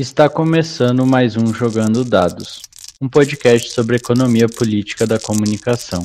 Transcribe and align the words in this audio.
Está 0.00 0.30
começando 0.30 1.04
mais 1.04 1.36
um 1.36 1.52
Jogando 1.52 2.02
Dados, 2.02 2.62
um 3.02 3.06
podcast 3.06 3.70
sobre 3.70 3.96
economia 3.96 4.48
política 4.48 5.06
da 5.06 5.20
comunicação. 5.20 6.02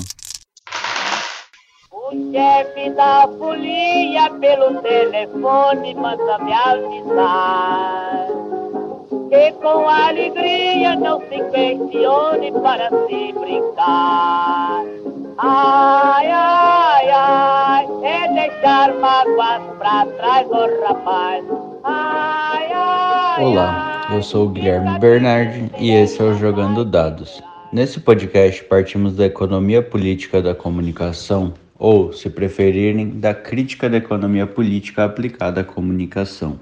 O 1.93 2.11
chefe 2.29 2.89
da 2.89 3.25
folia 3.37 4.29
pelo 4.31 4.81
telefone 4.81 5.95
manda 5.95 6.37
me 6.39 6.51
avisar 6.51 8.27
que 9.29 9.51
com 9.61 9.87
alegria 9.87 10.97
não 10.97 11.21
se 11.21 11.41
questione 11.51 12.51
para 12.51 12.89
se 12.89 13.31
brincar. 13.31 14.83
Ai, 15.37 16.27
ai, 16.31 17.09
ai, 17.11 17.87
é 18.03 18.33
deixar 18.33 18.93
mágoas 18.95 19.61
pra 19.77 20.05
trás, 20.17 20.47
oh 20.51 20.85
rapaz. 20.85 21.45
Ai, 21.85 22.54
Olá, 23.37 24.07
eu 24.13 24.23
sou 24.23 24.45
o 24.45 24.49
Guilherme 24.49 24.97
Bernardi 24.97 25.69
e 25.77 25.91
esse 25.91 26.21
é 26.21 26.23
o 26.23 26.33
Jogando 26.35 26.85
Dados. 26.85 27.43
Nesse 27.71 27.99
podcast 27.99 28.63
partimos 28.63 29.13
da 29.13 29.25
economia 29.25 29.81
política 29.81 30.41
da 30.41 30.55
comunicação, 30.55 31.53
ou, 31.77 32.13
se 32.13 32.29
preferirem, 32.29 33.09
da 33.09 33.33
crítica 33.33 33.89
da 33.89 33.97
economia 33.97 34.47
política 34.47 35.03
aplicada 35.03 35.59
à 35.59 35.63
comunicação. 35.65 36.61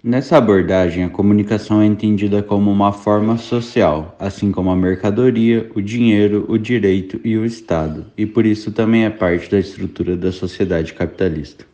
Nessa 0.00 0.36
abordagem, 0.36 1.02
a 1.02 1.08
comunicação 1.08 1.82
é 1.82 1.86
entendida 1.86 2.40
como 2.40 2.70
uma 2.70 2.92
forma 2.92 3.36
social, 3.36 4.14
assim 4.16 4.52
como 4.52 4.70
a 4.70 4.76
mercadoria, 4.76 5.68
o 5.74 5.80
dinheiro, 5.80 6.46
o 6.48 6.56
direito 6.56 7.20
e 7.24 7.36
o 7.36 7.44
Estado, 7.44 8.06
e 8.16 8.24
por 8.24 8.46
isso 8.46 8.70
também 8.70 9.04
é 9.04 9.10
parte 9.10 9.50
da 9.50 9.58
estrutura 9.58 10.16
da 10.16 10.30
sociedade 10.30 10.94
capitalista. 10.94 11.71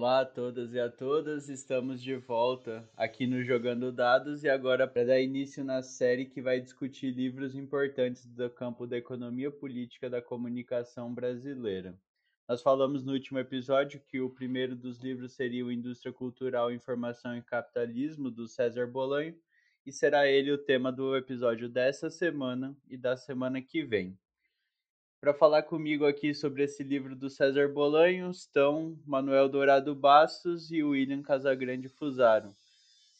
Olá 0.00 0.20
a 0.20 0.24
todas 0.24 0.72
e 0.72 0.80
a 0.80 0.88
todas, 0.88 1.50
estamos 1.50 2.02
de 2.02 2.16
volta 2.16 2.88
aqui 2.96 3.26
no 3.26 3.42
Jogando 3.42 3.92
Dados 3.92 4.42
e 4.42 4.48
agora 4.48 4.88
para 4.88 5.04
dar 5.04 5.20
início 5.20 5.62
na 5.62 5.82
série 5.82 6.24
que 6.24 6.40
vai 6.40 6.58
discutir 6.58 7.10
livros 7.10 7.54
importantes 7.54 8.24
do 8.24 8.48
campo 8.48 8.86
da 8.86 8.96
economia 8.96 9.50
política 9.50 10.08
da 10.08 10.22
comunicação 10.22 11.12
brasileira. 11.12 11.94
Nós 12.48 12.62
falamos 12.62 13.04
no 13.04 13.12
último 13.12 13.38
episódio 13.40 14.00
que 14.08 14.22
o 14.22 14.30
primeiro 14.30 14.74
dos 14.74 14.98
livros 15.00 15.34
seria 15.34 15.66
o 15.66 15.70
Indústria 15.70 16.14
Cultural, 16.14 16.72
Informação 16.72 17.36
e 17.36 17.42
Capitalismo, 17.42 18.30
do 18.30 18.48
César 18.48 18.86
Bolanho, 18.86 19.36
e 19.84 19.92
será 19.92 20.26
ele 20.26 20.50
o 20.50 20.56
tema 20.56 20.90
do 20.90 21.14
episódio 21.14 21.68
dessa 21.68 22.08
semana 22.08 22.74
e 22.88 22.96
da 22.96 23.18
semana 23.18 23.60
que 23.60 23.84
vem. 23.84 24.18
Para 25.20 25.34
falar 25.34 25.64
comigo 25.64 26.06
aqui 26.06 26.32
sobre 26.32 26.62
esse 26.62 26.82
livro 26.82 27.14
do 27.14 27.28
César 27.28 27.68
Bolanho 27.68 28.30
estão 28.30 28.98
Manuel 29.04 29.50
Dourado 29.50 29.94
Bastos 29.94 30.70
e 30.72 30.82
William 30.82 31.20
Casagrande 31.20 31.90
Fusaro. 31.90 32.56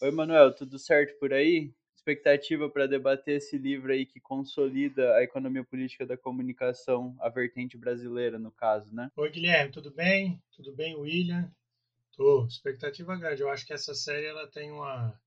Oi, 0.01 0.11
Manuel, 0.11 0.55
tudo 0.55 0.79
certo 0.79 1.19
por 1.19 1.31
aí? 1.31 1.75
Expectativa 1.95 2.71
para 2.71 2.87
debater 2.87 3.37
esse 3.37 3.59
livro 3.59 3.93
aí 3.93 4.07
que 4.07 4.19
consolida 4.19 5.15
a 5.17 5.23
economia 5.23 5.63
política 5.63 6.07
da 6.07 6.17
comunicação, 6.17 7.15
a 7.21 7.29
vertente 7.29 7.77
brasileira, 7.77 8.39
no 8.39 8.51
caso, 8.51 8.95
né? 8.95 9.13
Oi, 9.15 9.31
Guilherme, 9.31 9.71
tudo 9.71 9.91
bem? 9.91 10.43
Tudo 10.57 10.73
bem, 10.73 10.97
William? 10.97 11.53
Tô, 12.17 12.47
expectativa 12.47 13.15
grande. 13.15 13.43
Eu 13.43 13.51
acho 13.51 13.67
que 13.67 13.75
essa 13.75 13.95
série 13.95 14.25
ela 14.25 14.47
tem 14.47 14.71
uma 14.71 15.21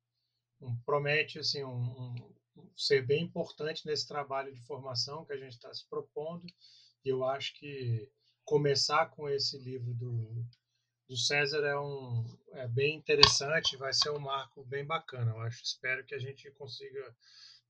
um, 0.60 0.76
promete 0.78 1.38
assim 1.38 1.64
um, 1.64 1.70
um 1.70 2.33
ser 2.76 3.06
bem 3.06 3.24
importante 3.24 3.86
nesse 3.86 4.08
trabalho 4.08 4.54
de 4.54 4.62
formação 4.62 5.26
que 5.26 5.34
a 5.34 5.38
gente 5.38 5.54
está 5.54 5.74
se 5.74 5.88
propondo. 5.90 6.46
E 7.04 7.10
eu 7.10 7.24
acho 7.26 7.54
que 7.56 8.10
começar 8.46 9.08
com 9.08 9.30
esse 9.30 9.58
livro 9.58 9.94
do, 9.94 10.46
do 11.08 11.18
César 11.18 11.66
é, 11.66 11.78
um, 11.80 12.26
é 12.54 12.68
bem 12.68 12.96
interessante, 12.96 13.78
vai 13.78 13.94
ser 13.94 14.10
um 14.10 14.20
marco 14.20 14.64
bem 14.66 14.86
bacana. 14.86 15.32
Eu 15.32 15.40
acho, 15.42 15.64
espero 15.64 16.06
que 16.06 16.16
a 16.16 16.20
gente 16.20 16.50
consiga 16.52 17.16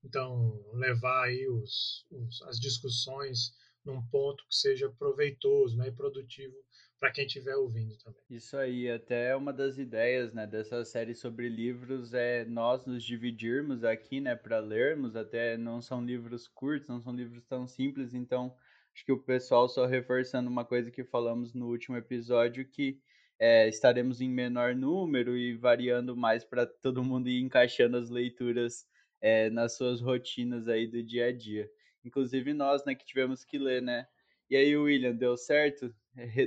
então 0.02 0.62
levar 0.74 1.24
aí 1.24 1.48
os, 1.48 2.06
os 2.10 2.42
as 2.42 2.58
discussões 2.58 3.54
num 3.84 4.02
ponto 4.08 4.46
que 4.48 4.54
seja 4.54 4.90
proveitoso 4.90 5.76
né, 5.76 5.88
e 5.88 5.92
produtivo 5.92 6.54
para 6.98 7.12
quem 7.12 7.26
estiver 7.26 7.54
ouvindo 7.56 7.96
também. 7.98 8.20
Isso 8.30 8.56
aí, 8.56 8.90
até 8.90 9.34
uma 9.36 9.52
das 9.52 9.78
ideias 9.78 10.32
né, 10.32 10.46
dessa 10.46 10.84
série 10.84 11.14
sobre 11.14 11.48
livros 11.48 12.14
é 12.14 12.44
nós 12.44 12.86
nos 12.86 13.04
dividirmos 13.04 13.84
aqui 13.84 14.20
né, 14.20 14.34
para 14.34 14.58
lermos, 14.58 15.14
até 15.16 15.56
não 15.56 15.82
são 15.82 16.04
livros 16.04 16.48
curtos, 16.48 16.88
não 16.88 17.00
são 17.00 17.14
livros 17.14 17.44
tão 17.44 17.66
simples, 17.66 18.14
então 18.14 18.54
acho 18.94 19.04
que 19.04 19.12
o 19.12 19.22
pessoal 19.22 19.68
só 19.68 19.86
reforçando 19.86 20.48
uma 20.48 20.64
coisa 20.64 20.90
que 20.90 21.04
falamos 21.04 21.52
no 21.52 21.68
último 21.68 21.96
episódio, 21.96 22.68
que 22.68 22.98
é, 23.38 23.68
estaremos 23.68 24.20
em 24.20 24.28
menor 24.28 24.74
número 24.74 25.36
e 25.36 25.56
variando 25.56 26.16
mais 26.16 26.44
para 26.44 26.66
todo 26.66 27.04
mundo 27.04 27.28
ir 27.28 27.40
encaixando 27.40 27.96
as 27.96 28.08
leituras 28.08 28.86
é, 29.20 29.50
nas 29.50 29.76
suas 29.76 30.00
rotinas 30.00 30.68
aí 30.68 30.86
do 30.86 31.02
dia 31.02 31.26
a 31.26 31.32
dia. 31.32 31.68
Inclusive 32.04 32.52
nós, 32.54 32.84
né, 32.84 32.94
que 32.94 33.04
tivemos 33.04 33.44
que 33.44 33.58
ler, 33.58 33.82
né? 33.82 34.06
E 34.50 34.56
aí, 34.56 34.76
William, 34.76 35.14
deu 35.14 35.36
certo? 35.36 35.94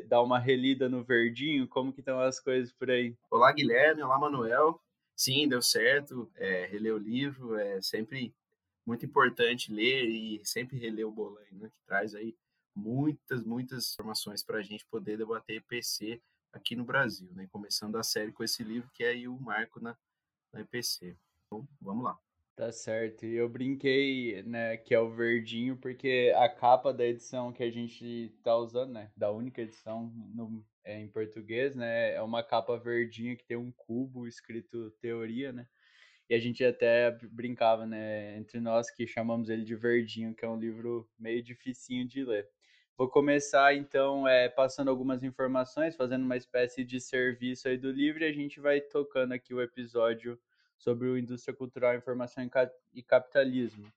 Dar 0.07 0.22
uma 0.22 0.39
relida 0.39 0.88
no 0.88 1.03
verdinho? 1.03 1.67
Como 1.67 1.91
que 1.94 2.00
estão 2.00 2.19
as 2.19 2.39
coisas 2.39 2.72
por 2.72 2.89
aí? 2.89 3.16
Olá, 3.29 3.51
Guilherme. 3.51 4.01
Olá, 4.01 4.17
Manuel. 4.17 4.81
Sim, 5.16 5.47
deu 5.47 5.61
certo. 5.61 6.31
É, 6.35 6.66
reler 6.66 6.94
o 6.94 6.97
livro 6.97 7.55
é 7.55 7.81
sempre 7.81 8.33
muito 8.85 9.05
importante 9.05 9.73
ler 9.73 10.07
e 10.07 10.41
sempre 10.45 10.78
reler 10.78 11.07
o 11.07 11.11
Bolanho, 11.11 11.53
né? 11.53 11.69
Que 11.69 11.85
traz 11.85 12.16
aí 12.16 12.35
muitas, 12.73 13.44
muitas 13.44 13.91
informações 13.91 14.44
para 14.44 14.59
a 14.59 14.61
gente 14.61 14.85
poder 14.85 15.17
debater 15.17 15.57
EPC 15.57 16.22
aqui 16.53 16.75
no 16.75 16.85
Brasil, 16.85 17.29
né? 17.34 17.47
Começando 17.51 17.97
a 17.97 18.03
série 18.03 18.31
com 18.31 18.44
esse 18.44 18.63
livro 18.63 18.89
que 18.94 19.03
é 19.03 19.09
aí 19.09 19.28
o 19.28 19.38
marco 19.39 19.79
na, 19.79 19.97
na 20.53 20.61
EPC. 20.61 21.17
Então, 21.45 21.67
vamos 21.81 22.03
lá. 22.03 22.17
Tá 22.57 22.72
certo. 22.72 23.23
E 23.23 23.35
eu 23.35 23.47
brinquei, 23.47 24.41
né, 24.41 24.78
que 24.78 24.91
é 24.95 25.00
o 25.00 25.12
verdinho, 25.12 25.78
porque 25.78 26.34
a 26.35 26.50
capa 26.50 26.91
da 26.91 27.06
edição 27.06 27.53
que 27.53 27.62
a 27.62 27.69
gente 27.69 28.34
tá 28.44 28.57
usando, 28.57 28.94
né, 28.94 29.12
da 29.16 29.31
única 29.31 29.62
edição 29.62 30.12
no, 30.34 30.66
é, 30.84 31.00
em 31.00 31.07
português, 31.07 31.75
né, 31.75 32.16
é 32.16 32.22
uma 32.23 32.41
capa 32.44 32.75
verdinha 32.79 33.35
que 33.35 33.46
tem 33.46 33.56
um 33.57 33.72
cubo 33.72 34.28
escrito 34.28 34.90
teoria, 35.00 35.53
né, 35.53 35.67
e 36.29 36.35
a 36.35 36.40
gente 36.40 36.66
até 36.66 37.12
brincava, 37.31 37.85
né, 37.85 38.38
entre 38.38 38.59
nós 38.59 38.90
que 38.91 39.07
chamamos 39.07 39.50
ele 39.50 39.63
de 39.63 39.75
verdinho, 39.75 40.35
que 40.35 40.46
é 40.46 40.50
um 40.50 40.59
livro 40.59 41.07
meio 41.19 41.44
dificinho 41.44 42.07
de 42.07 42.25
ler. 42.25 42.50
Vou 42.97 43.09
começar, 43.09 43.75
então, 43.75 44.28
é, 44.28 44.50
passando 44.50 44.90
algumas 44.90 45.23
informações, 45.23 45.96
fazendo 45.96 46.23
uma 46.25 46.38
espécie 46.38 46.84
de 46.84 47.00
serviço 47.01 47.67
aí 47.67 47.78
do 47.78 47.91
livro, 47.91 48.23
e 48.23 48.28
a 48.28 48.34
gente 48.34 48.59
vai 48.59 48.81
tocando 48.81 49.34
aqui 49.34 49.53
o 49.53 49.62
episódio 49.62 50.40
sobre 50.77 51.07
o 51.07 51.17
indústria 51.17 51.55
cultural, 51.55 51.95
informação 51.95 52.47
e 52.93 53.01
capitalismo. 53.01 53.91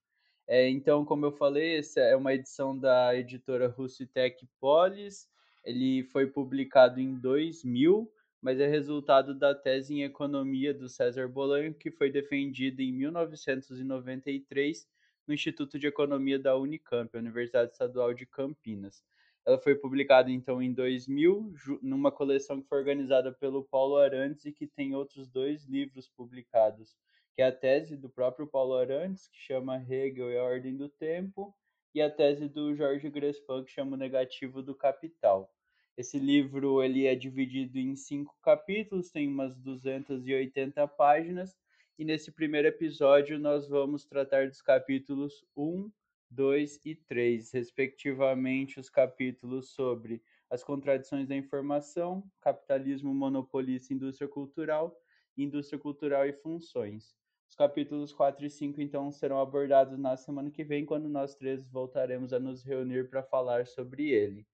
É, 0.47 0.69
então, 0.69 1.05
como 1.05 1.27
eu 1.27 1.33
falei, 1.33 1.79
essa 1.79 2.01
é 2.01 2.17
uma 2.17 2.35
edição 2.35 2.77
da 2.77 3.15
editora 3.15 3.69
Russitec 3.69 4.45
Polis. 4.59 5.29
Ele 5.65 6.03
foi 6.05 6.27
publicado 6.27 7.01
em 7.01 7.15
2000, 7.15 8.11
mas 8.43 8.59
é 8.59 8.67
resultado 8.67 9.35
da 9.35 9.55
tese 9.55 9.95
em 9.95 10.03
economia 10.03 10.75
do 10.75 10.89
César 10.89 11.29
Bolanho, 11.29 11.73
que 11.73 11.91
foi 11.91 12.11
defendida 12.11 12.83
em 12.83 12.93
1993 12.93 14.89
no 15.27 15.35
Instituto 15.35 15.79
de 15.79 15.87
Economia 15.87 16.39
da 16.39 16.57
Unicamp, 16.57 17.17
Universidade 17.17 17.71
Estadual 17.71 18.13
de 18.13 18.27
Campinas. 18.27 19.05
Ela 19.47 19.59
foi 19.59 19.75
publicada 19.75 20.31
então 20.31 20.63
em 20.63 20.73
2000, 20.73 21.55
numa 21.83 22.13
coleção 22.13 22.61
que 22.61 22.69
foi 22.69 22.79
organizada 22.79 23.33
pelo 23.33 23.65
Paulo 23.65 23.97
Arantes 23.97 24.45
e 24.45 24.53
que 24.53 24.67
tem 24.67 24.95
outros 24.95 25.29
dois 25.29 25.65
livros 25.65 26.09
publicados, 26.09 26.95
que 27.35 27.43
é 27.43 27.47
a 27.47 27.53
tese 27.53 27.97
do 27.97 28.11
próprio 28.11 28.47
Paulo 28.47 28.75
Arantes, 28.75 29.29
que 29.29 29.39
chama 29.39 29.83
Hegel 29.83 30.31
e 30.31 30.37
a 30.37 30.45
Ordem 30.45 30.77
do 30.77 30.89
Tempo, 30.89 31.55
e 31.95 32.03
a 32.03 32.11
tese 32.11 32.49
do 32.49 32.75
Jorge 32.75 33.09
Grespan, 33.09 33.65
que 33.65 33.73
chama 33.73 33.95
O 33.95 33.99
Negativo 33.99 34.63
do 34.63 34.75
Capital. 34.75 35.51
Esse 35.97 36.19
livro 36.19 36.83
ele 36.83 37.07
é 37.07 37.15
dividido 37.15 37.79
em 37.79 37.97
cinco 37.97 38.37
capítulos, 38.43 39.11
tem 39.11 39.29
umas 39.29 39.57
280 39.57 40.87
páginas, 40.89 41.57
e 41.99 42.05
nesse 42.05 42.31
primeiro 42.31 42.69
episódio 42.69 43.39
nós 43.39 43.69
vamos 43.69 44.07
tratar 44.07 44.49
dos 44.49 44.63
capítulos 44.63 45.45
1, 45.57 45.91
2 46.31 46.81
e 46.85 46.95
3, 46.95 47.51
respectivamente, 47.53 48.79
os 48.79 48.89
capítulos 48.89 49.71
sobre 49.73 50.23
as 50.49 50.63
contradições 50.63 51.27
da 51.27 51.37
informação, 51.37 52.25
capitalismo 52.41 53.13
monopolista, 53.15 53.93
indústria 53.93 54.29
cultural, 54.29 54.97
indústria 55.37 55.79
cultural 55.79 56.27
e 56.27 56.33
funções. 56.33 57.15
Os 57.49 57.57
capítulos 57.57 58.13
4 58.13 58.47
e 58.47 58.51
5 58.51 58.81
então 58.81 59.11
serão 59.11 59.41
abordados 59.41 59.99
na 59.99 60.17
semana 60.17 60.51
que 60.51 60.63
vem, 60.63 60.87
quando 60.87 61.09
nós 61.09 61.35
três 61.35 61.69
voltaremos 61.69 62.33
a 62.33 62.39
nos 62.39 62.63
reunir 62.63 63.11
para 63.11 63.25
falar 63.25 63.67
sobre 63.67 64.11
ele. 64.11 64.47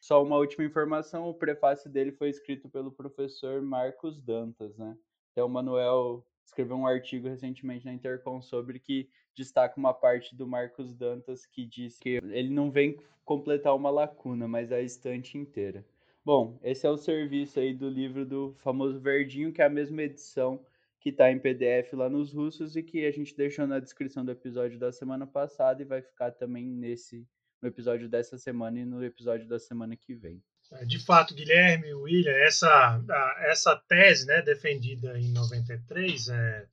Só 0.00 0.22
uma 0.22 0.36
última 0.36 0.64
informação, 0.64 1.28
o 1.28 1.34
prefácio 1.34 1.90
dele 1.90 2.12
foi 2.12 2.28
escrito 2.28 2.68
pelo 2.68 2.92
professor 2.92 3.60
Marcos 3.62 4.20
Dantas, 4.20 4.76
né? 4.76 4.96
Então, 5.32 5.46
o 5.46 5.50
Manuel 5.50 6.24
escreveu 6.44 6.76
um 6.76 6.86
artigo 6.86 7.26
recentemente 7.26 7.84
na 7.84 7.92
Intercom 7.92 8.40
sobre 8.40 8.78
que 8.78 9.08
destaca 9.34 9.78
uma 9.78 9.92
parte 9.92 10.34
do 10.34 10.46
Marcos 10.46 10.94
Dantas 10.94 11.46
que 11.46 11.64
diz 11.64 11.98
que 11.98 12.20
ele 12.24 12.50
não 12.50 12.70
vem 12.70 12.98
completar 13.24 13.74
uma 13.74 13.90
lacuna, 13.90 14.46
mas 14.46 14.70
a 14.70 14.80
estante 14.80 15.38
inteira. 15.38 15.84
Bom, 16.24 16.58
esse 16.62 16.86
é 16.86 16.90
o 16.90 16.96
serviço 16.96 17.60
aí 17.60 17.74
do 17.74 17.88
livro 17.88 18.24
do 18.24 18.54
famoso 18.58 18.98
Verdinho, 19.00 19.52
que 19.52 19.60
é 19.60 19.66
a 19.66 19.70
mesma 19.70 20.02
edição 20.02 20.64
que 20.98 21.10
está 21.10 21.30
em 21.30 21.38
PDF 21.38 21.92
lá 21.92 22.08
nos 22.08 22.32
russos 22.32 22.76
e 22.76 22.82
que 22.82 23.04
a 23.04 23.10
gente 23.10 23.36
deixou 23.36 23.66
na 23.66 23.78
descrição 23.78 24.24
do 24.24 24.30
episódio 24.30 24.78
da 24.78 24.90
semana 24.90 25.26
passada 25.26 25.82
e 25.82 25.84
vai 25.84 26.00
ficar 26.00 26.30
também 26.30 26.64
nesse 26.66 27.28
no 27.60 27.68
episódio 27.68 28.08
dessa 28.08 28.36
semana 28.36 28.78
e 28.78 28.84
no 28.84 29.02
episódio 29.02 29.48
da 29.48 29.58
semana 29.58 29.96
que 29.96 30.14
vem. 30.14 30.42
É, 30.72 30.84
de 30.84 30.98
fato, 30.98 31.34
Guilherme, 31.34 31.94
William, 31.94 32.32
essa, 32.32 33.02
essa 33.40 33.76
tese 33.88 34.26
né, 34.26 34.42
defendida 34.42 35.18
em 35.18 35.30
93 35.32 36.28
é, 36.28 36.66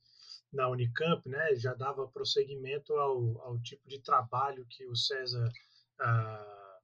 na 0.52 0.68
Unicamp 0.68 1.26
né, 1.28 1.54
já 1.56 1.74
dava 1.74 2.06
prosseguimento 2.08 2.92
ao, 2.94 3.40
ao 3.42 3.58
tipo 3.60 3.88
de 3.88 4.00
trabalho 4.00 4.66
que 4.68 4.86
o 4.86 4.94
César 4.94 5.50
ah, 5.98 6.78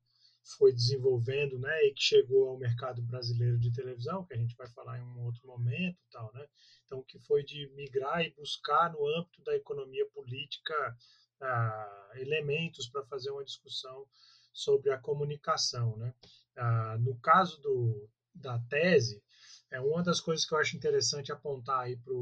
foi 0.56 0.72
desenvolvendo 0.72 1.58
né, 1.58 1.86
e 1.86 1.92
que 1.92 2.02
chegou 2.02 2.48
ao 2.48 2.58
mercado 2.58 3.02
brasileiro 3.02 3.58
de 3.58 3.72
televisão, 3.72 4.24
que 4.24 4.34
a 4.34 4.38
gente 4.38 4.56
vai 4.56 4.68
falar 4.70 4.98
em 4.98 5.02
um 5.02 5.24
outro 5.24 5.46
momento. 5.46 5.98
tal, 6.10 6.32
né? 6.32 6.46
Então, 6.86 7.02
que 7.02 7.18
foi 7.18 7.44
de 7.44 7.70
migrar 7.74 8.22
e 8.22 8.30
buscar 8.30 8.90
no 8.92 9.06
âmbito 9.06 9.42
da 9.42 9.54
economia 9.54 10.06
política 10.14 10.96
ah, 11.40 12.12
elementos 12.14 12.88
para 12.88 13.04
fazer 13.04 13.30
uma 13.30 13.44
discussão 13.44 14.06
sobre 14.52 14.90
a 14.90 14.98
comunicação. 14.98 15.96
Né? 15.98 16.14
Ah, 16.56 16.96
no 16.98 17.18
caso 17.20 17.60
do, 17.60 18.08
da 18.34 18.58
tese, 18.70 19.22
é 19.70 19.78
uma 19.80 20.02
das 20.02 20.20
coisas 20.20 20.46
que 20.46 20.54
eu 20.54 20.58
acho 20.58 20.76
interessante 20.76 21.30
apontar 21.30 21.80
aí 21.80 21.96
para 21.96 22.14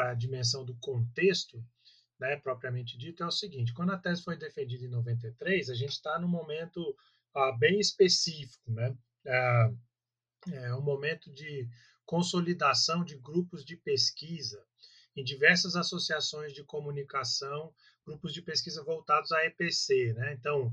a 0.00 0.14
dimensão 0.14 0.64
do 0.64 0.74
contexto, 0.76 1.62
né, 2.18 2.36
propriamente 2.36 2.96
dito, 2.96 3.22
é 3.22 3.26
o 3.26 3.30
seguinte: 3.30 3.74
quando 3.74 3.92
a 3.92 3.98
tese 3.98 4.22
foi 4.22 4.36
defendida 4.36 4.84
em 4.84 4.88
93, 4.88 5.70
a 5.70 5.74
gente 5.74 5.92
está 5.92 6.18
num 6.18 6.28
momento 6.28 6.96
ah, 7.34 7.52
bem 7.52 7.78
específico, 7.78 8.72
né? 8.72 8.96
Ah, 9.26 9.72
é 10.52 10.74
um 10.74 10.82
momento 10.82 11.32
de 11.32 11.68
consolidação 12.04 13.04
de 13.04 13.18
grupos 13.18 13.64
de 13.64 13.76
pesquisa 13.76 14.64
em 15.16 15.24
diversas 15.24 15.74
associações 15.74 16.52
de 16.52 16.62
comunicação, 16.62 17.74
grupos 18.06 18.32
de 18.32 18.42
pesquisa 18.42 18.84
voltados 18.84 19.32
à 19.32 19.44
EPC. 19.46 20.12
Né? 20.12 20.34
Então, 20.34 20.72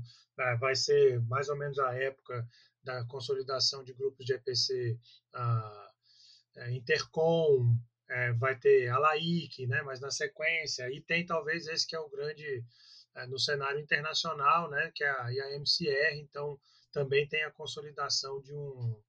vai 0.60 0.76
ser 0.76 1.20
mais 1.22 1.48
ou 1.48 1.56
menos 1.56 1.78
a 1.78 1.94
época 1.94 2.46
da 2.82 3.04
consolidação 3.06 3.82
de 3.82 3.94
grupos 3.94 4.24
de 4.26 4.34
EPC 4.34 4.98
a, 5.32 5.90
a 6.58 6.70
Intercom, 6.70 7.76
é, 8.08 8.32
vai 8.32 8.56
ter 8.58 8.88
a 8.88 8.98
LAIC, 8.98 9.66
né? 9.66 9.82
mas 9.82 10.00
na 10.00 10.10
sequência, 10.10 10.90
e 10.90 11.00
tem 11.00 11.24
talvez 11.24 11.66
esse 11.66 11.86
que 11.86 11.96
é 11.96 12.00
o 12.00 12.08
grande 12.08 12.64
é, 13.14 13.26
no 13.26 13.38
cenário 13.38 13.80
internacional, 13.80 14.70
né? 14.70 14.90
que 14.94 15.04
é 15.04 15.10
a 15.10 15.28
IAMCR, 15.28 16.16
então 16.16 16.58
também 16.92 17.26
tem 17.26 17.42
a 17.44 17.50
consolidação 17.50 18.40
de 18.40 18.54
um, 18.54 19.00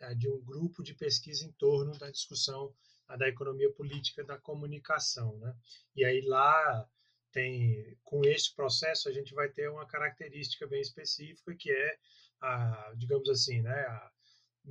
é, 0.00 0.14
de 0.14 0.28
um 0.28 0.40
grupo 0.40 0.82
de 0.82 0.94
pesquisa 0.94 1.44
em 1.44 1.52
torno 1.52 1.96
da 1.98 2.10
discussão 2.10 2.74
a 3.08 3.16
da 3.16 3.26
economia 3.26 3.72
política 3.72 4.22
da 4.22 4.38
comunicação, 4.38 5.38
né? 5.38 5.56
E 5.96 6.04
aí 6.04 6.20
lá 6.20 6.86
tem, 7.32 7.96
com 8.04 8.22
esse 8.24 8.54
processo 8.54 9.08
a 9.08 9.12
gente 9.12 9.34
vai 9.34 9.48
ter 9.48 9.70
uma 9.70 9.86
característica 9.86 10.66
bem 10.66 10.80
específica 10.80 11.54
que 11.54 11.70
é 11.70 11.98
a, 12.40 12.92
digamos 12.96 13.28
assim, 13.30 13.62
né, 13.62 13.80
a, 13.86 14.12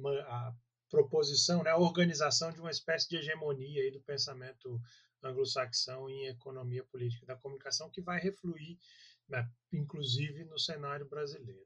a 0.05 0.53
proposição, 0.89 1.63
né, 1.63 1.71
a 1.71 1.77
organização 1.77 2.51
de 2.51 2.59
uma 2.59 2.71
espécie 2.71 3.09
de 3.09 3.17
hegemonia 3.17 3.81
aí 3.81 3.91
do 3.91 4.01
pensamento 4.01 4.81
anglo-saxão 5.23 6.09
em 6.09 6.27
economia 6.27 6.83
política 6.83 7.25
da 7.25 7.35
comunicação 7.35 7.89
que 7.89 8.01
vai 8.01 8.19
refluir, 8.19 8.77
né, 9.27 9.49
inclusive 9.73 10.45
no 10.45 10.57
cenário 10.57 11.07
brasileiro. 11.07 11.65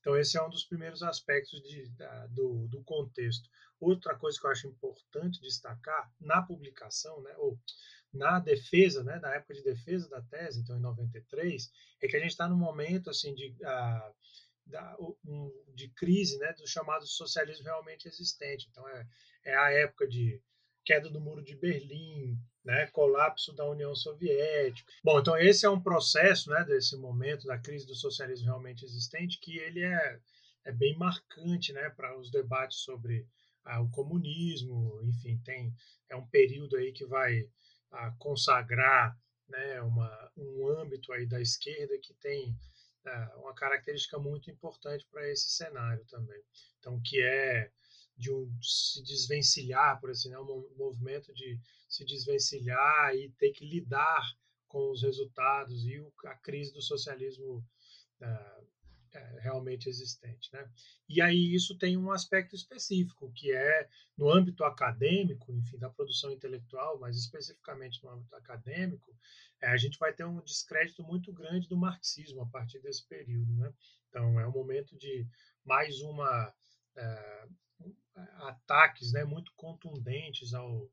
Então 0.00 0.16
esse 0.16 0.36
é 0.36 0.42
um 0.42 0.50
dos 0.50 0.64
primeiros 0.64 1.02
aspectos 1.02 1.62
de, 1.62 1.88
da, 1.90 2.26
do, 2.28 2.68
do 2.68 2.82
contexto. 2.82 3.48
Outra 3.78 4.14
coisa 4.14 4.38
que 4.38 4.46
eu 4.46 4.50
acho 4.50 4.68
importante 4.68 5.40
destacar 5.40 6.12
na 6.20 6.42
publicação, 6.42 7.22
né, 7.22 7.34
ou 7.38 7.58
na 8.12 8.38
defesa, 8.38 9.02
né, 9.02 9.18
na 9.20 9.34
época 9.34 9.54
de 9.54 9.62
defesa 9.62 10.08
da 10.08 10.20
tese, 10.20 10.60
então 10.60 10.76
em 10.76 10.80
93, 10.80 11.70
é 12.02 12.08
que 12.08 12.16
a 12.16 12.20
gente 12.20 12.32
está 12.32 12.48
num 12.48 12.56
momento 12.56 13.08
assim 13.08 13.34
de, 13.34 13.54
uh, 13.62 14.14
da, 14.70 14.96
um, 15.24 15.52
de 15.74 15.88
crise 15.88 16.38
né, 16.38 16.52
do 16.54 16.66
chamado 16.66 17.06
socialismo 17.06 17.64
realmente 17.64 18.08
existente. 18.08 18.68
Então 18.70 18.86
é, 18.88 19.06
é 19.44 19.56
a 19.56 19.70
época 19.70 20.06
de 20.06 20.40
queda 20.84 21.10
do 21.10 21.20
muro 21.20 21.42
de 21.42 21.56
Berlim, 21.56 22.38
né, 22.64 22.86
colapso 22.88 23.52
da 23.52 23.68
União 23.68 23.94
Soviética. 23.94 24.90
Bom, 25.02 25.20
então 25.20 25.36
esse 25.36 25.66
é 25.66 25.70
um 25.70 25.80
processo, 25.80 26.50
né, 26.50 26.64
desse 26.64 26.96
momento 26.96 27.46
da 27.46 27.58
crise 27.58 27.86
do 27.86 27.94
socialismo 27.94 28.46
realmente 28.46 28.84
existente 28.84 29.38
que 29.40 29.58
ele 29.58 29.82
é, 29.82 30.20
é 30.64 30.72
bem 30.72 30.96
marcante, 30.96 31.72
né, 31.72 31.90
para 31.90 32.18
os 32.18 32.30
debates 32.30 32.78
sobre 32.78 33.26
ah, 33.64 33.80
o 33.80 33.90
comunismo, 33.90 35.00
enfim, 35.04 35.38
tem 35.44 35.72
é 36.08 36.16
um 36.16 36.26
período 36.26 36.76
aí 36.76 36.92
que 36.92 37.06
vai 37.06 37.48
ah, 37.92 38.14
consagrar 38.18 39.16
né, 39.48 39.80
uma, 39.82 40.32
um 40.36 40.66
âmbito 40.68 41.12
aí 41.12 41.26
da 41.26 41.40
esquerda 41.40 41.98
que 41.98 42.14
tem 42.14 42.54
ah, 43.06 43.34
uma 43.38 43.54
característica 43.54 44.18
muito 44.18 44.50
importante 44.50 45.06
para 45.10 45.28
esse 45.30 45.50
cenário 45.50 46.04
também. 46.06 46.42
Então, 46.78 47.00
que 47.00 47.20
é 47.22 47.70
de 48.16 48.30
um 48.30 48.50
se 48.62 49.02
desvencilhar, 49.02 49.98
por 50.00 50.10
assim, 50.10 50.28
né, 50.28 50.38
um 50.38 50.68
movimento 50.76 51.32
de 51.32 51.58
se 51.88 52.04
desvencilhar 52.04 53.14
e 53.14 53.30
ter 53.30 53.50
que 53.50 53.64
lidar 53.64 54.22
com 54.68 54.90
os 54.90 55.02
resultados 55.02 55.84
e 55.84 55.96
a 56.26 56.34
crise 56.36 56.72
do 56.72 56.82
socialismo 56.82 57.64
ah, 58.20 58.60
é, 59.12 59.40
realmente 59.40 59.88
existente. 59.88 60.48
Né? 60.52 60.70
E 61.08 61.20
aí 61.20 61.54
isso 61.54 61.76
tem 61.76 61.96
um 61.96 62.12
aspecto 62.12 62.54
específico, 62.54 63.32
que 63.32 63.50
é 63.50 63.88
no 64.16 64.30
âmbito 64.30 64.62
acadêmico, 64.62 65.52
enfim, 65.52 65.78
da 65.78 65.90
produção 65.90 66.30
intelectual, 66.30 66.98
mas 67.00 67.16
especificamente 67.16 68.02
no 68.04 68.10
âmbito 68.10 68.36
acadêmico, 68.36 69.12
é, 69.12 69.49
a 69.62 69.76
gente 69.76 69.98
vai 69.98 70.12
ter 70.12 70.24
um 70.24 70.40
descrédito 70.40 71.02
muito 71.02 71.32
grande 71.32 71.68
do 71.68 71.76
marxismo 71.76 72.42
a 72.42 72.46
partir 72.46 72.80
desse 72.80 73.06
período. 73.06 73.52
Né? 73.54 73.72
Então 74.08 74.40
é 74.40 74.46
um 74.46 74.52
momento 74.52 74.96
de 74.96 75.26
mais 75.64 76.00
uma 76.00 76.54
é, 76.96 77.48
ataques 78.40 79.12
né, 79.12 79.24
muito 79.24 79.52
contundentes 79.54 80.54
ao, 80.54 80.90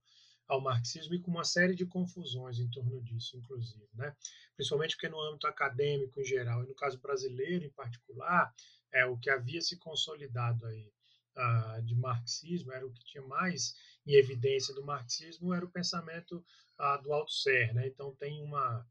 ao 0.47 0.61
marxismo 0.61 1.13
e 1.13 1.21
com 1.21 1.31
uma 1.31 1.43
série 1.43 1.75
de 1.75 1.85
confusões 1.85 2.59
em 2.59 2.69
torno 2.69 3.01
disso, 3.01 3.37
inclusive, 3.37 3.87
né? 3.93 4.15
Principalmente 4.55 4.95
porque 4.95 5.09
no 5.09 5.19
âmbito 5.19 5.47
acadêmico 5.47 6.19
em 6.19 6.25
geral 6.25 6.63
e 6.63 6.67
no 6.67 6.75
caso 6.75 6.99
brasileiro 6.99 7.65
em 7.65 7.71
particular, 7.71 8.53
é 8.91 9.05
o 9.05 9.17
que 9.17 9.29
havia 9.29 9.61
se 9.61 9.77
consolidado 9.77 10.65
aí 10.65 10.91
uh, 11.35 11.81
de 11.83 11.95
marxismo 11.95 12.71
era 12.71 12.85
o 12.85 12.91
que 12.91 13.03
tinha 13.03 13.23
mais 13.23 13.75
em 14.07 14.15
evidência 14.15 14.73
do 14.73 14.83
marxismo 14.83 15.53
era 15.53 15.65
o 15.65 15.69
pensamento 15.69 16.43
uh, 16.79 17.01
do 17.03 17.13
Althusser, 17.13 17.73
né? 17.73 17.87
Então 17.87 18.15
tem 18.15 18.41
uma 18.41 18.87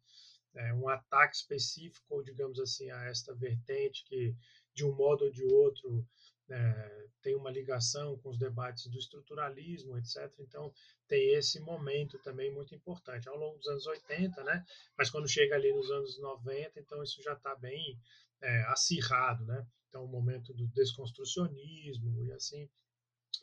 é, 0.55 0.73
um 0.73 0.89
ataque 0.89 1.37
específico, 1.37 2.23
digamos 2.23 2.59
assim, 2.59 2.91
a 2.91 3.05
esta 3.05 3.35
vertente 3.35 4.05
que 4.05 4.35
de 4.73 4.85
um 4.85 4.93
modo 4.95 5.25
ou 5.25 5.31
de 5.31 5.45
outro 5.45 6.07
é, 6.49 7.07
tem 7.23 7.35
uma 7.35 7.51
ligação 7.51 8.17
com 8.19 8.31
os 8.31 8.39
debates 8.39 8.87
do 8.87 8.99
estruturalismo, 8.99 9.99
etc. 9.99 10.33
Então, 10.39 10.73
tem 11.09 11.35
esse 11.35 11.61
momento 11.61 12.19
também 12.21 12.53
muito 12.53 12.75
importante 12.75 13.29
ao 13.29 13.37
longo 13.37 13.59
dos 13.59 13.67
anos 13.67 13.87
80, 13.87 14.45
né? 14.45 14.65
Mas 14.97 15.11
quando 15.11 15.29
chega 15.29 15.57
ali 15.57 15.73
nos 15.73 15.91
anos 15.91 16.19
90, 16.19 16.79
então 16.79 17.03
isso 17.03 17.23
já 17.23 17.33
está 17.33 17.55
bem 17.57 17.99
é, 18.41 18.63
acirrado, 18.69 19.45
né? 19.45 19.67
Então, 19.89 20.05
o 20.05 20.09
momento 20.09 20.55
do 20.55 20.67
desconstrucionismo 20.69 22.25
e 22.25 22.33
assim 22.33 22.69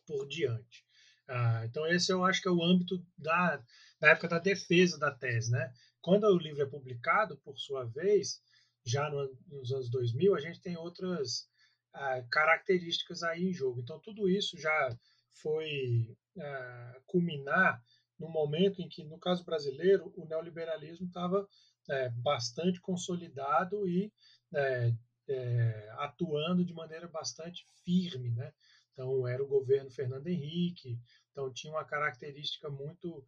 por 0.08 0.28
diante. 0.28 0.86
Ah, 1.28 1.64
então, 1.66 1.86
esse 1.88 2.12
eu 2.12 2.24
acho 2.24 2.42
que 2.42 2.48
é 2.48 2.52
o 2.52 2.64
âmbito 2.64 2.96
da, 3.18 3.58
da 4.00 4.10
época 4.10 4.28
da 4.28 4.40
defesa 4.40 4.98
da 5.00 5.12
tese, 5.12 5.52
né? 5.52 5.72
Quando 6.02 6.26
o 6.26 6.38
livro 6.38 6.62
é 6.62 6.66
publicado, 6.66 7.38
por 7.38 7.58
sua 7.58 7.86
vez, 7.86 8.42
já 8.86 9.10
no, 9.10 9.34
nos 9.48 9.72
anos 9.72 9.90
2000, 9.90 10.36
a 10.36 10.40
gente 10.40 10.62
tem 10.62 10.78
outras 10.78 11.48
ah, 11.94 12.22
características 12.30 13.24
aí 13.24 13.44
em 13.46 13.54
jogo. 13.54 13.80
Então, 13.82 14.00
tudo 14.02 14.30
isso 14.30 14.58
já 14.58 14.98
foi 15.42 16.16
ah, 16.40 17.02
culminar 17.06 17.82
no 18.20 18.30
momento 18.30 18.82
em 18.82 18.90
que, 18.90 19.04
no 19.04 19.20
caso 19.20 19.44
brasileiro, 19.44 20.14
o 20.16 20.26
neoliberalismo 20.26 21.08
estava 21.08 21.48
é, 21.90 22.10
bastante 22.10 22.80
consolidado 22.80 23.88
e 23.88 24.12
é, 24.54 24.94
é, 25.28 25.90
atuando 25.98 26.64
de 26.64 26.74
maneira 26.74 27.08
bastante 27.08 27.66
firme. 27.84 28.32
Né? 28.32 28.54
Então, 28.94 29.28
era 29.28 29.44
o 29.44 29.48
governo 29.48 29.92
Fernando 29.92 30.28
Henrique, 30.28 31.00
então 31.32 31.52
tinha 31.52 31.74
uma 31.74 31.84
característica 31.84 32.70
muito 32.70 33.26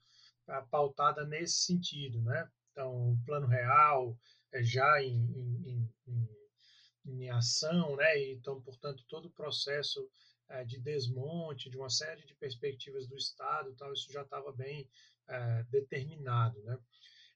pautada 0.69 1.25
nesse 1.25 1.65
sentido, 1.65 2.21
né? 2.21 2.47
Então, 2.71 3.13
o 3.13 3.19
plano 3.25 3.47
real 3.47 4.17
é 4.51 4.61
já 4.61 5.01
em, 5.01 5.15
em, 5.15 5.89
em, 6.07 6.29
em 7.05 7.29
ação, 7.29 7.95
né? 7.95 8.31
Então, 8.31 8.61
portanto, 8.61 9.03
todo 9.07 9.25
o 9.25 9.33
processo 9.33 10.07
é, 10.49 10.63
de 10.63 10.79
desmonte 10.79 11.69
de 11.69 11.77
uma 11.77 11.89
série 11.89 12.23
de 12.25 12.35
perspectivas 12.35 13.07
do 13.07 13.17
Estado, 13.17 13.75
tal, 13.75 13.91
isso 13.93 14.11
já 14.11 14.21
estava 14.21 14.51
bem 14.51 14.87
é, 15.27 15.63
determinado, 15.69 16.61
né? 16.63 16.77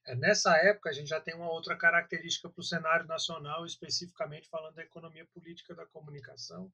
É, 0.06 0.14
nessa 0.14 0.56
época, 0.56 0.90
a 0.90 0.92
gente 0.92 1.08
já 1.08 1.20
tem 1.20 1.34
uma 1.34 1.50
outra 1.50 1.76
característica 1.76 2.48
para 2.48 2.60
o 2.60 2.64
cenário 2.64 3.06
nacional, 3.06 3.66
especificamente 3.66 4.48
falando 4.48 4.74
da 4.74 4.82
economia 4.82 5.26
política 5.26 5.74
da 5.74 5.86
comunicação, 5.86 6.72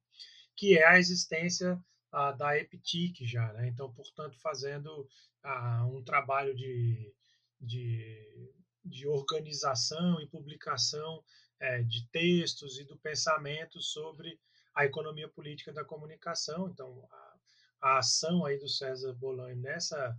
que 0.57 0.77
é 0.77 0.85
a 0.85 0.97
existência 0.97 1.79
ah, 2.11 2.31
da 2.31 2.57
EPTIC 2.57 3.25
já. 3.25 3.53
Né? 3.53 3.67
Então, 3.67 3.93
portanto, 3.93 4.37
fazendo 4.41 5.07
ah, 5.43 5.85
um 5.85 6.03
trabalho 6.03 6.55
de, 6.55 7.13
de, 7.61 8.51
de, 8.83 9.07
organização 9.07 10.19
e 10.19 10.27
publicação 10.27 11.23
é, 11.59 11.83
de 11.83 12.07
textos 12.09 12.79
e 12.79 12.83
do 12.83 12.97
pensamento 12.97 13.79
sobre 13.81 14.39
a 14.75 14.83
economia 14.85 15.29
política 15.29 15.71
da 15.71 15.85
comunicação. 15.85 16.67
Então, 16.69 17.07
a, 17.11 17.35
a 17.81 17.97
ação 17.99 18.43
aí 18.43 18.57
do 18.57 18.67
César 18.67 19.13
Bolan 19.13 19.55
nessa 19.55 20.17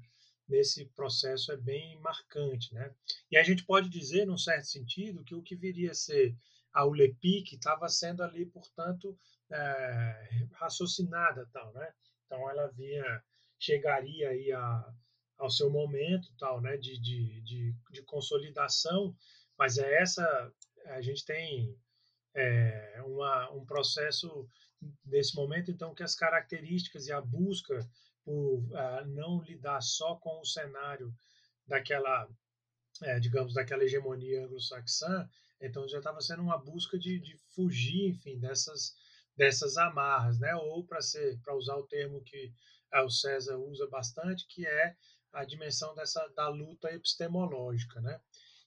nesse 0.49 0.87
processo 0.87 1.53
é 1.53 1.57
bem 1.59 2.01
marcante, 2.01 2.73
né? 2.73 2.91
E 3.31 3.37
a 3.37 3.43
gente 3.43 3.67
pode 3.67 3.91
dizer, 3.91 4.27
num 4.27 4.39
certo 4.39 4.65
sentido, 4.65 5.23
que 5.23 5.35
o 5.35 5.43
que 5.43 5.55
viria 5.55 5.91
a 5.91 5.95
ser 5.95 6.35
a 6.73 6.87
ULEPIC 6.87 7.55
estava 7.57 7.87
sendo 7.89 8.23
ali, 8.23 8.47
portanto, 8.47 9.19
é, 9.51 10.47
raciocinada, 10.53 11.49
tal, 11.53 11.73
né? 11.73 11.93
Então 12.27 12.49
ela 12.51 12.69
vinha, 12.69 13.23
chegaria 13.59 14.31
aí 14.31 14.53
a, 14.53 14.95
ao 15.39 15.51
seu 15.51 15.71
momento, 15.71 16.33
tal, 16.39 16.61
né? 16.61 16.77
De, 16.77 16.99
de, 16.99 17.41
de, 17.43 17.75
de 17.91 18.03
consolidação, 18.03 19.15
mas 19.59 19.79
é 19.79 20.03
essa, 20.03 20.53
a 20.87 21.01
gente 21.01 21.25
tem 21.25 21.77
é, 22.35 23.03
uma, 23.05 23.51
um 23.53 23.65
processo 23.65 24.49
nesse 25.05 25.35
momento, 25.35 25.71
então, 25.71 25.95
que 25.95 26.03
as 26.03 26.15
características 26.15 27.07
e 27.07 27.13
a 27.13 27.21
busca 27.21 27.81
por 28.25 28.59
uh, 28.59 29.07
não 29.07 29.41
lidar 29.43 29.81
só 29.81 30.17
com 30.17 30.41
o 30.41 30.45
cenário 30.45 31.13
daquela, 31.67 32.29
é, 33.03 33.19
digamos, 33.19 33.55
daquela 33.55 33.85
hegemonia 33.85 34.45
anglo-saxã, 34.45 35.29
então 35.61 35.89
já 35.89 35.99
estava 35.99 36.21
sendo 36.21 36.43
uma 36.43 36.59
busca 36.59 36.99
de, 36.99 37.19
de, 37.19 37.37
fugir, 37.55 38.11
enfim, 38.11 38.39
dessas, 38.39 38.95
dessas 39.39 39.77
amarras, 39.77 40.39
né? 40.41 40.55
Ou 40.57 40.85
para 40.85 41.01
ser, 41.01 41.39
para 41.43 41.55
usar 41.55 41.77
o 41.77 41.87
termo 41.87 42.21
que 42.25 42.53
uh, 42.93 43.05
o 43.05 43.11
César 43.11 43.57
usa 43.57 43.87
bastante, 43.87 44.45
que 44.49 44.67
é 44.67 44.97
a 45.33 45.45
dimensão 45.45 45.95
dessa 45.95 46.27
da 46.35 46.49
luta 46.49 46.93
epistemológica, 46.93 48.01
né? 48.01 48.21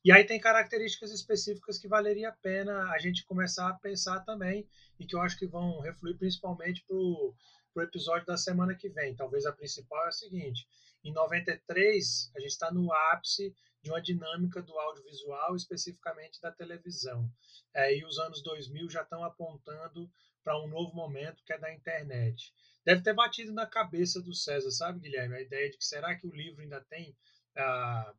E 0.04 0.12
aí 0.12 0.24
tem 0.24 0.40
características 0.40 1.12
específicas 1.12 1.78
que 1.78 1.88
valeria 1.88 2.30
a 2.30 2.38
pena 2.42 2.90
a 2.92 2.98
gente 2.98 3.26
começar 3.26 3.70
a 3.70 3.74
pensar 3.74 4.22
também 4.22 4.68
e 4.98 5.06
que 5.06 5.16
eu 5.16 5.22
acho 5.22 5.38
que 5.38 5.46
vão 5.46 5.80
refluir 5.82 6.18
principalmente 6.18 6.84
para 6.88 6.96
o 6.96 7.36
episódio 7.82 8.26
da 8.26 8.38
semana 8.38 8.74
que 8.74 8.90
vem. 8.90 9.16
Talvez 9.16 9.46
a 9.46 9.52
principal 9.52 10.06
é 10.06 10.08
a 10.08 10.12
seguinte: 10.12 10.66
em 11.04 11.12
93, 11.12 12.32
a 12.36 12.40
gente 12.40 12.50
está 12.50 12.72
no 12.72 12.92
ápice 13.12 13.54
de 13.84 13.92
uma 13.92 14.02
dinâmica 14.02 14.62
do 14.62 14.78
audiovisual, 14.80 15.56
especificamente 15.56 16.40
da 16.40 16.52
televisão. 16.52 17.30
É, 17.74 17.96
e 17.96 18.06
os 18.06 18.18
anos 18.20 18.42
2000 18.42 18.90
já 18.90 19.02
estão 19.02 19.24
apontando 19.24 20.10
para 20.44 20.62
um 20.62 20.68
novo 20.68 20.96
momento 20.96 21.44
que 21.46 21.54
é 21.54 21.58
da 21.58 21.74
internet. 21.74 22.54
Deve 22.84 23.02
ter 23.02 23.14
batido 23.14 23.54
na 23.54 23.66
cabeça 23.66 24.22
do 24.22 24.34
César, 24.34 24.72
sabe, 24.72 25.00
Guilherme? 25.00 25.36
A 25.36 25.42
ideia 25.42 25.70
de 25.70 25.78
que 25.78 25.86
será 25.86 26.16
que 26.16 26.28
o 26.28 26.36
livro 26.36 26.62
ainda 26.62 26.82
tem 26.82 27.16
ah, 27.56 28.14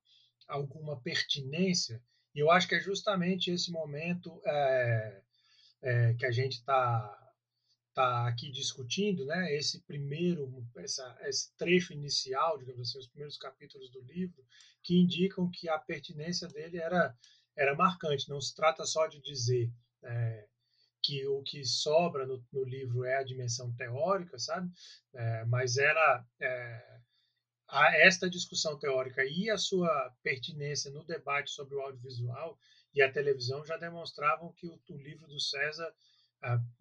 alguma 0.46 1.00
pertinência? 1.00 2.02
E 2.34 2.38
eu 2.38 2.50
acho 2.50 2.68
que 2.68 2.74
é 2.74 2.80
justamente 2.80 3.50
esse 3.50 3.70
momento 3.70 4.40
é, 4.46 5.22
é, 5.82 6.14
que 6.14 6.24
a 6.24 6.30
gente 6.30 6.54
está 6.54 7.18
está 7.92 8.26
aqui 8.26 8.50
discutindo, 8.50 9.26
né, 9.26 9.54
esse 9.54 9.82
primeiro, 9.82 10.66
essa, 10.76 11.14
esse 11.24 11.54
trecho 11.56 11.92
inicial, 11.92 12.58
digamos 12.58 12.88
assim, 12.88 12.98
os 12.98 13.06
primeiros 13.06 13.36
capítulos 13.36 13.90
do 13.90 14.00
livro, 14.00 14.42
que 14.82 14.98
indicam 14.98 15.50
que 15.50 15.68
a 15.68 15.78
pertinência 15.78 16.48
dele 16.48 16.78
era, 16.78 17.14
era 17.54 17.76
marcante. 17.76 18.30
Não 18.30 18.40
se 18.40 18.54
trata 18.54 18.84
só 18.86 19.06
de 19.06 19.20
dizer 19.20 19.70
é, 20.02 20.48
que 21.02 21.26
o 21.26 21.42
que 21.42 21.64
sobra 21.64 22.26
no, 22.26 22.44
no, 22.52 22.64
livro 22.64 23.04
é 23.04 23.16
a 23.16 23.24
dimensão 23.24 23.74
teórica, 23.74 24.38
sabe? 24.38 24.70
É, 25.14 25.44
mas 25.46 25.76
ela, 25.76 26.24
é, 26.40 26.98
esta 28.06 28.30
discussão 28.30 28.78
teórica 28.78 29.24
e 29.24 29.50
a 29.50 29.58
sua 29.58 30.14
pertinência 30.22 30.90
no 30.90 31.04
debate 31.04 31.50
sobre 31.50 31.74
o 31.74 31.80
audiovisual 31.80 32.58
e 32.94 33.02
a 33.02 33.10
televisão 33.10 33.64
já 33.64 33.76
demonstravam 33.76 34.52
que 34.52 34.66
o, 34.66 34.80
o 34.90 34.96
livro 34.96 35.26
do 35.26 35.40
César 35.40 35.92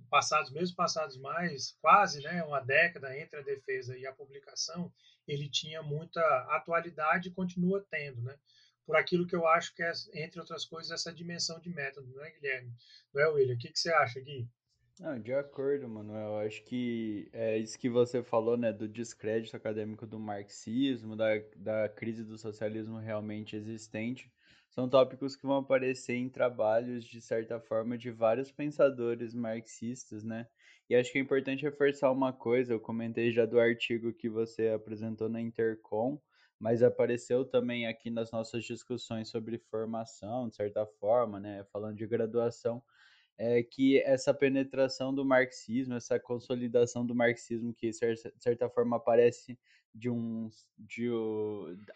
passados, 0.09 0.51
mesmo 0.51 0.75
passados 0.75 1.17
mais, 1.17 1.77
quase 1.81 2.21
né, 2.21 2.43
uma 2.43 2.59
década 2.59 3.17
entre 3.17 3.39
a 3.39 3.43
defesa 3.43 3.97
e 3.97 4.05
a 4.05 4.13
publicação, 4.13 4.91
ele 5.27 5.47
tinha 5.49 5.81
muita 5.83 6.21
atualidade 6.49 7.29
e 7.29 7.33
continua 7.33 7.85
tendo, 7.89 8.21
né? 8.21 8.37
Por 8.85 8.95
aquilo 8.95 9.27
que 9.27 9.35
eu 9.35 9.47
acho 9.47 9.73
que 9.75 9.83
é, 9.83 9.91
entre 10.15 10.39
outras 10.39 10.65
coisas, 10.65 10.91
essa 10.91 11.13
dimensão 11.13 11.59
de 11.59 11.69
método, 11.69 12.11
não 12.13 12.23
é, 12.23 12.31
Guilherme? 12.31 12.73
Não 13.13 13.21
é, 13.21 13.27
William? 13.27 13.55
O 13.55 13.57
que, 13.57 13.71
que 13.71 13.79
você 13.79 13.91
acha, 13.93 14.19
Gui? 14.19 14.47
Não, 14.99 15.19
de 15.19 15.33
acordo, 15.33 15.87
mano. 15.87 16.15
Eu 16.15 16.37
acho 16.37 16.63
que 16.63 17.29
é 17.33 17.57
isso 17.57 17.79
que 17.79 17.89
você 17.89 18.21
falou, 18.21 18.57
né, 18.57 18.71
do 18.71 18.87
descrédito 18.87 19.55
acadêmico 19.55 20.05
do 20.05 20.19
marxismo, 20.19 21.15
da, 21.15 21.29
da 21.55 21.89
crise 21.89 22.23
do 22.23 22.37
socialismo 22.37 22.97
realmente 22.97 23.55
existente 23.55 24.31
são 24.71 24.87
tópicos 24.87 25.35
que 25.35 25.45
vão 25.45 25.57
aparecer 25.57 26.15
em 26.15 26.29
trabalhos, 26.29 27.03
de 27.03 27.21
certa 27.21 27.59
forma, 27.59 27.97
de 27.97 28.09
vários 28.09 28.51
pensadores 28.51 29.33
marxistas, 29.33 30.23
né? 30.23 30.47
E 30.89 30.95
acho 30.95 31.11
que 31.11 31.17
é 31.17 31.21
importante 31.21 31.63
reforçar 31.63 32.09
uma 32.11 32.31
coisa, 32.31 32.73
eu 32.73 32.79
comentei 32.79 33.31
já 33.31 33.45
do 33.45 33.59
artigo 33.59 34.13
que 34.13 34.29
você 34.29 34.69
apresentou 34.69 35.27
na 35.27 35.41
Intercom, 35.41 36.17
mas 36.61 36.83
apareceu 36.83 37.43
também 37.43 37.87
aqui 37.87 38.11
nas 38.11 38.31
nossas 38.31 38.63
discussões 38.63 39.29
sobre 39.29 39.57
formação, 39.57 40.47
de 40.47 40.55
certa 40.55 40.85
forma, 40.85 41.39
né? 41.39 41.63
Falando 41.73 41.95
de 41.97 42.05
graduação, 42.05 42.83
é 43.37 43.63
que 43.63 43.99
essa 44.03 44.33
penetração 44.33 45.13
do 45.13 45.25
marxismo, 45.25 45.95
essa 45.95 46.19
consolidação 46.19 47.05
do 47.05 47.15
marxismo, 47.15 47.73
que 47.73 47.89
de 47.89 47.95
certa 48.39 48.69
forma 48.69 48.97
aparece 48.97 49.59
de 49.93 50.09
um 50.09 50.49
de 50.77 51.09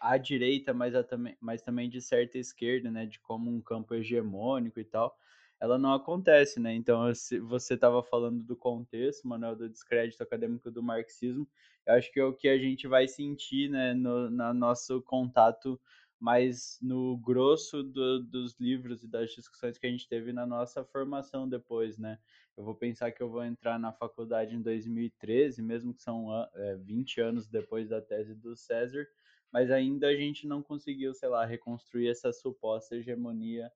à 0.00 0.18
direita, 0.18 0.74
mas, 0.74 0.96
a, 0.96 1.04
mas 1.40 1.62
também 1.62 1.88
de 1.88 2.00
certa 2.00 2.36
esquerda, 2.36 2.90
né, 2.90 3.06
de 3.06 3.20
como 3.20 3.50
um 3.50 3.60
campo 3.62 3.94
hegemônico 3.94 4.80
e 4.80 4.84
tal, 4.84 5.16
ela 5.60 5.78
não 5.78 5.94
acontece, 5.94 6.60
né? 6.60 6.74
Então, 6.74 7.10
você 7.48 7.74
estava 7.74 8.02
falando 8.02 8.42
do 8.42 8.56
contexto, 8.56 9.26
Manuel, 9.26 9.56
do 9.56 9.68
descrédito 9.68 10.22
acadêmico 10.22 10.70
do 10.70 10.82
marxismo, 10.82 11.48
eu 11.86 11.94
acho 11.94 12.12
que 12.12 12.20
é 12.20 12.24
o 12.24 12.34
que 12.34 12.48
a 12.48 12.58
gente 12.58 12.86
vai 12.88 13.06
sentir, 13.06 13.70
né, 13.70 13.94
no, 13.94 14.28
no 14.30 14.54
nosso 14.54 15.00
contato 15.02 15.80
mais 16.18 16.78
no 16.80 17.16
grosso 17.18 17.82
do, 17.82 18.22
dos 18.22 18.58
livros 18.58 19.02
e 19.02 19.08
das 19.08 19.30
discussões 19.30 19.78
que 19.78 19.86
a 19.86 19.90
gente 19.90 20.08
teve 20.08 20.32
na 20.32 20.46
nossa 20.46 20.84
formação 20.84 21.48
depois, 21.48 21.98
né? 21.98 22.18
Eu 22.56 22.64
vou 22.64 22.74
pensar 22.74 23.12
que 23.12 23.22
eu 23.22 23.28
vou 23.28 23.44
entrar 23.44 23.78
na 23.78 23.92
faculdade 23.92 24.56
em 24.56 24.62
2013, 24.62 25.60
mesmo 25.62 25.92
que 25.92 26.02
são 26.02 26.28
é, 26.54 26.76
20 26.76 27.20
anos 27.20 27.46
depois 27.46 27.90
da 27.90 28.00
tese 28.00 28.34
do 28.34 28.56
César, 28.56 29.06
mas 29.52 29.70
ainda 29.70 30.08
a 30.08 30.16
gente 30.16 30.46
não 30.46 30.62
conseguiu, 30.62 31.12
sei 31.14 31.28
lá, 31.28 31.44
reconstruir 31.44 32.08
essa 32.08 32.32
suposta 32.32 32.96
hegemonia 32.96 33.70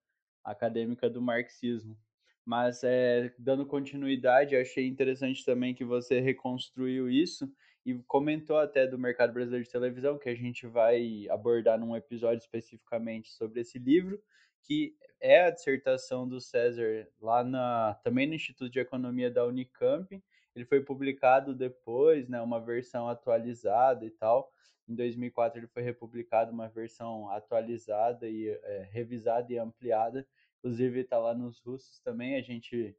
acadêmica 0.44 1.08
do 1.08 1.20
marxismo. 1.20 1.96
Mas 2.44 2.82
é, 2.82 3.32
dando 3.38 3.66
continuidade, 3.66 4.56
achei 4.56 4.86
interessante 4.86 5.44
também 5.44 5.74
que 5.74 5.84
você 5.84 6.20
reconstruiu 6.20 7.10
isso 7.10 7.50
e 7.84 7.94
comentou 8.06 8.58
até 8.58 8.86
do 8.86 8.98
mercado 8.98 9.32
brasileiro 9.32 9.64
de 9.64 9.70
televisão, 9.70 10.18
que 10.18 10.28
a 10.28 10.34
gente 10.34 10.66
vai 10.66 11.26
abordar 11.30 11.78
num 11.78 11.96
episódio 11.96 12.38
especificamente 12.38 13.30
sobre 13.30 13.60
esse 13.60 13.78
livro, 13.78 14.20
que 14.62 14.94
é 15.20 15.42
a 15.44 15.50
dissertação 15.50 16.28
do 16.28 16.40
César 16.40 17.08
lá 17.20 17.42
na 17.42 17.94
também 18.02 18.26
no 18.26 18.34
Instituto 18.34 18.70
de 18.70 18.80
Economia 18.80 19.30
da 19.30 19.46
Unicamp. 19.46 20.22
Ele 20.54 20.64
foi 20.64 20.80
publicado 20.82 21.54
depois, 21.54 22.28
né, 22.28 22.40
uma 22.40 22.60
versão 22.60 23.08
atualizada 23.08 24.04
e 24.04 24.10
tal. 24.10 24.52
Em 24.88 24.94
2004 24.94 25.60
ele 25.60 25.68
foi 25.68 25.82
republicado 25.82 26.52
uma 26.52 26.68
versão 26.68 27.30
atualizada 27.30 28.28
e 28.28 28.48
é, 28.48 28.88
revisada 28.90 29.52
e 29.52 29.58
ampliada. 29.58 30.26
Inclusive 30.58 31.00
está 31.00 31.18
lá 31.18 31.34
nos 31.34 31.60
russos 31.60 32.00
também. 32.00 32.36
A 32.36 32.42
gente 32.42 32.96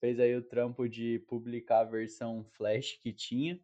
fez 0.00 0.18
aí 0.18 0.34
o 0.34 0.42
trampo 0.42 0.88
de 0.88 1.18
publicar 1.28 1.80
a 1.80 1.84
versão 1.84 2.44
flash 2.56 2.98
que 3.02 3.12
tinha 3.12 3.60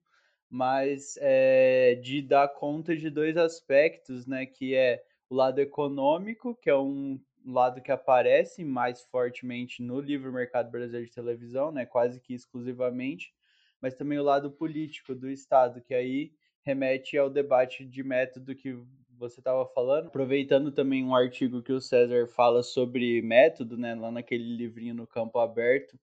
mas 0.50 1.16
é, 1.20 1.94
de 1.94 2.20
dar 2.20 2.48
conta 2.48 2.96
de 2.96 3.08
dois 3.08 3.36
aspectos, 3.36 4.26
né? 4.26 4.44
Que 4.44 4.74
é 4.74 5.00
o 5.28 5.34
lado 5.36 5.60
econômico, 5.60 6.56
que 6.56 6.68
é 6.68 6.76
um 6.76 7.20
lado 7.44 7.80
que 7.82 7.92
aparece 7.92 8.64
mais 8.64 9.02
fortemente 9.02 9.82
no 9.82 10.00
livro 10.00 10.32
Mercado 10.32 10.70
Brasileiro 10.70 11.06
de 11.06 11.14
Televisão, 11.14 11.70
né? 11.72 11.86
Quase 11.86 12.20
que 12.20 12.34
exclusivamente, 12.34 13.32
mas 13.80 13.94
também 13.94 14.18
o 14.18 14.24
lado 14.24 14.50
político 14.50 15.14
do 15.14 15.28
Estado, 15.30 15.80
que 15.80 15.94
aí 15.94 16.32
remete 16.62 17.16
ao 17.16 17.30
debate 17.30 17.84
de 17.84 18.02
método 18.02 18.54
que 18.54 18.78
você 19.18 19.40
estava 19.40 19.66
falando, 19.66 20.06
aproveitando 20.08 20.72
também 20.72 21.04
um 21.04 21.14
artigo 21.14 21.62
que 21.62 21.72
o 21.72 21.80
César 21.80 22.26
fala 22.26 22.62
sobre 22.62 23.20
método, 23.20 23.76
né, 23.76 23.94
lá 23.94 24.10
naquele 24.10 24.56
livrinho 24.56 24.94
no 24.94 25.06
campo 25.06 25.38
aberto, 25.38 25.98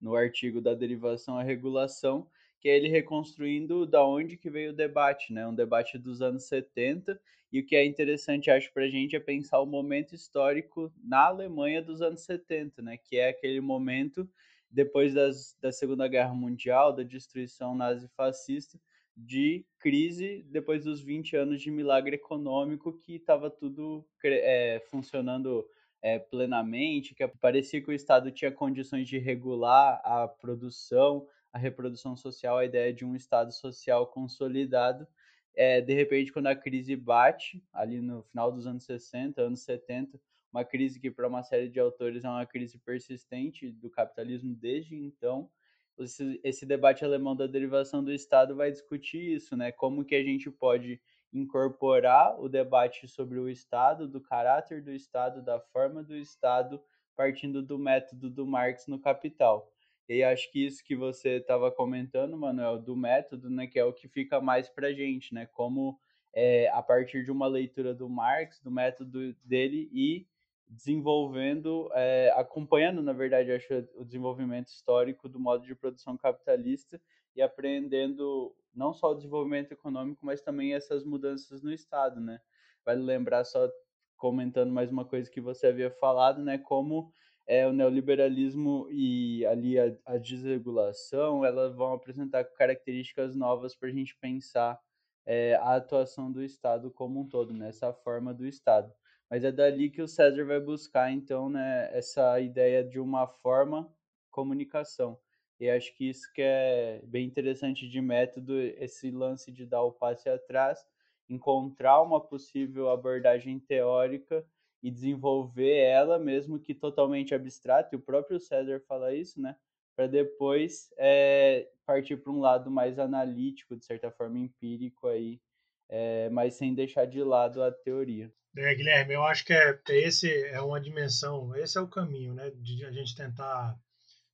no 0.00 0.14
artigo 0.14 0.60
da 0.60 0.74
derivação 0.74 1.38
à 1.38 1.42
regulação, 1.42 2.28
que 2.60 2.68
é 2.68 2.76
ele 2.76 2.88
reconstruindo 2.88 3.86
da 3.86 4.04
onde 4.04 4.36
que 4.36 4.50
veio 4.50 4.70
o 4.70 4.76
debate, 4.76 5.32
né? 5.32 5.46
Um 5.46 5.54
debate 5.54 5.98
dos 5.98 6.20
anos 6.20 6.44
70, 6.44 7.20
e 7.52 7.60
o 7.60 7.64
que 7.66 7.76
é 7.76 7.84
interessante, 7.84 8.50
acho, 8.50 8.72
para 8.72 8.84
a 8.84 8.88
gente 8.88 9.16
é 9.16 9.20
pensar 9.20 9.60
o 9.60 9.66
momento 9.66 10.14
histórico 10.14 10.92
na 11.02 11.26
Alemanha 11.26 11.80
dos 11.80 12.02
anos 12.02 12.20
70, 12.20 12.82
né? 12.82 12.96
Que 12.96 13.16
é 13.16 13.28
aquele 13.30 13.60
momento 13.60 14.28
depois 14.70 15.14
das, 15.14 15.56
da 15.60 15.72
Segunda 15.72 16.06
Guerra 16.06 16.34
Mundial, 16.34 16.92
da 16.92 17.02
destruição 17.02 17.74
nazi-fascista, 17.74 18.78
de 19.16 19.64
crise 19.78 20.44
depois 20.48 20.84
dos 20.84 21.00
20 21.00 21.36
anos 21.36 21.60
de 21.60 21.70
milagre 21.70 22.16
econômico 22.16 22.92
que 22.92 23.16
estava 23.16 23.50
tudo 23.50 24.06
é, 24.22 24.80
funcionando 24.90 25.66
é, 26.00 26.18
plenamente, 26.18 27.14
que 27.14 27.26
parecia 27.26 27.82
que 27.82 27.90
o 27.90 27.94
Estado 27.94 28.30
tinha 28.30 28.52
condições 28.52 29.08
de 29.08 29.18
regular 29.18 30.00
a 30.04 30.28
produção, 30.28 31.26
a 31.52 31.58
reprodução 31.58 32.16
social, 32.16 32.58
a 32.58 32.64
ideia 32.64 32.92
de 32.92 33.04
um 33.04 33.14
Estado 33.14 33.52
social 33.52 34.06
consolidado. 34.06 35.06
É, 35.54 35.80
de 35.80 35.94
repente, 35.94 36.32
quando 36.32 36.46
a 36.46 36.56
crise 36.56 36.94
bate, 36.94 37.64
ali 37.72 38.00
no 38.00 38.22
final 38.22 38.52
dos 38.52 38.66
anos 38.66 38.84
60, 38.84 39.40
anos 39.40 39.60
70, 39.60 40.20
uma 40.52 40.64
crise 40.64 41.00
que 41.00 41.10
para 41.10 41.28
uma 41.28 41.42
série 41.42 41.68
de 41.68 41.80
autores 41.80 42.24
é 42.24 42.28
uma 42.28 42.46
crise 42.46 42.78
persistente 42.78 43.70
do 43.70 43.90
capitalismo 43.90 44.54
desde 44.54 44.96
então, 44.96 45.50
esse, 45.98 46.40
esse 46.44 46.64
debate 46.64 47.04
alemão 47.04 47.34
da 47.34 47.46
derivação 47.46 48.04
do 48.04 48.12
Estado 48.12 48.54
vai 48.54 48.70
discutir 48.70 49.34
isso, 49.34 49.56
né? 49.56 49.72
Como 49.72 50.04
que 50.04 50.14
a 50.14 50.22
gente 50.22 50.50
pode 50.50 51.00
incorporar 51.32 52.40
o 52.40 52.48
debate 52.48 53.06
sobre 53.08 53.38
o 53.38 53.48
Estado, 53.48 54.08
do 54.08 54.20
caráter 54.20 54.82
do 54.82 54.92
Estado, 54.92 55.42
da 55.42 55.60
forma 55.60 56.02
do 56.02 56.16
Estado, 56.16 56.80
partindo 57.16 57.62
do 57.62 57.78
método 57.78 58.30
do 58.30 58.46
Marx 58.46 58.86
no 58.86 58.98
Capital. 58.98 59.70
E 60.08 60.22
acho 60.22 60.50
que 60.50 60.64
isso 60.64 60.82
que 60.82 60.96
você 60.96 61.36
estava 61.36 61.70
comentando, 61.70 62.36
Manuel, 62.36 62.78
do 62.78 62.96
método, 62.96 63.50
né, 63.50 63.66
que 63.66 63.78
é 63.78 63.84
o 63.84 63.92
que 63.92 64.08
fica 64.08 64.40
mais 64.40 64.68
para 64.68 64.92
gente, 64.92 65.34
né? 65.34 65.46
Como 65.46 65.98
é, 66.34 66.68
a 66.70 66.82
partir 66.82 67.24
de 67.24 67.30
uma 67.30 67.46
leitura 67.46 67.94
do 67.94 68.08
Marx, 68.08 68.60
do 68.60 68.70
método 68.70 69.34
dele 69.44 69.90
e 69.92 70.26
desenvolvendo, 70.66 71.90
é, 71.94 72.32
acompanhando, 72.36 73.02
na 73.02 73.12
verdade, 73.12 73.52
acho, 73.52 73.72
o 73.96 74.04
desenvolvimento 74.04 74.68
histórico 74.68 75.28
do 75.28 75.40
modo 75.40 75.66
de 75.66 75.74
produção 75.74 76.16
capitalista 76.16 77.00
e 77.34 77.42
aprendendo 77.42 78.54
não 78.74 78.92
só 78.92 79.10
o 79.12 79.14
desenvolvimento 79.14 79.72
econômico, 79.72 80.24
mas 80.24 80.40
também 80.40 80.74
essas 80.74 81.04
mudanças 81.04 81.62
no 81.62 81.72
Estado, 81.72 82.20
né? 82.20 82.40
Vale 82.84 83.02
lembrar, 83.02 83.44
só 83.44 83.68
comentando 84.16 84.72
mais 84.72 84.90
uma 84.90 85.04
coisa 85.04 85.30
que 85.30 85.40
você 85.40 85.68
havia 85.68 85.90
falado, 85.90 86.42
né? 86.42 86.58
Como 86.58 87.12
é, 87.48 87.66
o 87.66 87.72
neoliberalismo 87.72 88.86
e 88.90 89.44
ali 89.46 89.78
a, 89.78 89.96
a 90.04 90.18
desregulação, 90.18 91.46
elas 91.46 91.74
vão 91.74 91.94
apresentar 91.94 92.44
características 92.44 93.34
novas 93.34 93.74
para 93.74 93.88
a 93.88 93.92
gente 93.92 94.14
pensar 94.18 94.78
é, 95.24 95.54
a 95.54 95.76
atuação 95.76 96.30
do 96.30 96.42
Estado 96.42 96.90
como 96.90 97.20
um 97.20 97.26
todo, 97.26 97.54
nessa 97.54 97.88
né? 97.88 97.96
forma 98.04 98.34
do 98.34 98.46
Estado. 98.46 98.92
Mas 99.30 99.44
é 99.44 99.50
dali 99.50 99.88
que 99.88 100.02
o 100.02 100.08
César 100.08 100.44
vai 100.44 100.60
buscar, 100.60 101.10
então, 101.10 101.48
né, 101.48 101.88
essa 101.92 102.38
ideia 102.38 102.84
de 102.84 103.00
uma 103.00 103.26
forma 103.26 103.90
comunicação. 104.30 105.18
E 105.58 105.68
acho 105.70 105.94
que 105.96 106.08
isso 106.08 106.30
que 106.34 106.42
é 106.42 107.00
bem 107.04 107.26
interessante 107.26 107.88
de 107.88 108.00
método, 108.00 108.60
esse 108.60 109.10
lance 109.10 109.50
de 109.50 109.66
dar 109.66 109.82
o 109.82 109.92
passe 109.92 110.28
atrás, 110.28 110.86
encontrar 111.28 112.02
uma 112.02 112.20
possível 112.20 112.90
abordagem 112.90 113.58
teórica 113.58 114.46
e 114.82 114.90
desenvolver 114.90 115.76
ela, 115.76 116.18
mesmo 116.18 116.58
que 116.58 116.74
totalmente 116.74 117.34
abstrata, 117.34 117.90
e 117.92 117.96
o 117.96 118.02
próprio 118.02 118.38
César 118.38 118.80
fala 118.86 119.14
isso, 119.14 119.40
né? 119.40 119.56
Para 119.96 120.06
depois 120.06 120.92
é, 120.96 121.68
partir 121.84 122.16
para 122.16 122.32
um 122.32 122.38
lado 122.38 122.70
mais 122.70 122.98
analítico, 122.98 123.76
de 123.76 123.84
certa 123.84 124.10
forma 124.10 124.38
empírico 124.38 125.08
aí, 125.08 125.40
é, 125.88 126.28
mas 126.30 126.54
sem 126.54 126.74
deixar 126.74 127.06
de 127.06 127.22
lado 127.22 127.62
a 127.62 127.72
teoria. 127.72 128.32
É, 128.56 128.74
Guilherme, 128.74 129.14
eu 129.14 129.24
acho 129.24 129.44
que 129.44 129.52
é, 129.52 129.78
esse 129.88 130.32
é 130.46 130.60
uma 130.60 130.80
dimensão, 130.80 131.54
esse 131.56 131.76
é 131.76 131.80
o 131.80 131.88
caminho, 131.88 132.34
né? 132.34 132.50
De 132.50 132.84
a 132.84 132.92
gente 132.92 133.16
tentar 133.16 133.78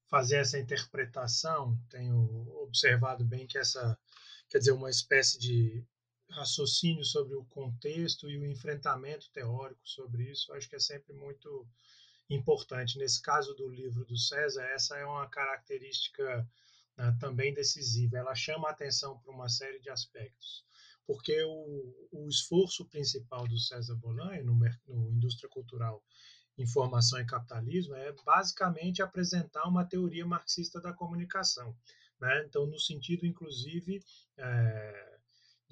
fazer 0.08 0.36
essa 0.36 0.58
interpretação. 0.58 1.76
Tenho 1.88 2.46
observado 2.62 3.24
bem 3.24 3.46
que 3.46 3.58
essa, 3.58 3.98
quer 4.48 4.58
dizer, 4.58 4.72
uma 4.72 4.90
espécie 4.90 5.38
de 5.38 5.84
raciocínio 6.34 7.04
sobre 7.04 7.34
o 7.34 7.44
contexto 7.44 8.28
e 8.28 8.36
o 8.36 8.46
enfrentamento 8.46 9.30
teórico 9.30 9.88
sobre 9.88 10.30
isso, 10.30 10.52
acho 10.52 10.68
que 10.68 10.76
é 10.76 10.80
sempre 10.80 11.12
muito 11.14 11.66
importante. 12.28 12.98
Nesse 12.98 13.22
caso 13.22 13.54
do 13.54 13.68
livro 13.68 14.04
do 14.04 14.16
César, 14.16 14.62
essa 14.64 14.96
é 14.96 15.04
uma 15.04 15.28
característica 15.28 16.48
né, 16.96 17.16
também 17.20 17.54
decisiva. 17.54 18.18
Ela 18.18 18.34
chama 18.34 18.68
a 18.68 18.72
atenção 18.72 19.18
para 19.18 19.32
uma 19.32 19.48
série 19.48 19.78
de 19.80 19.90
aspectos, 19.90 20.64
porque 21.06 21.42
o, 21.44 21.94
o 22.12 22.28
esforço 22.28 22.84
principal 22.86 23.46
do 23.46 23.58
César 23.58 23.94
Bolan 23.96 24.42
no, 24.42 24.54
no 24.86 25.10
Indústria 25.10 25.48
Cultural 25.48 26.02
Informação 26.56 27.20
e 27.20 27.26
Capitalismo 27.26 27.94
é 27.96 28.12
basicamente 28.24 29.02
apresentar 29.02 29.66
uma 29.66 29.84
teoria 29.84 30.24
marxista 30.24 30.80
da 30.80 30.92
comunicação. 30.92 31.76
Né? 32.20 32.44
Então, 32.46 32.64
no 32.66 32.78
sentido, 32.78 33.26
inclusive, 33.26 34.02
é, 34.36 35.13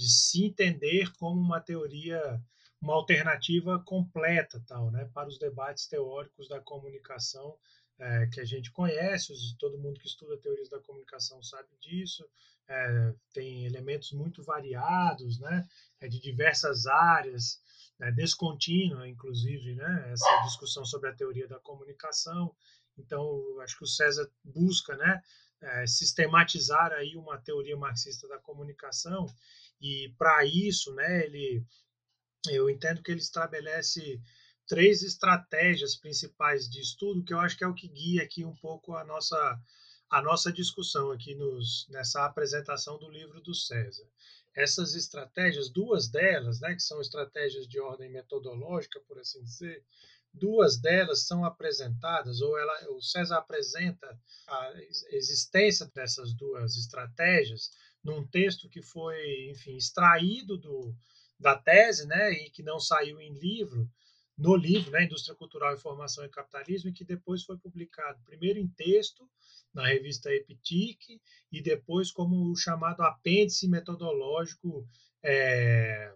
de 0.02 0.10
se 0.10 0.44
entender 0.44 1.12
como 1.16 1.40
uma 1.40 1.60
teoria, 1.60 2.42
uma 2.80 2.94
alternativa 2.94 3.78
completa 3.78 4.60
tal, 4.66 4.90
né, 4.90 5.08
para 5.14 5.28
os 5.28 5.38
debates 5.38 5.86
teóricos 5.86 6.48
da 6.48 6.60
comunicação 6.60 7.56
é, 8.00 8.26
que 8.26 8.40
a 8.40 8.44
gente 8.44 8.72
conhece, 8.72 9.32
todo 9.60 9.78
mundo 9.78 10.00
que 10.00 10.08
estuda 10.08 10.36
teorias 10.38 10.68
da 10.68 10.80
comunicação 10.80 11.40
sabe 11.40 11.68
disso, 11.80 12.28
é, 12.66 13.14
tem 13.32 13.64
elementos 13.64 14.10
muito 14.10 14.42
variados, 14.42 15.38
né, 15.38 15.64
é 16.00 16.08
de 16.08 16.18
diversas 16.18 16.86
áreas, 16.88 17.62
é 18.00 18.10
descontínua, 18.10 19.06
inclusive, 19.06 19.76
né, 19.76 20.10
essa 20.12 20.42
discussão 20.42 20.84
sobre 20.84 21.10
a 21.10 21.14
teoria 21.14 21.46
da 21.46 21.60
comunicação. 21.60 22.52
Então, 22.98 23.40
acho 23.60 23.78
que 23.78 23.84
o 23.84 23.86
César 23.86 24.28
busca, 24.42 24.96
né, 24.96 25.22
é, 25.60 25.86
sistematizar 25.86 26.90
aí 26.90 27.16
uma 27.16 27.38
teoria 27.38 27.76
marxista 27.76 28.26
da 28.26 28.38
comunicação 28.38 29.26
e 29.82 30.14
para 30.16 30.44
isso, 30.44 30.94
né, 30.94 31.24
ele, 31.24 31.64
eu 32.48 32.70
entendo 32.70 33.02
que 33.02 33.10
ele 33.10 33.20
estabelece 33.20 34.22
três 34.68 35.02
estratégias 35.02 35.96
principais 35.96 36.68
de 36.70 36.80
estudo 36.80 37.24
que 37.24 37.34
eu 37.34 37.40
acho 37.40 37.56
que 37.58 37.64
é 37.64 37.66
o 37.66 37.74
que 37.74 37.88
guia 37.88 38.22
aqui 38.22 38.44
um 38.44 38.54
pouco 38.56 38.94
a 38.94 39.04
nossa 39.04 39.60
a 40.08 40.20
nossa 40.20 40.52
discussão 40.52 41.10
aqui 41.10 41.34
nos, 41.34 41.86
nessa 41.88 42.26
apresentação 42.26 42.98
do 42.98 43.08
livro 43.08 43.40
do 43.40 43.54
César. 43.54 44.06
Essas 44.54 44.94
estratégias, 44.94 45.70
duas 45.70 46.06
delas, 46.06 46.60
né, 46.60 46.74
que 46.74 46.82
são 46.82 47.00
estratégias 47.00 47.66
de 47.66 47.80
ordem 47.80 48.10
metodológica, 48.10 49.00
por 49.08 49.18
assim 49.18 49.42
dizer, 49.42 49.82
duas 50.30 50.78
delas 50.78 51.26
são 51.26 51.46
apresentadas, 51.46 52.42
ou 52.42 52.58
ela, 52.58 52.90
o 52.90 53.00
César 53.00 53.38
apresenta 53.38 54.06
a 54.46 54.72
existência 55.12 55.90
dessas 55.94 56.34
duas 56.34 56.76
estratégias 56.76 57.70
num 58.02 58.26
texto 58.26 58.68
que 58.68 58.82
foi, 58.82 59.50
enfim, 59.50 59.76
extraído 59.76 60.56
do, 60.58 60.94
da 61.38 61.56
tese, 61.56 62.06
né, 62.06 62.32
e 62.32 62.50
que 62.50 62.62
não 62.62 62.78
saiu 62.78 63.20
em 63.20 63.32
livro, 63.34 63.88
no 64.36 64.56
livro, 64.56 64.90
né, 64.90 65.04
Indústria 65.04 65.36
Cultural, 65.36 65.74
Informação 65.74 66.24
e 66.24 66.28
Capitalismo, 66.28 66.90
e 66.90 66.92
que 66.92 67.04
depois 67.04 67.44
foi 67.44 67.56
publicado 67.58 68.22
primeiro 68.24 68.58
em 68.58 68.68
texto 68.68 69.28
na 69.72 69.86
revista 69.86 70.30
Epitic 70.32 71.00
e 71.50 71.62
depois 71.62 72.10
como 72.10 72.50
o 72.50 72.56
chamado 72.56 73.02
apêndice 73.02 73.68
metodológico 73.68 74.86
é, 75.22 76.12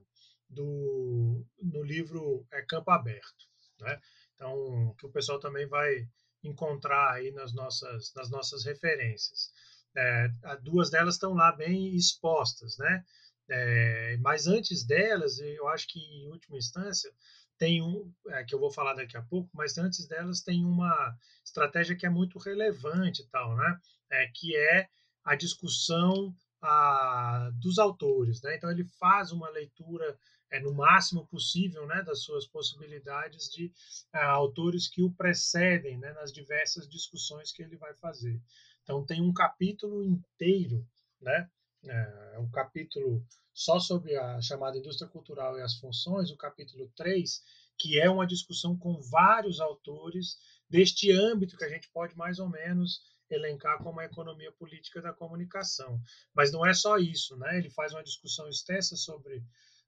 do, 0.48 1.44
no 1.60 1.82
livro 1.82 2.46
é, 2.52 2.62
Campo 2.62 2.90
Aberto, 2.90 3.46
né? 3.80 4.00
Então, 4.34 4.94
que 4.98 5.06
o 5.06 5.10
pessoal 5.10 5.40
também 5.40 5.66
vai 5.66 6.06
encontrar 6.42 7.12
aí 7.12 7.30
nas 7.32 7.54
nossas, 7.54 8.12
nas 8.14 8.30
nossas 8.30 8.64
referências. 8.64 9.50
É, 9.96 10.28
duas 10.62 10.90
delas 10.90 11.14
estão 11.14 11.32
lá 11.34 11.52
bem 11.52 11.94
expostas, 11.94 12.76
né? 12.78 13.04
É, 13.48 14.16
mas 14.18 14.46
antes 14.46 14.84
delas, 14.84 15.38
eu 15.38 15.68
acho 15.68 15.86
que 15.88 16.00
em 16.00 16.28
última 16.28 16.58
instância 16.58 17.10
tem 17.58 17.80
um 17.80 18.12
é, 18.28 18.44
que 18.44 18.54
eu 18.54 18.58
vou 18.58 18.70
falar 18.70 18.94
daqui 18.94 19.16
a 19.16 19.22
pouco, 19.22 19.48
mas 19.54 19.78
antes 19.78 20.06
delas 20.06 20.42
tem 20.42 20.64
uma 20.64 21.16
estratégia 21.44 21.96
que 21.96 22.04
é 22.04 22.10
muito 22.10 22.38
relevante, 22.38 23.26
tal, 23.30 23.56
né? 23.56 23.78
É, 24.10 24.26
que 24.34 24.56
é 24.56 24.88
a 25.24 25.34
discussão 25.34 26.34
a, 26.60 27.50
dos 27.54 27.78
autores, 27.78 28.42
né? 28.42 28.56
Então 28.56 28.70
ele 28.70 28.84
faz 28.98 29.32
uma 29.32 29.48
leitura 29.50 30.18
é, 30.50 30.60
no 30.60 30.72
máximo 30.72 31.26
possível, 31.26 31.86
né, 31.86 32.02
das 32.02 32.22
suas 32.22 32.46
possibilidades 32.46 33.48
de 33.50 33.72
a, 34.12 34.26
autores 34.26 34.88
que 34.88 35.02
o 35.02 35.10
precedem, 35.10 35.98
né, 35.98 36.12
nas 36.12 36.32
diversas 36.32 36.88
discussões 36.88 37.52
que 37.52 37.62
ele 37.62 37.76
vai 37.76 37.94
fazer. 37.94 38.40
Então 38.86 39.04
tem 39.04 39.20
um 39.20 39.32
capítulo 39.32 40.00
inteiro, 40.04 40.86
né, 41.20 41.50
é, 41.84 42.38
o 42.38 42.48
capítulo 42.50 43.26
só 43.52 43.80
sobre 43.80 44.16
a 44.16 44.40
chamada 44.40 44.78
indústria 44.78 45.10
cultural 45.10 45.58
e 45.58 45.62
as 45.62 45.74
funções, 45.74 46.30
o 46.30 46.36
capítulo 46.36 46.88
3, 46.94 47.42
que 47.76 47.98
é 47.98 48.08
uma 48.08 48.26
discussão 48.26 48.78
com 48.78 49.00
vários 49.00 49.58
autores 49.60 50.38
deste 50.70 51.10
âmbito 51.10 51.56
que 51.56 51.64
a 51.64 51.68
gente 51.68 51.90
pode 51.90 52.16
mais 52.16 52.38
ou 52.38 52.48
menos 52.48 53.00
elencar 53.28 53.82
como 53.82 53.98
a 53.98 54.04
economia 54.04 54.52
política 54.52 55.02
da 55.02 55.12
comunicação. 55.12 56.00
Mas 56.32 56.52
não 56.52 56.64
é 56.64 56.72
só 56.72 56.96
isso, 56.96 57.36
né? 57.36 57.58
Ele 57.58 57.70
faz 57.70 57.92
uma 57.92 58.04
discussão 58.04 58.48
extensa 58.48 58.94
sobre 58.94 59.42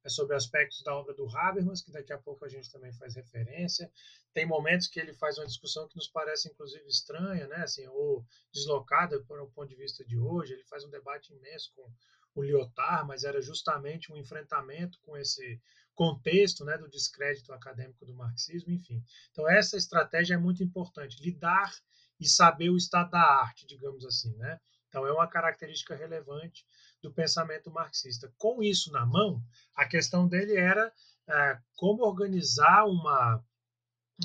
sobre 0.08 0.36
aspectos 0.36 0.82
da 0.82 0.94
obra 0.94 1.14
do 1.14 1.28
Habermas, 1.36 1.82
que 1.82 1.90
daqui 1.90 2.12
a 2.12 2.18
pouco 2.18 2.44
a 2.44 2.48
gente 2.48 2.70
também 2.70 2.92
faz 2.92 3.14
referência. 3.14 3.90
Tem 4.32 4.46
momentos 4.46 4.86
que 4.86 5.00
ele 5.00 5.14
faz 5.14 5.38
uma 5.38 5.46
discussão 5.46 5.88
que 5.88 5.96
nos 5.96 6.08
parece 6.08 6.48
inclusive 6.48 6.86
estranha, 6.86 7.46
né? 7.46 7.62
Assim, 7.62 7.86
ou 7.88 8.24
deslocada 8.52 9.20
por 9.24 9.40
um 9.40 9.50
ponto 9.50 9.68
de 9.68 9.76
vista 9.76 10.04
de 10.04 10.18
hoje. 10.18 10.52
Ele 10.54 10.64
faz 10.64 10.84
um 10.84 10.90
debate 10.90 11.32
imenso 11.32 11.72
com 11.74 11.90
o 12.34 12.42
Lyotard, 12.42 13.06
mas 13.06 13.24
era 13.24 13.40
justamente 13.40 14.12
um 14.12 14.16
enfrentamento 14.16 14.98
com 15.02 15.16
esse 15.16 15.60
contexto 15.98 16.64
né, 16.64 16.78
do 16.78 16.88
descrédito 16.88 17.52
acadêmico 17.52 18.06
do 18.06 18.14
marxismo, 18.14 18.72
enfim. 18.72 19.02
Então, 19.32 19.50
essa 19.50 19.76
estratégia 19.76 20.34
é 20.34 20.38
muito 20.38 20.62
importante, 20.62 21.20
lidar 21.20 21.74
e 22.20 22.28
saber 22.28 22.70
o 22.70 22.76
estado 22.76 23.10
da 23.10 23.20
arte, 23.20 23.66
digamos 23.66 24.04
assim. 24.04 24.32
Né? 24.36 24.60
Então, 24.88 25.04
é 25.04 25.12
uma 25.12 25.26
característica 25.26 25.96
relevante 25.96 26.64
do 27.02 27.12
pensamento 27.12 27.70
marxista. 27.70 28.32
Com 28.36 28.62
isso 28.62 28.90
na 28.92 29.06
mão, 29.06 29.42
a 29.74 29.86
questão 29.86 30.26
dele 30.26 30.56
era 30.56 30.92
é, 31.28 31.58
como 31.76 32.04
organizar 32.04 32.86
uma, 32.86 33.44